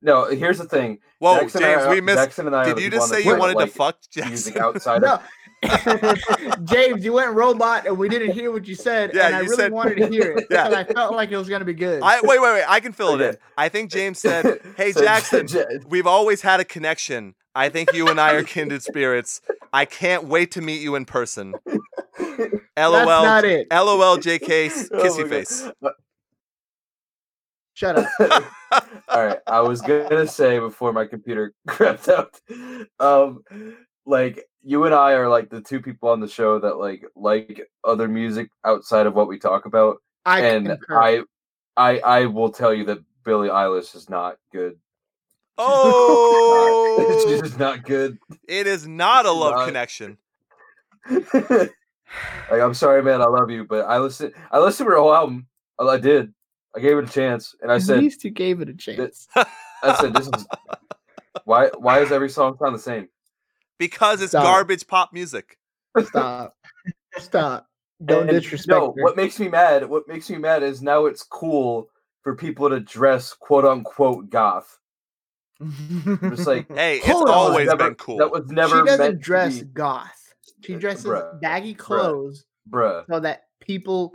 [0.02, 0.24] no.
[0.26, 0.98] Here's the thing.
[1.18, 2.18] Whoa, Jackson James, I- we missed.
[2.18, 4.62] Jackson and I Did you just say you wanted like to fuck music Jackson?
[4.62, 5.20] outside No.
[6.64, 9.10] James, you went robot and we didn't hear what you said.
[9.12, 10.46] Yeah, and I really said- wanted to hear it.
[10.50, 10.68] Yeah.
[10.68, 12.02] Because I felt like it was gonna be good.
[12.02, 12.64] I wait, wait, wait.
[12.66, 13.36] I can fill it in.
[13.58, 17.34] I think James said, "Hey, So, Jackson, Ja- we've always had a connection.
[17.54, 19.40] I think you and I are kindred spirits.
[19.72, 22.92] I can't wait to meet you in person." LOL.
[22.92, 23.24] That's LOL.
[23.24, 23.66] not it.
[23.70, 24.16] LOL.
[24.18, 24.66] JK.
[24.66, 25.68] s- Oh Kissy face.
[25.82, 25.92] God.
[27.80, 28.44] Shut up.
[29.08, 32.38] All right, I was gonna say before my computer crapped out,
[33.00, 33.42] um,
[34.04, 37.70] like you and I are like the two people on the show that like like
[37.82, 39.96] other music outside of what we talk about,
[40.26, 41.00] I and concur.
[41.00, 41.22] I,
[41.78, 44.74] I, I will tell you that Billie Eilish is not good.
[45.62, 48.18] Oh, She's just not good.
[48.46, 50.18] it is not a love Not- connection.
[51.10, 51.70] like
[52.50, 54.34] I'm sorry, man, I love you, but I listened.
[54.50, 55.46] I listened to her whole album.
[55.78, 56.34] I I did.
[56.76, 59.26] I gave it a chance, and I At said, least you gave it a chance.
[59.36, 60.46] I said, this is
[61.44, 61.70] why.
[61.78, 63.08] Why is every song sound the same?
[63.78, 64.44] Because it's Stop.
[64.44, 65.58] garbage pop music.
[66.06, 66.54] Stop.
[67.18, 67.66] Stop.
[68.04, 69.02] Don't And- disrespect No, her.
[69.02, 69.88] what makes me mad?
[69.88, 71.88] What makes me mad is now it's cool
[72.22, 74.78] for people to dress quote unquote goth.
[76.22, 77.28] Just like Hey, it's on.
[77.28, 78.18] always never- been cool.
[78.18, 80.34] That was never she doesn't meant to dress be- goth.
[80.64, 81.40] She dresses Bruh.
[81.40, 83.04] baggy clothes bruh.
[83.10, 84.14] so that people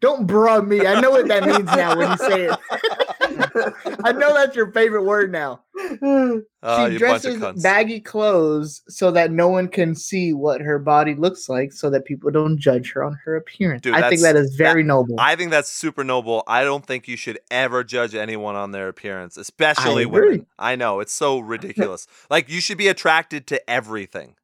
[0.00, 0.86] don't bruh me.
[0.86, 2.58] I know what that means now when you say it.
[4.04, 5.60] I know that's your favorite word now.
[5.78, 6.42] Oh,
[6.88, 10.78] she you bunch of dresses baggy clothes so that no one can see what her
[10.78, 13.82] body looks like, so that people don't judge her on her appearance.
[13.82, 15.16] Dude, I think that's- that is very noble.
[15.18, 16.42] I think that's super noble.
[16.46, 20.20] I don't think you should ever judge anyone on their appearance, especially agree.
[20.28, 20.46] women.
[20.58, 22.06] I know it's so ridiculous.
[22.30, 24.36] like you should be attracted to everything.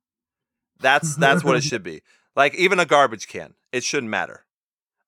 [0.80, 2.02] That's that's what it should be.
[2.36, 4.44] Like even a garbage can, it shouldn't matter.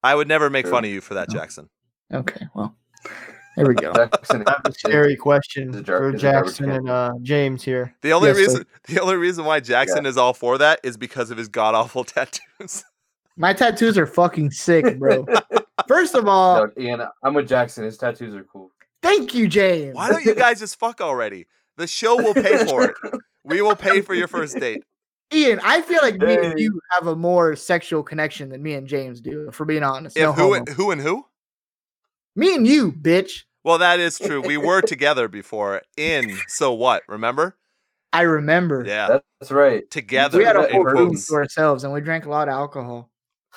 [0.02, 1.68] I would never make fun of you for that, Jackson.
[2.12, 2.76] okay, well,
[3.56, 3.92] there we go.
[3.92, 7.64] Jackson, I have a scary question jar- for it's a garbage Jackson and uh, James
[7.64, 7.94] here.
[8.02, 8.42] The only Yes, sir.
[8.42, 11.74] reason the only reason why Jackson is all for that is because of his god
[11.74, 12.84] awful tattoos.
[13.36, 15.26] My tattoos are fucking sick, bro.
[15.88, 17.84] First of all, no, Ian, I'm with Jackson.
[17.84, 18.70] His tattoos are cool.
[19.02, 19.94] thank you, James.
[19.94, 21.46] why don't you guys just fuck already?
[21.76, 22.94] The show will pay for it.
[23.44, 24.82] We will pay for your first date.
[25.32, 28.86] Ian, I feel like me and you have a more sexual connection than me and
[28.86, 30.16] James do, for being honest.
[30.16, 30.54] If No who homo.
[30.54, 31.26] and, who and who?
[32.36, 33.42] Me and you, bitch.
[33.64, 34.40] Well, that is true.
[34.40, 37.56] We were together before in So What, remember?
[38.12, 38.84] I remember.
[38.86, 39.18] Yeah.
[39.40, 39.90] That's right.
[39.90, 43.10] Together We had a whole room to ourselves and we drank a lot of alcohol.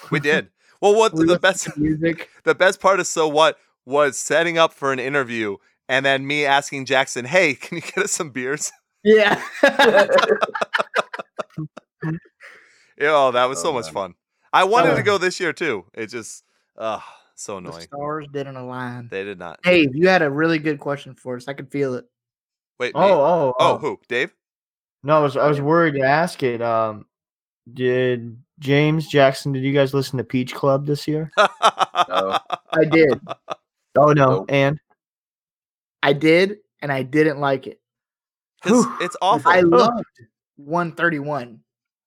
[0.10, 0.50] We did.
[0.82, 2.30] Well, what We the best music.
[2.46, 6.46] the best part of So What was setting up for an interview and then me
[6.46, 8.72] asking Jackson, "Hey, can you get us some beers?"
[9.04, 9.42] Yeah.
[13.02, 13.94] Oh, that was so Oh, much man.
[13.94, 14.14] fun.
[14.52, 15.04] I wanted to Uh.
[15.04, 15.86] go this year too.
[15.94, 16.44] It just,
[16.78, 17.00] uh,
[17.36, 17.82] so the annoying.
[17.84, 19.08] stars didn't align.
[19.10, 19.62] They did not.
[19.64, 21.48] Dave, you had a really good question for us.
[21.48, 22.06] I could feel it.
[22.78, 22.94] Wait.
[22.96, 23.02] me?
[23.02, 24.00] Oh, oh, oh, who?
[24.10, 24.34] Dave?
[25.04, 26.62] No, I was I was worried to ask it.
[26.62, 27.06] Um,
[27.74, 29.54] did James Jackson?
[29.54, 31.32] Did you guys listen to Peach Club this year?
[31.38, 33.22] I did.
[33.98, 34.46] Oh no, Nope.
[34.50, 34.78] and
[36.04, 37.80] I did, and I didn't like it.
[38.62, 39.50] 'Cause it's awful.
[39.50, 40.04] I loved
[40.58, 41.62] 131.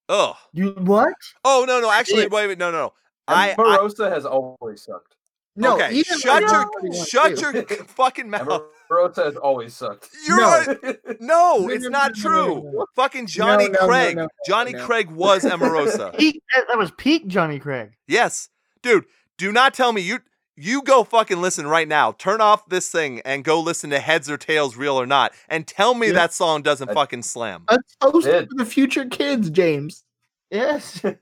[0.09, 1.13] Oh, you what?
[1.45, 1.91] oh no, no.
[1.91, 2.31] Actually, did.
[2.31, 2.77] wait, wait, no, no.
[2.87, 2.93] no.
[3.27, 5.15] I, I has always sucked.
[5.55, 5.91] No, okay.
[5.93, 7.75] even Shut your 131 shut too.
[7.75, 8.63] your fucking mouth.
[8.91, 10.09] Emarosa has always sucked.
[10.27, 10.63] You're No.
[10.83, 12.85] a- no, No, it's not no, no, no, true.
[12.95, 14.17] Fucking Johnny no, no, Craig.
[14.17, 14.83] no, Johnny no.
[14.85, 16.17] Craig was Emarosa.
[16.17, 17.91] Peak, that, that was peak Johnny Craig.
[18.07, 18.49] yes,
[18.81, 19.05] dude.
[19.37, 20.19] Do not tell me you
[20.55, 22.11] you go fucking listen right now.
[22.13, 25.65] Turn off this thing and go listen to Heads or Tails, Real or Not, and
[25.67, 26.13] tell me Yeah.
[26.13, 27.63] that song doesn't I- fucking slam.
[27.69, 28.49] A toast Did.
[28.55, 30.03] the future kids, James.
[30.51, 30.99] Yes.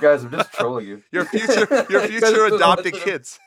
[0.00, 1.02] Guys, I'm just trolling you.
[1.12, 3.38] Your future, your future don't adopted kids.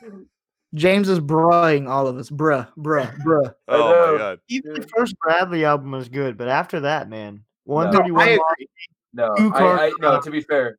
[0.74, 2.30] James is bruhing all of us.
[2.30, 3.54] Bruh, bruh, bruh.
[3.68, 4.40] Oh my god.
[4.50, 8.28] Even the first Bradley album was good, but after that, man, one I thirty one.
[8.28, 8.68] agree.
[9.14, 10.20] No, I, I no.
[10.22, 10.78] To be fair,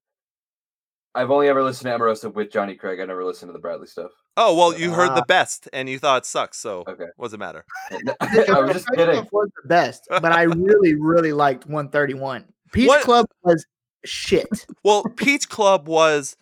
[1.17, 3.01] I've only ever listened to Emarosa with Johnny Craig.
[3.01, 4.11] I never listened to the Bradley stuff.
[4.37, 5.27] Oh well, you heard the Ah.
[5.27, 6.59] best and you thought it sucks.
[6.59, 7.07] So Okay.
[7.17, 7.65] what's it matter?
[7.91, 9.27] I was just kidding.
[9.33, 12.45] was the best, but I really, really liked 131.
[12.73, 13.67] Peach What- Club was
[14.05, 14.67] shit.
[14.85, 16.37] Well, Peach Club was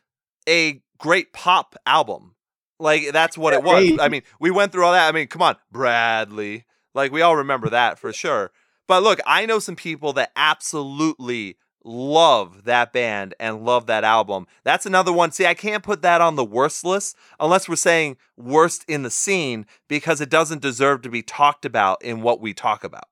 [0.49, 2.35] a great pop album.
[2.81, 3.99] Like that's what it was.
[4.01, 5.09] I mean, we went through all that.
[5.09, 6.65] I mean, come on, Bradley.
[6.95, 8.51] Like we all remember that for sure.
[8.89, 14.47] But look, I know some people that absolutely love that band and love that album.
[14.65, 15.31] That's another one.
[15.33, 19.11] See, I can't put that on the worst list unless we're saying worst in the
[19.11, 23.05] scene because it doesn't deserve to be talked about in what we talk about.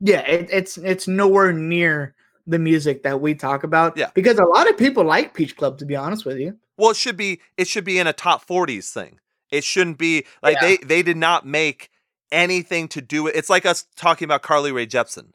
[0.00, 2.14] Yeah, it, it's it's nowhere near
[2.46, 3.96] the music that we talk about.
[3.96, 4.10] Yeah.
[4.14, 5.78] because a lot of people like Peach Club.
[5.78, 8.46] To be honest with you, Well, it should be it should be in a top
[8.46, 9.18] 40s thing.
[9.50, 10.68] It shouldn't be like Yeah.
[10.68, 11.90] they they did not make
[12.32, 13.36] anything to do with.
[13.36, 15.32] It's like us talking about Carly Rae Jepsen.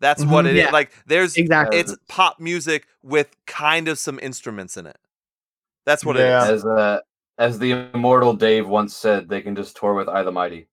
[0.00, 0.48] That's what Mhm.
[0.50, 0.64] it is.
[0.64, 0.70] Yeah.
[0.70, 1.78] Like there's Exactly.
[1.78, 4.96] it's pop music with kind of some instruments in it.
[5.86, 6.42] That's what Yeah.
[6.48, 6.64] it is.
[6.64, 7.00] As uh,
[7.38, 10.68] as the immortal Dave once said, they can just tour with I the Mighty.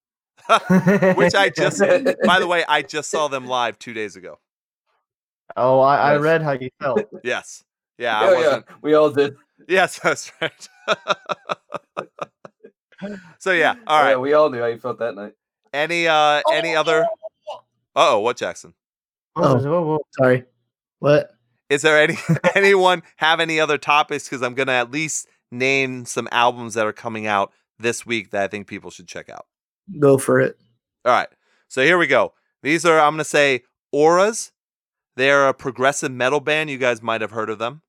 [1.16, 1.80] Which I just,
[2.26, 4.40] by the way, I just saw them live two days ago.
[5.58, 7.02] oh, I, I read how you felt.
[7.24, 7.64] Yes.
[7.98, 8.66] Yeah, I Oh, yeah, wasn't.
[8.82, 9.36] we all did.
[9.68, 10.70] Yes, that's right.
[13.40, 14.12] so yeah, all right.
[14.12, 15.34] Yeah, we all knew how you felt that night.
[15.74, 17.56] Any uh any other Uh
[17.96, 18.74] oh, what Jackson?
[19.38, 19.70] Oh, oh.
[19.70, 20.00] Whoa, whoa.
[20.18, 20.44] Sorry.
[21.00, 21.32] What?
[21.70, 22.18] Is there any
[22.56, 24.26] anyone have any other topics?
[24.26, 28.44] Because I'm gonna at least name some albums that are coming out this week that
[28.44, 29.46] I think people should check out.
[30.00, 30.58] Go for it.
[31.06, 31.30] All right.
[31.68, 32.34] So here we go.
[32.64, 34.52] These are I'm gonna say Auras.
[35.16, 36.70] They're a progressive metal band.
[36.70, 37.82] You guys might have heard of them.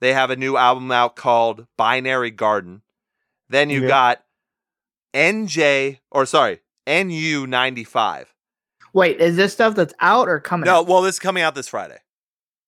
[0.00, 2.82] They have a new album out called Binary Garden.
[3.48, 3.88] Then you Yeah.
[3.88, 4.24] got
[5.14, 8.26] NJ or sorry, NU95.
[8.92, 10.66] Wait, is this stuff that's out or coming?
[10.66, 10.86] No, out?
[10.86, 11.98] well, this is coming out this Friday.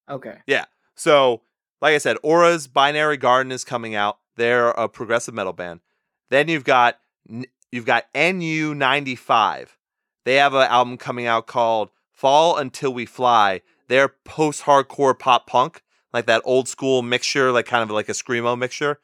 [0.08, 0.38] Okay.
[0.46, 0.66] Yeah.
[0.94, 1.42] So,
[1.80, 4.18] like I said, Aura's Binary Garden is coming out.
[4.36, 5.80] They're a progressive metal band.
[6.30, 6.98] Then you've got
[7.70, 9.68] you've got NU95.
[10.24, 13.62] They have an album coming out called Fall Until We Fly.
[13.88, 15.82] They're post-hardcore pop punk,
[16.12, 19.00] like that old school mixture, like kind of like a screamo mixture.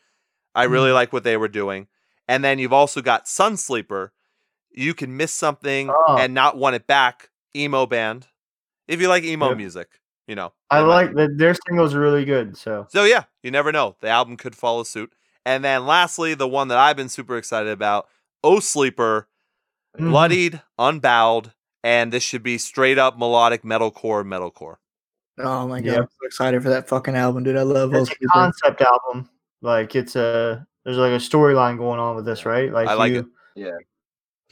[0.55, 0.95] I really mm-hmm.
[0.95, 1.89] like what they were doing.
[2.27, 4.11] And then you've also got Sunsleeper.
[4.71, 6.17] You can miss something Oh.
[6.19, 7.31] and not want it back.
[7.57, 8.27] Emo band.
[8.87, 9.57] If you like emo Yep.
[9.57, 9.89] music,
[10.27, 10.53] you know.
[10.71, 11.37] I they like that.
[11.39, 12.57] Their singles are really good.
[12.57, 13.97] So so yeah, you never know.
[14.01, 15.13] The album could follow suit.
[15.45, 18.09] And then lastly, the one that I've been super excited about,
[18.45, 19.29] Oh Sleeper,
[19.99, 20.11] Mhm.
[20.11, 24.77] bloodied, unbowed, and this should be straight up melodic metalcore, metalcore.
[25.39, 25.99] Oh my god, Yeah.
[26.01, 27.57] I'm so excited for that fucking album, dude.
[27.57, 29.29] I love it's those a concept album.
[29.63, 32.73] Like it's a there's like a storyline going on with this, right?
[32.73, 33.27] Like I like you, it.
[33.57, 33.77] Yeah.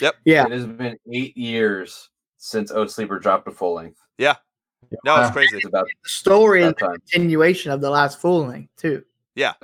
[0.00, 3.98] It has been eight years since Oat Sleeper dropped a full length.
[4.18, 4.36] Yeah.
[5.04, 5.56] No, it's Uh, crazy.
[5.56, 9.04] It's about The story is that the continuation of the last full length too.
[9.34, 9.54] Yeah.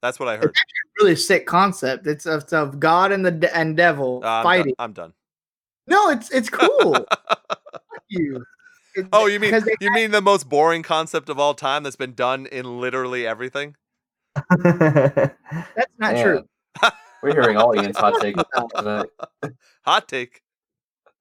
[0.00, 0.52] That's what I heard.
[1.00, 2.06] Really sick concept.
[2.06, 4.74] It's of, it's of God and the de- and devil Uh, I'm, fighting.
[4.78, 4.84] done.
[4.84, 5.12] I'm done.
[5.86, 7.06] No, it's it's cool.
[8.08, 8.44] You.
[8.96, 11.82] It- oh, you mean because they- you mean the most boring concept of all time
[11.84, 13.76] that's been done in literally everything?
[14.50, 15.32] that's
[15.98, 16.42] not true.
[17.22, 18.42] Man, We're hearing all Ian's hot takes
[18.76, 19.08] tonight.
[19.84, 20.42] Hot take.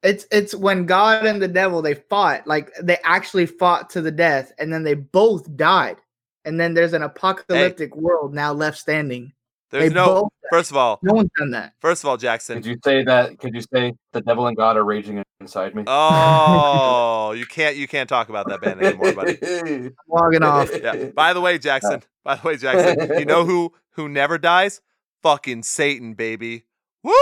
[0.03, 4.11] It's it's when God and the devil they fought, like they actually fought to the
[4.11, 5.97] death, and then they both died.
[6.43, 9.31] And then there's an apocalyptic world now left standing.
[9.69, 10.05] There's They no.
[10.23, 11.75] both- First of all, No one's done that.
[11.79, 12.55] first of all, Jackson.
[12.57, 13.39] Could you say that?
[13.39, 15.83] Could you say the devil and God are raging inside me?
[15.87, 19.37] Oh, you can't you can't talk about that band anymore, buddy.
[19.41, 20.69] I'm logging off.
[20.75, 21.05] Yeah.
[21.15, 22.03] By the way, Jackson.
[22.23, 23.17] By the way, Jackson.
[23.19, 24.81] You know who who never dies?
[25.23, 26.65] Fucking Satan, baby.
[27.03, 27.13] Woo!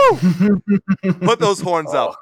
[1.22, 2.16] Put those horns up.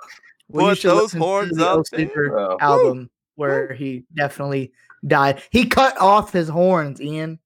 [0.49, 2.57] Well, Put those horns the up, Oh.
[2.61, 4.73] album where he definitely
[5.07, 5.43] died.
[5.51, 7.39] He cut off his horns, Ian.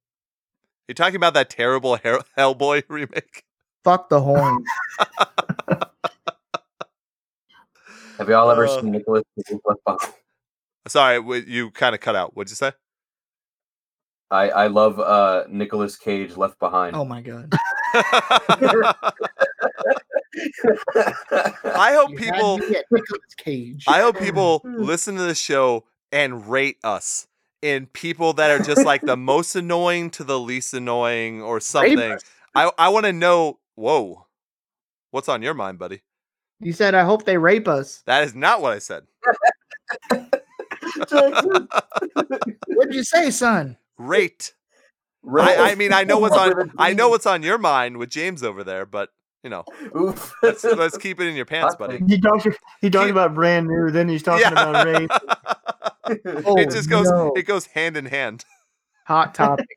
[0.88, 3.44] You're talking about that terrible Hell- Hellboy remake.
[3.84, 4.66] Fuck the horns.
[8.18, 8.80] Have y'all ever Uh.
[8.80, 10.12] seen Nicolas Cage Left Behind?
[10.88, 12.36] Sorry, you kind of cut out.
[12.36, 12.72] What'd you say?
[14.30, 16.94] I I love uh Nicolas Cage Left Behind.
[16.96, 17.52] Oh my god.
[21.74, 23.84] I hope You people me at Nicolas Cage.
[23.86, 24.82] I hope people hmm.
[24.82, 27.26] listen to the show and rate us
[27.60, 32.18] in people that are just like the most annoying to the least annoying or something.
[32.54, 33.58] I I want to know.
[33.74, 34.26] Whoa,
[35.10, 36.02] what's on your mind, buddy?
[36.60, 38.02] You said I hope they rape us.
[38.06, 39.04] That is not what I said.
[41.08, 41.64] Hmm.
[42.66, 43.76] What'd you say, son?
[43.98, 44.54] Rate.
[45.22, 45.58] Right.
[45.58, 46.72] I, I mean, I know what's on.
[46.78, 49.10] I know what's on your mind with James over there, but
[49.42, 49.64] you know,
[50.42, 52.00] let's let's keep it in your pants, buddy.
[52.06, 52.44] he talks
[52.80, 55.10] he talked Keep- about brand new, then he's talking about rape.
[56.04, 57.08] Oh, it just goes.
[57.08, 57.32] no.
[57.36, 58.44] It goes hand in hand.
[59.06, 59.68] Hot topic.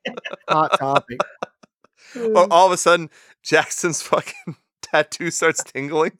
[0.48, 1.20] Hot topic.
[2.16, 3.10] Or all of a sudden,
[3.44, 6.18] Jackson's fucking tattoo starts tingling.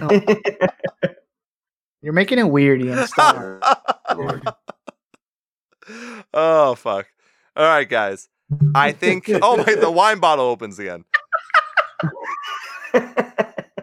[0.00, 0.20] Oh.
[2.00, 3.06] You're making it weird, Ian.
[3.08, 3.60] Stop.
[6.32, 7.08] oh fuck!
[7.58, 8.28] All right, guys.
[8.74, 9.28] I think.
[9.28, 9.74] Oh my!
[9.74, 11.04] The wine bottle opens again.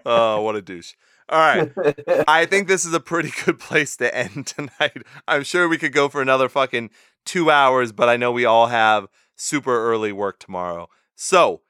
[0.08, 0.94] Oh, what a douche!
[1.30, 1.72] All right.
[2.28, 5.02] I think this is a pretty good place to end tonight.
[5.28, 6.92] I'm sure we could go for another fucking
[7.26, 10.90] two hours, but I know we all have super early work tomorrow.
[11.16, 11.62] So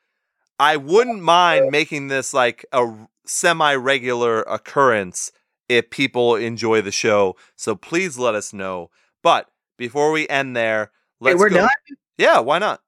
[0.60, 5.32] I wouldn't mind making this like a semi regular occurrence
[5.70, 7.38] if people enjoy the show.
[7.56, 8.90] So please let us know.
[9.24, 11.58] But before we end there, Let's we're go.
[11.58, 11.70] done?
[12.18, 12.82] Yeah, why not?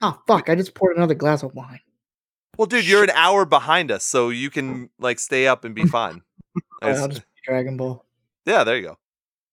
[0.00, 0.48] Oh fuck!
[0.48, 1.80] I just poured another glass of wine.
[2.58, 5.86] Well, dude, you're an hour behind us, so you can like stay up and be
[5.86, 6.22] fine.
[6.82, 8.04] Oh, I'll just Dragon Ball.
[8.44, 8.98] yeah, there you go.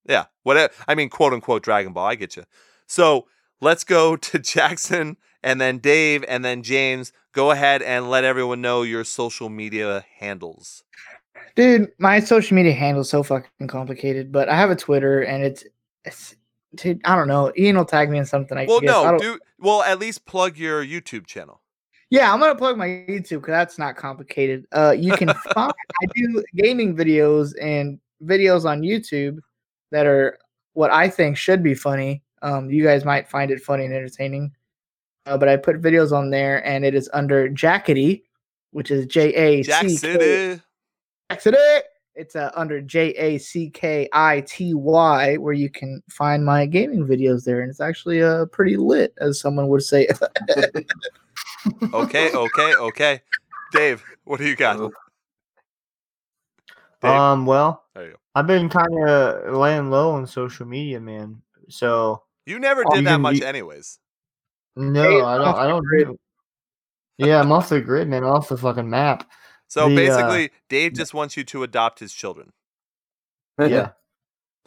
[0.07, 0.73] Yeah, whatever.
[0.87, 2.07] I mean, quote unquote Dragon Ball.
[2.07, 2.43] I get you.
[2.87, 3.27] So
[3.61, 7.11] let's go to Jackson and then Dave and then James.
[7.31, 10.83] Go ahead and let everyone know your social media handles.
[11.55, 15.43] Dude, my social media handle is so fucking complicated, but I have a Twitter and
[15.43, 15.63] it's,
[16.05, 16.35] it's
[16.75, 17.51] dude, I don't know.
[17.57, 18.57] Ian will tag me in something.
[18.57, 18.89] I Well, guess.
[18.95, 21.61] I no, don't- do well at least plug your YouTube channel.
[22.11, 24.65] Yeah, I'm gonna plug my YouTube because that's not complicated.
[24.71, 25.71] Uh, you can find
[26.01, 29.39] I do gaming videos and videos on YouTube
[29.91, 30.39] that are
[30.73, 32.23] what I think should be funny.
[32.41, 34.51] Um, you guys might find it funny and entertaining.
[35.25, 38.23] Uh, but I put videos on there, and it is under Jackety,
[38.71, 40.61] which is J A Jack C K City.
[41.29, 41.81] Jackety.
[42.19, 46.65] It's uh, under J A C K I T Y, where you can find my
[46.65, 50.07] gaming videos there, and it's actually uh pretty lit, as someone would say.
[51.93, 53.21] Okay, okay, okay.
[53.71, 54.91] Dave, what do you got?
[57.01, 58.17] Dave, Um, well, there you go.
[58.35, 61.41] I've been kind of laying low on social media, man.
[61.69, 63.99] So You never did that much, you- anyways.
[64.75, 65.55] no, Hey, I don't.
[65.57, 65.85] I don't.
[65.97, 66.17] Do,
[67.17, 68.23] yeah, I'm off the grid, man.
[68.23, 69.29] Off the fucking map.
[69.69, 72.51] So The, uh, basically, Dave just wants you to adopt his children.
[73.59, 73.91] Yeah,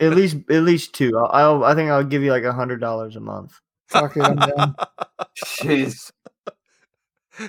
[0.01, 1.19] at least at least two.
[1.19, 3.59] I'll, I'll I think I'll give you like a hundred dollars a month.
[3.89, 4.75] Fuck it, I'm down.
[5.37, 6.13] Jeez.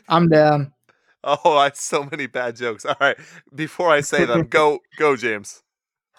[0.08, 0.74] I'm down.
[1.24, 2.86] Oh, I have so many bad jokes.
[2.86, 3.18] All right,
[3.54, 5.64] before I say them, go, go, James.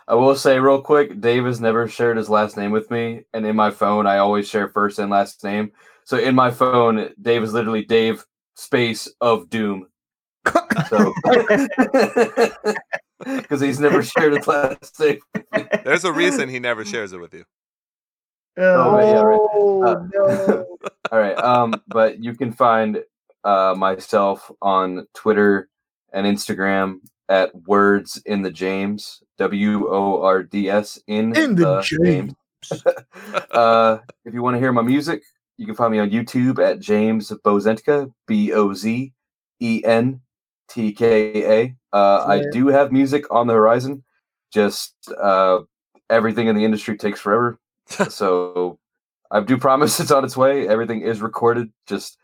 [0.06, 3.44] I will say real quick, Dave has never shared his last name with me, and
[3.44, 5.72] in my phone, I always share first and last name.
[6.04, 8.24] So in my phone, Dave is literally Dave
[8.54, 9.88] space of Doom.
[10.88, 11.14] So
[13.24, 15.18] because he's never shared his last name.
[15.84, 17.44] There's a reason he never shares it with you.
[18.56, 19.40] Oh, yeah, right.
[19.40, 20.78] Oh, Uh, no.
[21.12, 21.36] All right.
[21.38, 23.02] Um, but you can find
[23.44, 25.68] uh myself on Twitter
[26.12, 29.22] and Instagram at words in the James.
[29.38, 32.34] W O R D S in, In the James.
[33.50, 35.22] uh, if you want to hear my music,
[35.56, 39.12] you can find me on YouTube at James Bozentka, B O Z
[39.60, 40.20] E N
[40.68, 41.76] T K A.
[41.92, 44.02] Uh, I do have music on the horizon.
[44.52, 45.60] Just uh,
[46.10, 47.58] everything in the industry takes forever.
[48.08, 48.78] so
[49.30, 50.68] I do promise it's on its way.
[50.68, 51.72] Everything is recorded.
[51.86, 52.18] Just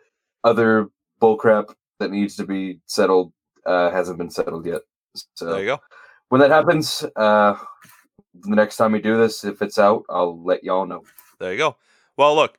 [0.45, 0.89] other
[1.21, 3.33] bullcrap that needs to be settled
[3.67, 4.81] uh, hasn't been settled yet.
[5.35, 5.81] So There you go.
[6.29, 7.57] when that happens, uh,
[8.35, 11.03] the next time we do this, if it's out, I'll let y'all know.
[11.39, 11.77] There you go.
[12.17, 12.59] Well, look,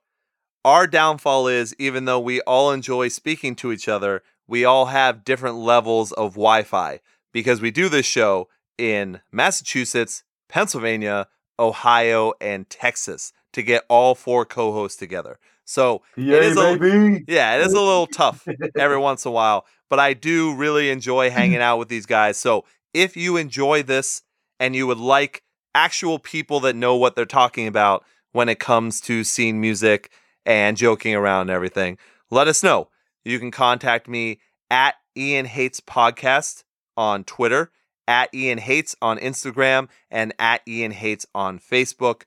[0.64, 5.24] our downfall is even though we all enjoy speaking to each other, we all have
[5.24, 7.00] different levels of Wi Fi
[7.32, 8.48] because we do this show
[8.78, 11.28] in Massachusetts, Pennsylvania,
[11.60, 15.40] Ohio, and Texas to get all four co hosts together.
[15.66, 17.24] So, Yay, is a- baby!
[17.28, 18.48] yeah, it is a little tough
[18.78, 22.38] every once in a while, but I do really enjoy hanging out with these guys.
[22.38, 24.22] So if you enjoy this
[24.60, 25.44] and you would like
[25.74, 28.04] actual people that know what they're talking about
[28.34, 30.12] when it comes to scene music
[30.46, 31.98] and joking around and everything,
[32.30, 32.90] let us know.
[33.24, 34.40] You can contact me
[34.70, 36.64] at Ian Hates Podcast
[36.98, 37.72] on Twitter,
[38.08, 42.24] at Ian Hates on Instagram, and at Ian Hates on Facebook.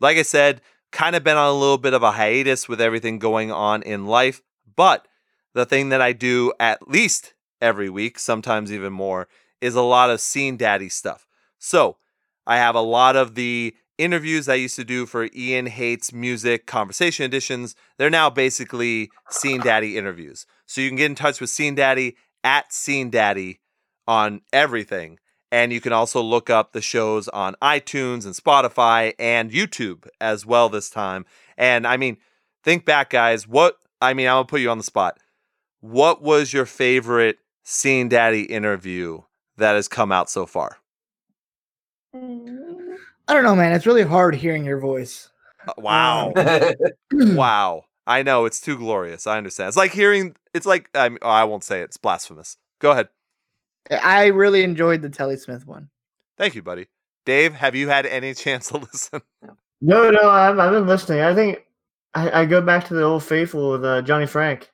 [0.00, 0.60] Like I said,
[0.92, 4.06] kind of been on a little bit of a hiatus with everything going on in
[4.06, 4.42] life,
[4.76, 5.08] but
[5.54, 9.28] the thing that I do at least every week, sometimes even more,
[9.60, 11.26] is a lot of Scene Daddy stuff.
[11.58, 11.96] So
[12.46, 16.66] I have a lot of the interviews I used to do for Ian Hates Music
[16.66, 17.74] Conversation Editions.
[17.98, 20.46] They're now basically Scene Daddy interviews.
[20.66, 23.60] So you can get in touch with Scene Daddy at Scene Daddy
[24.06, 25.18] on everything.
[25.52, 30.44] And you can also look up the shows on iTunes and Spotify and YouTube as
[30.44, 31.24] well this time.
[31.56, 32.16] And I mean,
[32.64, 33.46] think back, guys.
[33.46, 35.18] What I mean, I'm gonna put you on the spot.
[35.80, 39.20] What was your favorite Scene Daddy interview
[39.56, 40.78] that has come out so far?
[42.14, 42.83] Mm.
[43.28, 43.72] I don't know, man.
[43.72, 45.30] It's really hard hearing your voice.
[45.66, 46.32] Uh, Wow.
[47.12, 47.84] wow.
[48.06, 49.26] I know it's too glorious.
[49.26, 49.68] I understand.
[49.68, 50.36] It's like hearing.
[50.52, 51.84] It's like I, mean, oh, I won't say it.
[51.84, 52.58] It's blasphemous.
[52.80, 53.08] Go ahead.
[53.90, 55.88] I really enjoyed the Telle Smith one.
[56.36, 56.88] Thank you, buddy.
[57.24, 59.22] Dave, have you had any chance to listen?
[59.80, 61.20] No, no, I've, I've been listening.
[61.20, 61.64] I think
[62.14, 64.70] I, I go back to the old faithful with uh, Johnny Franck.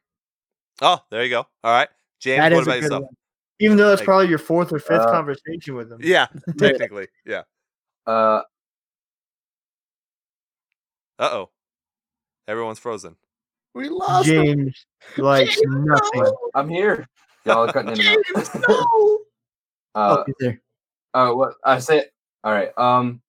[0.83, 1.47] Oh, there you go.
[1.63, 2.39] All right, James.
[2.39, 3.03] That what is a about yourself?
[3.05, 3.15] one.
[3.61, 6.01] Even though it's Like- probably your fourth or fifth Uh, conversation with him.
[6.03, 6.27] Yeah,
[6.59, 7.07] technically.
[7.25, 7.43] Yeah.
[8.07, 8.43] Uh,
[11.19, 11.51] Uh oh.
[12.49, 13.17] Everyone's frozen.
[13.75, 14.45] We lost him.
[14.45, 14.87] James
[15.19, 16.23] likes James, nothing.
[16.23, 16.37] no!
[16.55, 17.07] I'm here.
[17.45, 18.65] Y'all are cutting in and James, out.
[18.69, 19.19] no!
[19.95, 20.61] uh, oh, there.
[21.15, 22.07] uh, what I say?
[22.43, 22.77] All right.
[22.77, 23.21] Um,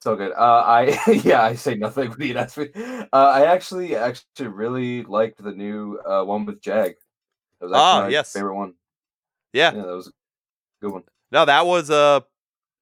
[0.00, 0.32] so good.
[0.32, 2.68] Uh, I yeah, I say nothing when you ask me.
[2.74, 6.94] Uh, I actually actually really liked the new uh one with Jag.
[7.60, 8.32] That was Ah, my yes.
[8.32, 8.74] favorite one.
[9.52, 9.72] Yeah.
[9.74, 10.12] Yeah, that was a
[10.82, 11.04] good one.
[11.32, 12.24] No, that was a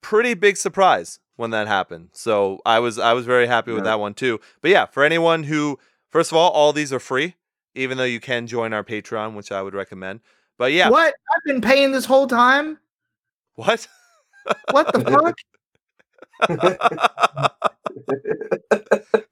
[0.03, 2.09] pretty big surprise when that happened.
[2.13, 3.93] So I was I was very happy with Yeah.
[3.93, 4.41] that one too.
[4.61, 5.79] But yeah, for anyone who
[6.11, 7.35] first of all, all these are free,
[7.75, 10.21] even though you can join our Patreon, which I would recommend.
[10.59, 11.15] But yeah, What?
[11.35, 12.79] I've been paying this whole time.
[13.55, 13.87] what?
[14.71, 15.37] What the fuck?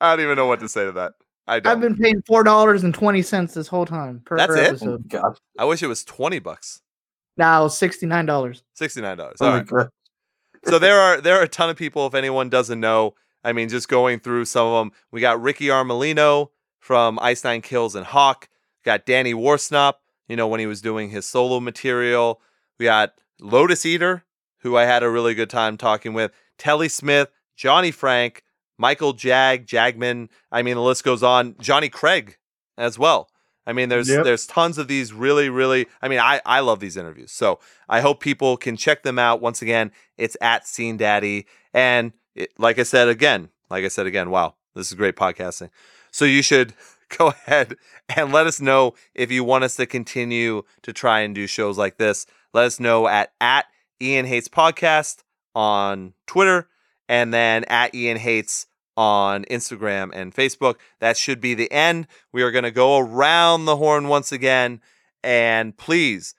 [0.00, 1.12] I don't even know what to say to that.
[1.46, 1.70] I don't.
[1.72, 4.66] I've been paying four dollars and twenty cents this whole time per That's it?
[4.68, 5.08] episode.
[5.08, 5.38] God.
[5.58, 6.80] I wish it was twenty bucks,
[7.36, 8.62] Now sixty nine dollars.
[8.74, 9.36] sixty nine dollars.
[9.40, 9.88] Oh All my right.
[10.66, 12.06] So there are there are a ton of people.
[12.06, 13.14] If anyone doesn't know,
[13.44, 17.60] I mean, just going through some of them, we got Ricky Armellino from Ice Nine
[17.60, 18.48] Kills and Hawk.
[18.84, 19.94] Got Danny Worsnop,
[20.28, 22.40] you know, when he was doing his solo material.
[22.78, 24.24] We got Lotus Eater,
[24.58, 26.32] who I had a really good time talking with.
[26.58, 28.42] Telle Smith, Johnny Franck,
[28.78, 30.28] Michael Jag, Jagmin.
[30.50, 31.56] I mean, the list goes on.
[31.60, 32.38] Johnny Craig
[32.76, 33.28] as well.
[33.66, 34.24] I mean, there's Yep.
[34.24, 35.86] there's tons of these really, really.
[36.02, 37.32] I mean, I I love these interviews.
[37.32, 39.40] So I hope people can check them out.
[39.40, 44.06] Once again, it's at Scene Daddy, and it, like I said again, like I said
[44.06, 45.70] again, wow, this is great podcasting.
[46.10, 46.74] So you should
[47.18, 47.76] go ahead
[48.14, 51.78] and let us know if you want us to continue to try and do shows
[51.78, 52.26] like this.
[52.52, 53.66] Let us know at at
[54.00, 55.22] Ian Hates Podcast
[55.54, 56.68] on Twitter,
[57.08, 58.66] and then at Ian Hates
[58.96, 60.76] on Instagram and Facebook.
[61.00, 62.06] That should be the end.
[62.32, 64.80] We are going to go around the horn once again.
[65.22, 66.34] And please,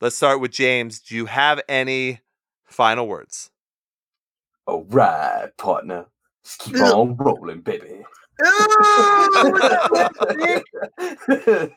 [0.00, 1.00] let's start with James.
[1.00, 2.20] Do you have any
[2.64, 3.50] final words?
[4.66, 6.06] All right, partner.
[6.44, 6.92] Just keep Yeah.
[6.92, 8.02] on rolling, baby.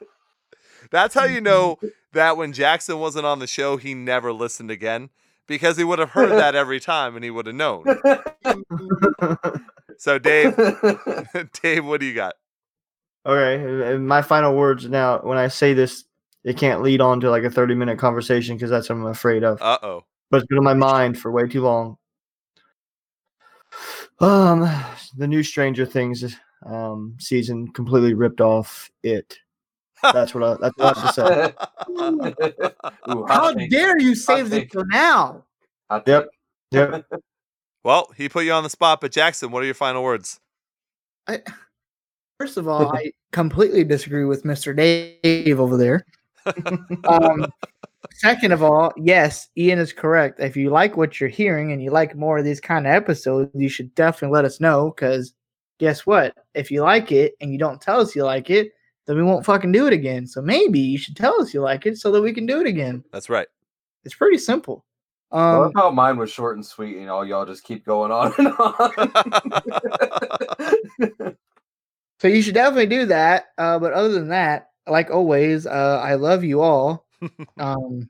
[0.91, 1.77] That's how you know
[2.13, 5.09] that when Jackson wasn't on the show, he never listened again
[5.47, 7.83] because he would have heard that every time and he would have known.
[9.97, 10.55] So, Dave,
[11.61, 12.35] Dave, what do you got?
[13.25, 15.19] Okay, and- and my final words now.
[15.19, 16.05] When I say this,
[16.43, 19.61] it can't lead on to like a thirty-minute conversation because that's what I'm afraid of.
[19.61, 20.05] Uh oh.
[20.31, 21.97] but it's been on my mind for way too long.
[24.19, 24.61] Um,
[25.17, 29.37] the new Stranger Things um season completely ripped off it.
[30.01, 30.55] That's what I.
[30.61, 32.73] That's what I have to say.
[33.11, 35.43] Ooh, How dare you save this for now?
[36.05, 36.29] Yep.
[36.71, 37.05] Yep.
[37.87, 40.41] Well, he put you on the spot, but Jackson, what are your final words?
[41.25, 41.39] I,
[42.37, 44.75] first of all, I completely disagree with Mr.
[44.75, 46.05] Dave over there.
[47.05, 47.45] Um,
[48.11, 50.41] second of all, yes, Ian is correct.
[50.41, 53.51] If you like what you're hearing and you like more of these kind of episodes,
[53.53, 54.91] you should definitely let us know.
[54.93, 55.33] Because
[55.79, 56.35] guess what?
[56.55, 58.73] If you like it and you don't tell us you like it,
[59.05, 60.27] then we won't fucking do it again.
[60.27, 62.67] So maybe you should tell us you like it so that we can do it
[62.67, 63.01] again.
[63.13, 63.47] That's right.
[64.03, 64.85] It's pretty simple.
[65.31, 68.11] I Um, love how mine was short and sweet, and all y'all just keep going
[68.11, 68.91] on and on.
[72.19, 73.49] So you should definitely do that.
[73.59, 77.05] Uh, but other than that, like always, uh, I love you all.
[77.59, 78.09] um,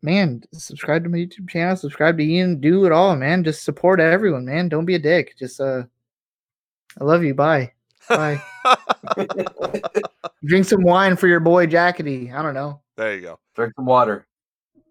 [0.00, 3.42] man, subscribe to my YouTube channel, subscribe to Ian, do it all, man.
[3.42, 4.68] Just support everyone, man.
[4.68, 5.34] Don't be a dick.
[5.38, 5.82] Just uh,
[7.00, 7.34] I love you.
[7.34, 7.72] Bye.
[8.08, 8.40] Bye.
[10.44, 12.32] Drink some wine for your boy Jackety.
[12.32, 12.80] I don't know.
[12.96, 13.40] there you go.
[13.56, 14.25] Drink some water.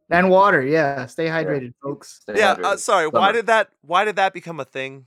[0.10, 0.62] And water.
[0.64, 1.06] Yeah.
[1.08, 2.20] Stay hydrated, folks.
[2.22, 2.80] Stay Yeah, uh, hydrated.
[2.80, 3.08] sorry.
[3.08, 3.70] Why did that?
[3.82, 5.06] Why did that become a thing?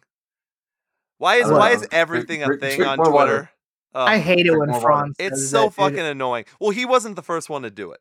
[1.19, 1.75] Why is why know.
[1.81, 2.99] is everything a thing on.
[2.99, 3.51] Twitter?
[3.95, 4.73] Uh, I hate it when.
[4.81, 5.17] Franz.
[5.19, 5.75] it's so that, dude.
[5.75, 6.45] fucking annoying.
[6.61, 8.01] Well, he wasn't the first one to do it.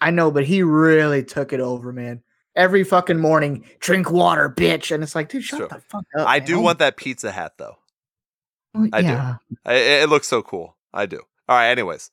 [0.00, 2.22] I know, but he really took it over, man.
[2.56, 4.92] Every fucking morning, drink water, bitch.
[4.92, 5.68] And it's like, dude, shut Sure.
[5.68, 6.26] the fuck up.
[6.26, 6.46] I man.
[6.48, 7.76] do Oh, want that pizza hat though.
[8.74, 9.08] well, I do.
[9.64, 10.76] I, it it looks so cool.
[10.92, 11.18] I do.
[11.48, 11.68] All right.
[11.70, 12.10] Anyways,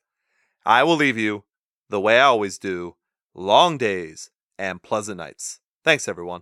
[0.66, 1.44] I will leave you
[1.90, 2.96] the way I always do.
[3.40, 5.60] Long days and pleasant nights.
[5.84, 6.42] Thanks, everyone.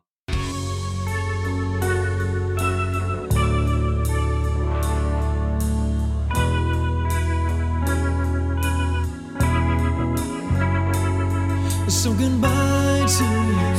[11.90, 13.75] So goodbye to you,